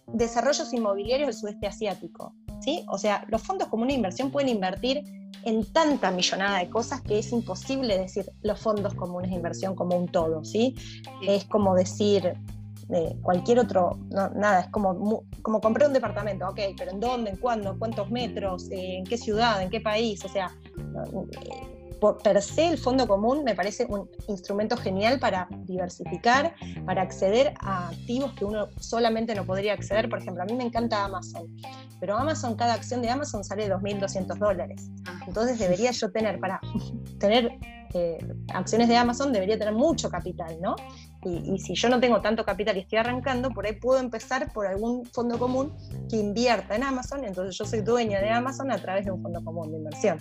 desarrollos 0.08 0.74
inmobiliarios 0.74 1.28
del 1.28 1.36
sudeste 1.36 1.68
asiático. 1.68 2.34
¿sí? 2.62 2.86
O 2.90 2.98
sea, 2.98 3.26
los 3.30 3.42
fondos 3.42 3.68
comunes 3.68 3.94
de 3.94 3.98
inversión 3.98 4.32
pueden 4.32 4.50
invertir 4.50 5.04
en 5.44 5.64
tanta 5.72 6.12
millonada 6.12 6.60
de 6.60 6.70
cosas 6.70 7.02
que 7.02 7.20
es 7.20 7.32
imposible 7.32 7.98
decir 7.98 8.26
los 8.42 8.60
fondos 8.60 8.94
comunes 8.96 9.30
de 9.30 9.38
inversión 9.38 9.76
como 9.76 9.96
un 9.96 10.08
todo, 10.08 10.44
¿sí? 10.44 10.76
Sí. 10.78 11.28
Es 11.28 11.46
como 11.46 11.76
decir 11.76 12.34
eh, 12.90 13.16
cualquier 13.22 13.60
otro, 13.60 13.98
no, 14.12 14.30
nada, 14.30 14.62
es 14.62 14.68
como, 14.68 15.24
como 15.42 15.60
comprar 15.60 15.88
un 15.88 15.94
departamento, 15.94 16.48
ok, 16.48 16.60
pero 16.78 16.92
¿en 16.92 17.00
dónde, 17.00 17.32
en 17.32 17.38
cuándo, 17.38 17.78
cuántos 17.80 18.12
metros, 18.12 18.68
en 18.70 19.04
qué 19.06 19.18
ciudad, 19.18 19.62
en 19.62 19.70
qué 19.70 19.82
país? 19.82 20.24
O 20.24 20.30
sea, 20.30 20.52
eh, 20.68 21.76
por 22.00 22.18
per 22.22 22.42
se 22.42 22.68
el 22.68 22.78
fondo 22.78 23.08
común 23.08 23.44
me 23.44 23.56
parece 23.56 23.86
un 23.86 24.10
instrumento 24.28 24.78
genial 24.78 25.20
para 25.20 25.48
diversificar, 25.66 26.54
para 26.86 27.02
acceder 27.02 27.54
a 27.60 27.90
activos 27.90 28.34
que 28.34 28.46
uno 28.46 28.68
solamente 28.80 29.34
no 29.34 29.46
podría 29.46 29.74
acceder. 29.74 30.10
Por 30.10 30.20
ejemplo, 30.20 30.44
a 30.44 30.46
mí 30.46 30.54
me 30.54 30.64
encanta 30.64 31.06
Amazon, 31.06 31.48
pero 32.00 32.18
Amazon, 32.18 32.56
cada 32.56 32.74
acción 32.74 33.02
de 33.02 33.10
Amazon 33.10 33.44
sale 33.44 33.70
2.200 33.70 34.38
dólares. 34.38 34.90
Entonces 35.26 35.58
debería 35.58 35.92
yo 35.92 36.12
tener, 36.12 36.40
para 36.40 36.60
tener 37.20 37.58
eh, 37.94 38.18
acciones 38.54 38.90
de 38.90 38.98
Amazon, 38.98 39.32
debería 39.32 39.58
tener 39.58 39.74
mucho 39.74 40.10
capital, 40.10 40.58
¿no? 40.62 40.76
Y, 41.26 41.58
si 41.60 41.74
yo 41.74 41.90
no 41.90 42.00
tengo 42.00 42.22
tanto 42.22 42.46
capital 42.46 42.78
y 42.78 42.82
estoy 42.82 43.00
arrancando, 43.00 43.50
por 43.50 43.66
ahí 43.66 43.74
puedo 43.74 44.00
empezar 44.00 44.54
por 44.54 44.68
algún 44.68 45.06
fondo 45.08 45.40
común 45.40 45.74
que 46.10 46.18
invierta 46.18 46.76
en 46.76 46.84
Amazon, 46.84 47.26
entonces 47.26 47.58
yo 47.58 47.66
soy 47.66 47.82
dueña 47.82 48.20
de 48.22 48.30
Amazon 48.30 48.72
a 48.72 48.78
través 48.78 49.06
de 49.06 49.12
un 49.12 49.22
fondo 49.22 49.44
común 49.44 49.72
de 49.72 49.78
inversión. 49.78 50.20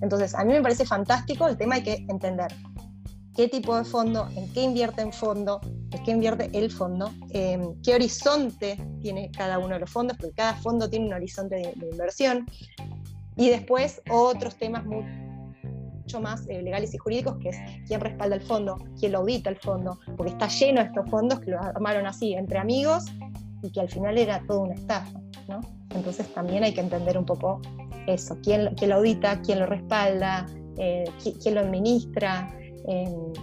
Entonces, 0.00 0.34
a 0.34 0.44
mí 0.44 0.54
me 0.54 0.62
parece 0.62 0.86
fantástico, 0.86 1.46
el 1.46 1.58
tema 1.58 1.74
hay 1.74 1.82
que 1.82 2.06
entender 2.08 2.48
qué 3.36 3.48
tipo 3.48 3.76
de 3.76 3.84
fondo, 3.84 4.28
en 4.34 4.52
qué 4.52 4.62
invierte 4.62 5.02
en 5.02 5.12
fondo, 5.12 5.60
en 5.62 6.02
qué 6.04 6.10
invierte 6.10 6.50
el 6.52 6.70
fondo, 6.70 7.10
em, 7.30 7.74
qué 7.82 7.94
horizonte 7.94 8.76
tiene 9.00 9.30
cada 9.30 9.58
uno 9.58 9.74
de 9.74 9.80
los 9.80 9.90
fondos, 9.90 10.16
porque 10.16 10.34
cada 10.34 10.54
fondo 10.54 10.88
tiene 10.88 11.06
un 11.06 11.12
horizonte 11.12 11.56
de, 11.56 11.88
inversión, 11.90 12.46
y 13.36 13.48
después 13.48 14.02
otros 14.10 14.56
temas 14.56 14.84
mucho 16.10 16.20
más 16.20 16.44
eh, 16.48 16.60
legales 16.60 16.92
y 16.92 16.98
jurídicos, 16.98 17.36
que 17.38 17.50
es 17.50 17.56
quién 17.86 18.00
respalda 18.00 18.34
el 18.34 18.42
fondo, 18.42 18.76
quién 18.98 19.12
lo 19.12 19.18
audita 19.18 19.48
el 19.48 19.56
fondo, 19.56 20.00
porque 20.16 20.32
está 20.32 20.48
lleno 20.48 20.80
de 20.80 20.88
estos 20.88 21.08
fondos 21.08 21.38
que 21.38 21.52
lo 21.52 21.60
armaron 21.60 22.06
así, 22.06 22.34
entre 22.34 22.58
amigos, 22.58 23.04
y 23.62 23.70
que 23.70 23.80
al 23.80 23.88
final 23.88 24.18
era 24.18 24.42
toda 24.46 24.60
una 24.60 24.74
estafa. 24.74 25.20
¿no? 25.48 25.60
Entonces 25.94 26.26
también 26.34 26.64
hay 26.64 26.74
que 26.74 26.80
entender 26.80 27.16
un 27.16 27.26
poco 27.26 27.60
eso, 28.08 28.36
quién, 28.42 28.74
quién 28.74 28.90
lo 28.90 28.96
audita, 28.96 29.40
quién 29.42 29.60
lo 29.60 29.66
respalda, 29.66 30.46
eh, 30.78 31.04
quién, 31.22 31.54
lo 31.54 31.60
administra. 31.60 32.50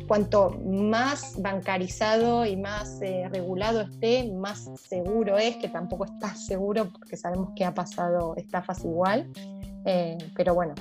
cuanto 0.08 0.50
más 0.66 1.42
bancarizado 1.42 2.46
y 2.46 2.58
más 2.58 3.02
eh, 3.02 3.30
regulado 3.32 3.82
esté, 3.82 4.30
más 4.34 4.70
seguro 4.76 5.38
es, 5.38 5.56
que 5.58 5.70
tampoco 5.70 6.04
está 6.04 6.36
seguro 6.36 6.90
porque 6.92 7.16
sabemos 7.16 7.52
que 7.56 7.64
ha 7.64 7.74
pasado 7.74 8.36
estafas 8.36 8.84
igual. 8.84 9.30
Eh, 9.88 10.18
pero 10.36 10.54
bueno, 10.54 10.76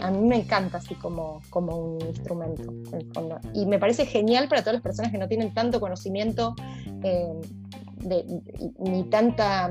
a, 0.00 0.10
mí 0.10 0.26
me 0.26 0.36
encanta 0.36 0.78
así 0.78 0.94
como, 0.94 1.42
como 1.50 1.76
un 1.76 2.00
instrumento, 2.06 2.62
en 2.62 2.94
el 2.94 3.12
fondo. 3.12 3.38
Y 3.52 3.66
me 3.66 3.78
parece 3.78 4.06
genial 4.06 4.48
para 4.48 4.62
todas 4.62 4.74
las 4.74 4.82
personas 4.82 5.12
que 5.12 5.18
no 5.18 5.28
tienen 5.28 5.52
tanto 5.52 5.78
conocimiento 5.78 6.56
ni 8.78 9.04
tanta 9.04 9.70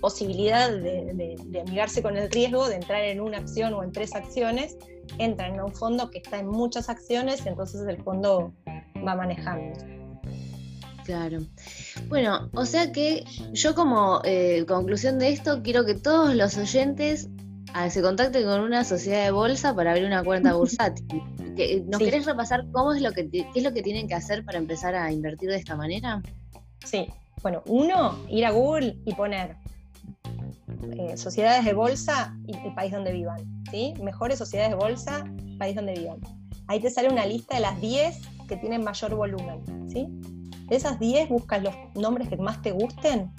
posibilidad 0.00 0.70
de, 0.70 1.36
amigarse 1.64 2.02
con 2.02 2.16
el 2.16 2.30
riesgo 2.30 2.68
de 2.68 2.74
entrar 2.74 3.04
en 3.04 3.20
una 3.20 3.38
acción 3.38 3.72
o 3.74 3.84
en 3.84 3.92
tres 3.92 4.14
acciones, 4.14 4.76
entran 5.18 5.54
en 5.54 5.60
un 5.60 5.72
fondo 5.72 6.10
que 6.10 6.18
está 6.18 6.40
en 6.40 6.48
muchas 6.48 6.88
acciones, 6.88 7.46
y 7.46 7.48
entonces 7.48 7.86
el 7.86 8.02
fondo 8.02 8.52
va 9.06 9.14
manejando. 9.14 9.78
Claro. 11.04 11.38
Bueno, 12.08 12.48
o 12.54 12.64
sea 12.64 12.92
que 12.92 13.24
yo 13.52 13.74
como 13.74 14.20
eh, 14.24 14.64
conclusión 14.66 15.18
de 15.18 15.30
esto 15.30 15.62
quiero 15.62 15.84
que 15.84 15.94
todos 15.94 16.34
los 16.34 16.56
oyentes 16.56 17.28
ah, 17.74 17.90
se 17.90 18.02
contacten 18.02 18.44
con 18.44 18.60
una 18.60 18.84
sociedad 18.84 19.24
de 19.24 19.30
bolsa 19.30 19.74
para 19.74 19.92
abrir 19.92 20.06
una 20.06 20.24
cuenta 20.24 20.54
bursátil. 20.56 21.22
¿Nos 21.86 21.98
querés 21.98 22.24
repasar 22.24 22.64
cómo 22.72 22.94
es 22.94 23.02
lo 23.02 23.12
que 23.12 23.28
qué 23.28 23.46
es 23.54 23.62
lo 23.62 23.72
que 23.72 23.82
tienen 23.82 24.08
que 24.08 24.14
hacer 24.14 24.44
para 24.44 24.58
empezar 24.58 24.94
a 24.94 25.12
invertir 25.12 25.50
de 25.50 25.56
esta 25.56 25.76
manera? 25.76 26.22
Sí. 26.84 27.06
Bueno, 27.42 27.62
uno, 27.66 28.18
ir 28.28 28.46
a 28.46 28.50
Google 28.50 28.96
y 29.04 29.14
poner 29.14 29.56
eh, 30.96 31.16
sociedades 31.16 31.64
de 31.64 31.74
bolsa 31.74 32.36
y 32.46 32.56
el 32.56 32.74
país 32.74 32.92
donde 32.92 33.12
vivan. 33.12 33.64
¿sí? 33.70 33.94
Mejores 34.02 34.38
sociedades 34.38 34.72
de 34.72 34.76
bolsa, 34.76 35.24
país 35.58 35.74
donde 35.74 35.94
vivan. 35.94 36.20
Ahí 36.68 36.80
te 36.80 36.90
sale 36.90 37.08
una 37.08 37.26
lista 37.26 37.56
de 37.56 37.62
las 37.62 37.80
10 37.80 38.20
que 38.48 38.56
tienen 38.56 38.84
mayor 38.84 39.14
volumen. 39.14 39.60
¿sí? 39.90 40.06
De 40.68 40.76
esas 40.76 40.98
10 40.98 41.28
buscas 41.28 41.62
los 41.62 41.74
nombres 41.94 42.28
que 42.28 42.36
más 42.36 42.62
te 42.62 42.70
gusten, 42.72 43.32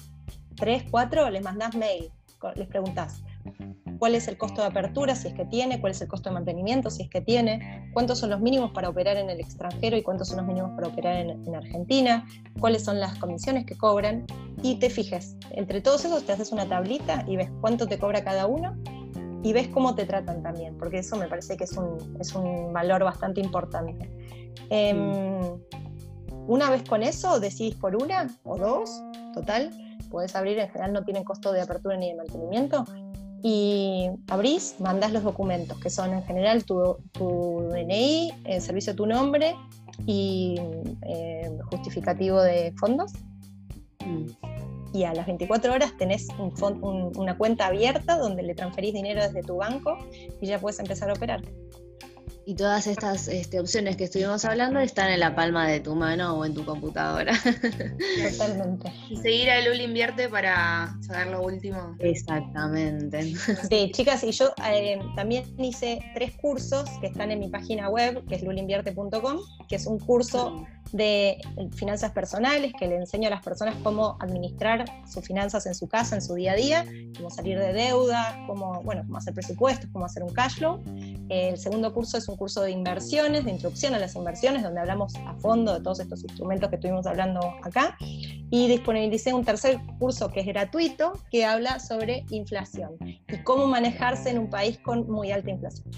3, 0.56 0.84
4, 0.90 1.30
les 1.30 1.42
mandás 1.42 1.74
mail, 1.74 2.10
les 2.56 2.68
preguntas 2.68 3.22
cuál 3.98 4.14
es 4.14 4.28
el 4.28 4.36
costo 4.36 4.60
de 4.60 4.68
apertura, 4.68 5.14
si 5.14 5.28
es 5.28 5.34
que 5.34 5.44
tiene, 5.44 5.80
cuál 5.80 5.92
es 5.92 6.00
el 6.02 6.08
costo 6.08 6.28
de 6.28 6.34
mantenimiento, 6.34 6.90
si 6.90 7.04
es 7.04 7.10
que 7.10 7.20
tiene, 7.20 7.90
cuántos 7.92 8.18
son 8.18 8.30
los 8.30 8.40
mínimos 8.40 8.70
para 8.72 8.88
operar 8.88 9.16
en 9.16 9.30
el 9.30 9.40
extranjero 9.40 9.96
y 9.96 10.02
cuántos 10.02 10.28
son 10.28 10.38
los 10.38 10.46
mínimos 10.46 10.72
para 10.76 10.88
operar 10.88 11.16
en, 11.16 11.54
Argentina, 11.54 12.26
cuáles 12.60 12.84
son 12.84 13.00
las 13.00 13.18
comisiones 13.18 13.64
que 13.64 13.76
cobran 13.76 14.26
y 14.62 14.76
te 14.76 14.90
fijes. 14.90 15.36
Entre 15.52 15.80
todos 15.80 16.04
esos 16.04 16.24
te 16.24 16.32
haces 16.32 16.52
una 16.52 16.68
tablita 16.68 17.24
y 17.26 17.36
ves 17.36 17.50
cuánto 17.60 17.86
te 17.86 17.98
cobra 17.98 18.24
cada 18.24 18.46
uno 18.46 18.76
y 19.42 19.52
ves 19.52 19.68
cómo 19.68 19.94
te 19.94 20.06
tratan 20.06 20.42
también, 20.42 20.76
porque 20.78 20.98
eso 20.98 21.16
me 21.16 21.28
parece 21.28 21.56
que 21.56 21.64
es 21.64 21.72
un, 21.72 22.16
es 22.20 22.34
un 22.34 22.72
valor 22.72 23.04
bastante 23.04 23.40
importante. 23.40 24.10
Em, 24.70 25.58
una 26.46 26.70
vez 26.70 26.82
con 26.82 27.02
eso, 27.02 27.40
decidís 27.40 27.74
por 27.76 27.94
una 27.96 28.28
o 28.44 28.56
dos, 28.56 29.02
total, 29.32 29.70
puedes 30.10 30.34
abrir, 30.36 30.58
en 30.58 30.68
general 30.68 30.92
no 30.92 31.04
tienen 31.04 31.24
costo 31.24 31.52
de 31.52 31.60
apertura 31.60 31.96
ni 31.96 32.10
de 32.10 32.16
mantenimiento, 32.16 32.84
y 33.46 34.08
abrís, 34.30 34.76
mandás 34.80 35.12
los 35.12 35.22
documentos, 35.22 35.78
que 35.78 35.90
son 35.90 36.14
en 36.14 36.22
general 36.24 36.64
tu, 36.64 36.96
DNI, 37.18 38.32
el 38.44 38.62
servicio 38.62 38.94
de 38.94 38.96
tu 38.96 39.04
nombre 39.04 39.54
y 40.06 40.54
eh, 41.02 41.54
justificativo 41.70 42.40
de 42.40 42.72
fondos. 42.78 43.12
Mm. 44.02 44.28
Y 44.94 45.04
a 45.04 45.12
las 45.12 45.26
24 45.26 45.74
horas 45.74 45.94
tenés 45.98 46.28
una 46.38 47.36
cuenta 47.36 47.66
abierta 47.66 48.16
donde 48.16 48.42
le 48.44 48.54
transferís 48.54 48.94
dinero 48.94 49.20
desde 49.22 49.42
tu 49.42 49.56
banco 49.56 49.98
y 50.40 50.46
ya 50.46 50.58
puedes 50.58 50.78
empezar 50.78 51.10
a 51.10 51.12
operar. 51.12 51.42
Y 52.46 52.54
todas 52.56 52.86
estas 52.86 53.28
este, 53.28 53.58
opciones 53.58 53.96
que 53.96 54.04
estuvimos 54.04 54.44
hablando 54.44 54.80
están 54.80 55.10
en 55.10 55.20
la 55.20 55.34
palma 55.34 55.66
de 55.66 55.80
tu 55.80 55.94
mano 55.94 56.38
o 56.38 56.44
en 56.44 56.54
tu 56.54 56.64
computadora. 56.64 57.32
Totalmente. 58.32 58.92
Y 59.08 59.16
seguir 59.16 59.50
a 59.50 59.66
Lul 59.66 59.80
Invierte 59.80 60.28
para 60.28 60.94
saber 61.00 61.28
lo 61.28 61.42
último. 61.42 61.96
Exactamente. 62.00 63.34
Sí, 63.68 63.90
chicas, 63.92 64.22
y 64.24 64.32
yo 64.32 64.52
eh, 64.66 64.98
también 65.16 65.44
hice 65.58 66.00
tres 66.14 66.32
cursos 66.36 66.88
que 67.00 67.06
están 67.06 67.30
en 67.30 67.40
mi 67.40 67.48
página 67.48 67.88
web, 67.88 68.24
que 68.28 68.34
es 68.34 68.42
lulinvierte.com, 68.42 69.38
que 69.68 69.76
es 69.76 69.86
un 69.86 69.98
curso 69.98 70.66
de 70.92 71.38
finanzas 71.74 72.12
personales, 72.12 72.72
que 72.78 72.86
le 72.86 72.96
enseño 72.96 73.28
a 73.28 73.30
las 73.30 73.42
personas 73.42 73.74
cómo 73.82 74.16
administrar 74.20 74.84
sus 75.06 75.26
finanzas 75.26 75.66
en 75.66 75.74
su 75.74 75.88
casa, 75.88 76.14
en 76.14 76.22
su 76.22 76.34
día 76.34 76.52
a 76.52 76.54
día, 76.54 76.86
cómo 77.16 77.30
salir 77.30 77.58
de 77.58 77.72
deuda, 77.72 78.44
cómo, 78.46 78.80
bueno, 78.82 79.02
cómo 79.06 79.18
hacer 79.18 79.34
presupuestos, 79.34 79.88
cómo 79.92 80.04
hacer 80.04 80.22
un 80.22 80.32
cash 80.32 80.58
flow. 80.58 80.82
El 81.28 81.58
segundo 81.58 81.92
curso 81.92 82.18
es 82.18 82.28
un 82.28 82.36
curso 82.36 82.62
de 82.62 82.70
inversiones, 82.70 83.44
de 83.44 83.52
introducción 83.52 83.94
a 83.94 83.98
las 83.98 84.14
inversiones, 84.14 84.62
donde 84.62 84.80
hablamos 84.80 85.14
a 85.26 85.34
fondo 85.34 85.74
de 85.74 85.80
todos 85.80 86.00
estos 86.00 86.22
instrumentos 86.22 86.68
que 86.68 86.76
estuvimos 86.76 87.06
hablando 87.06 87.40
acá. 87.62 87.96
Y 88.00 88.68
disponibilicé 88.68 89.32
un 89.32 89.44
tercer 89.44 89.80
curso 89.98 90.30
que 90.30 90.40
es 90.40 90.46
gratuito, 90.46 91.12
que 91.30 91.44
habla 91.44 91.80
sobre 91.80 92.24
inflación 92.30 92.96
y 93.00 93.36
cómo 93.42 93.66
manejarse 93.66 94.30
en 94.30 94.38
un 94.38 94.50
país 94.50 94.78
con 94.78 95.10
muy 95.10 95.32
alta 95.32 95.50
inflación. 95.50 95.90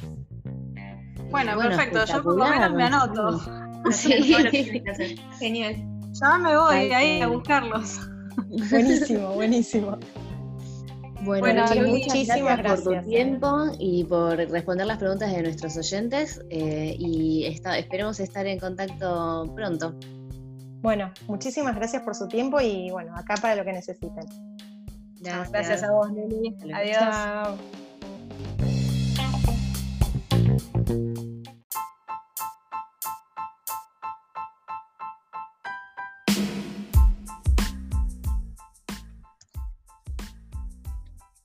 Bueno, 1.31 1.59
perfecto. 1.59 2.05
Yo 2.05 2.23
por 2.23 2.37
lo 2.37 2.47
menos 2.47 2.73
me 2.73 2.85
anoto. 2.85 3.66
Genial. 5.39 5.77
Ya 6.13 6.39
me 6.39 6.57
voy 6.57 6.93
ahí 6.93 7.21
a 7.21 7.29
buscarlos. 7.29 8.01
Buenísimo, 8.71 9.35
buenísimo. 9.35 9.99
Bueno, 11.23 11.65
muchísimas 11.87 12.59
gracias, 12.59 12.83
por 12.83 13.03
tu 13.03 13.09
tiempo 13.09 13.67
y 13.79 14.05
por 14.05 14.37
responder 14.37 14.87
las 14.87 14.99
preguntas 14.99 15.33
de 15.33 15.43
nuestros 15.43 15.77
oyentes 15.77 16.41
eh, 16.51 16.95
y 16.99 17.47
esperemos 17.47 18.21
estar 18.21 18.47
en 18.47 18.59
contacto 18.59 19.51
pronto. 19.55 19.95
Bueno, 20.83 21.11
muchísimas 21.27 21.75
gracias 21.75 22.03
por 22.03 22.15
su 22.15 22.29
tiempo 22.29 22.61
y 22.61 22.91
bueno, 22.91 23.13
acá 23.17 23.35
para 23.41 23.57
lo 23.57 23.65
que 23.65 23.73
necesiten. 23.73 24.27
Gracias, 25.21 25.83
a 25.83 25.91
vos, 25.91 26.09
Lili. 26.13 26.55
Adiós. 26.73 27.59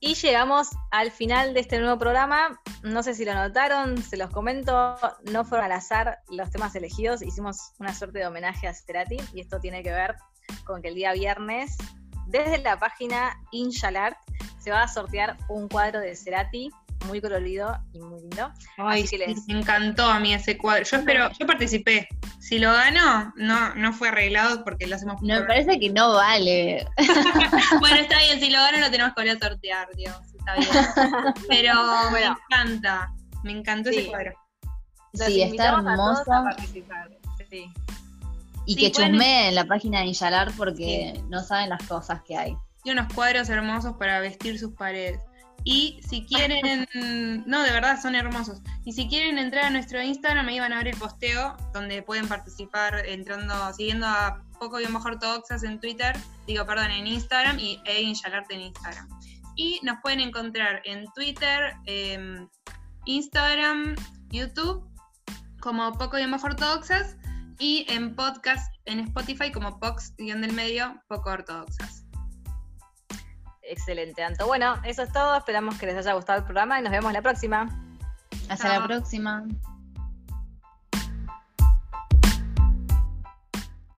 Y 0.04 0.14
llegamos 0.14 0.70
al 0.90 1.12
final 1.12 1.54
de 1.54 1.60
este 1.60 1.78
nuevo 1.78 1.96
programa. 1.96 2.60
No 2.82 3.04
sé 3.04 3.14
si 3.14 3.24
lo 3.24 3.34
notaron, 3.34 4.02
se 4.02 4.16
los 4.16 4.30
comento, 4.30 4.96
no 5.30 5.44
fueron 5.44 5.66
al 5.66 5.70
azar 5.70 6.18
los 6.28 6.50
temas 6.50 6.74
elegidos. 6.74 7.22
Hicimos 7.22 7.70
una 7.78 7.94
suerte 7.94 8.18
de 8.18 8.26
homenaje 8.26 8.66
a 8.66 8.74
Cerati 8.74 9.18
y 9.32 9.40
esto 9.40 9.60
tiene 9.60 9.84
que 9.84 9.92
ver 9.92 10.16
con 10.64 10.82
que 10.82 10.88
el 10.88 10.96
día 10.96 11.12
viernes, 11.12 11.76
desde 12.26 12.58
la 12.58 12.80
página 12.80 13.40
Inshalart, 13.52 14.16
se 14.58 14.72
va 14.72 14.82
a 14.82 14.88
sortear 14.88 15.36
un 15.48 15.68
cuadro 15.68 16.00
de 16.00 16.16
Cerati 16.16 16.68
muy 17.04 17.20
colorido 17.20 17.78
y 17.92 18.00
muy 18.00 18.20
lindo. 18.20 18.50
Ay, 18.76 19.04
me 19.46 19.58
encantó 19.58 20.04
a 20.06 20.18
mí 20.20 20.34
ese 20.34 20.58
cuadro. 20.58 20.84
Yo 20.84 20.96
espero, 20.98 21.30
yo 21.38 21.46
participé. 21.46 22.08
Si 22.40 22.58
lo 22.58 22.72
gano, 22.72 23.32
no, 23.36 23.74
no 23.74 23.92
fue 23.92 24.08
arreglado 24.08 24.64
porque 24.64 24.86
lo 24.86 24.96
hacemos 24.96 25.20
No, 25.22 25.40
me 25.40 25.42
parece 25.42 25.78
que 25.78 25.90
no 25.90 26.14
vale. 26.14 26.86
bueno, 27.80 27.96
está 27.96 28.18
bien, 28.18 28.40
si 28.40 28.50
lo 28.50 28.58
gano 28.58 28.78
lo 28.78 28.90
tenemos 28.90 29.14
que 29.14 29.22
volver 29.22 29.36
a 29.36 29.48
sortear, 29.48 29.88
Dios. 29.96 30.16
Está 30.38 30.54
bien. 30.56 31.34
Pero 31.48 31.74
me 32.10 32.24
encanta. 32.24 33.12
Me 33.42 33.52
encantó 33.52 33.90
ese 33.90 34.06
cuadro. 34.06 34.32
sí, 35.14 35.42
está 35.42 35.68
hermosa. 35.68 36.56
Y 38.64 38.76
que 38.76 38.92
chusmeen 38.92 39.48
en 39.48 39.54
la 39.54 39.64
página 39.64 40.00
de 40.00 40.06
Inyalar 40.06 40.52
porque 40.56 41.20
no 41.28 41.42
saben 41.42 41.70
las 41.70 41.82
cosas 41.86 42.22
que 42.22 42.36
hay. 42.36 42.56
Y 42.84 42.90
unos 42.90 43.12
cuadros 43.12 43.48
hermosos 43.48 43.96
para 43.96 44.20
vestir 44.20 44.58
sus 44.58 44.72
paredes. 44.74 45.20
Y 45.64 46.00
si 46.08 46.24
quieren, 46.26 46.88
no, 47.46 47.62
de 47.62 47.70
verdad 47.70 48.00
son 48.00 48.14
hermosos. 48.14 48.60
Y 48.84 48.92
si 48.92 49.08
quieren 49.08 49.38
entrar 49.38 49.66
a 49.66 49.70
nuestro 49.70 50.02
Instagram, 50.02 50.48
ahí 50.48 50.58
van 50.58 50.72
a 50.72 50.78
ver 50.78 50.88
el 50.88 50.96
posteo 50.96 51.56
donde 51.72 52.02
pueden 52.02 52.26
participar 52.26 53.06
entrando, 53.06 53.54
siguiendo 53.74 54.06
a 54.06 54.42
Poco 54.58 54.80
y 54.80 54.86
Mejor 54.86 55.12
Ortodoxas 55.12 55.62
en 55.64 55.80
Twitter, 55.80 56.16
digo, 56.46 56.64
perdón, 56.66 56.90
en 56.90 57.06
Instagram 57.06 57.58
y 57.58 57.80
e 57.84 58.02
Inshalarte 58.02 58.54
en 58.54 58.60
Instagram. 58.62 59.08
Y 59.56 59.80
nos 59.82 60.00
pueden 60.02 60.20
encontrar 60.20 60.82
en 60.84 61.04
Twitter, 61.14 61.74
em, 61.86 62.48
Instagram, 63.04 63.96
YouTube, 64.30 64.88
como 65.60 65.92
Poco 65.92 66.18
y 66.18 66.26
Mejor 66.26 66.52
Ortodoxas, 66.52 67.16
y 67.58 67.86
en 67.88 68.14
podcast 68.16 68.74
en 68.86 69.00
Spotify 69.00 69.52
como 69.52 69.78
Pox-del 69.78 70.52
medio, 70.52 71.00
Poco 71.08 71.30
Ortodoxas. 71.30 72.01
Excelente, 73.62 74.22
Anto. 74.22 74.46
Bueno, 74.46 74.76
eso 74.84 75.02
es 75.02 75.12
todo. 75.12 75.36
Esperamos 75.36 75.78
que 75.78 75.86
les 75.86 75.96
haya 75.96 76.14
gustado 76.14 76.40
el 76.40 76.44
programa 76.44 76.78
y 76.80 76.82
nos 76.82 76.92
vemos 76.92 77.12
la 77.12 77.22
próxima. 77.22 77.68
Hasta 78.48 78.80
la 78.80 78.86
próxima. 78.86 79.44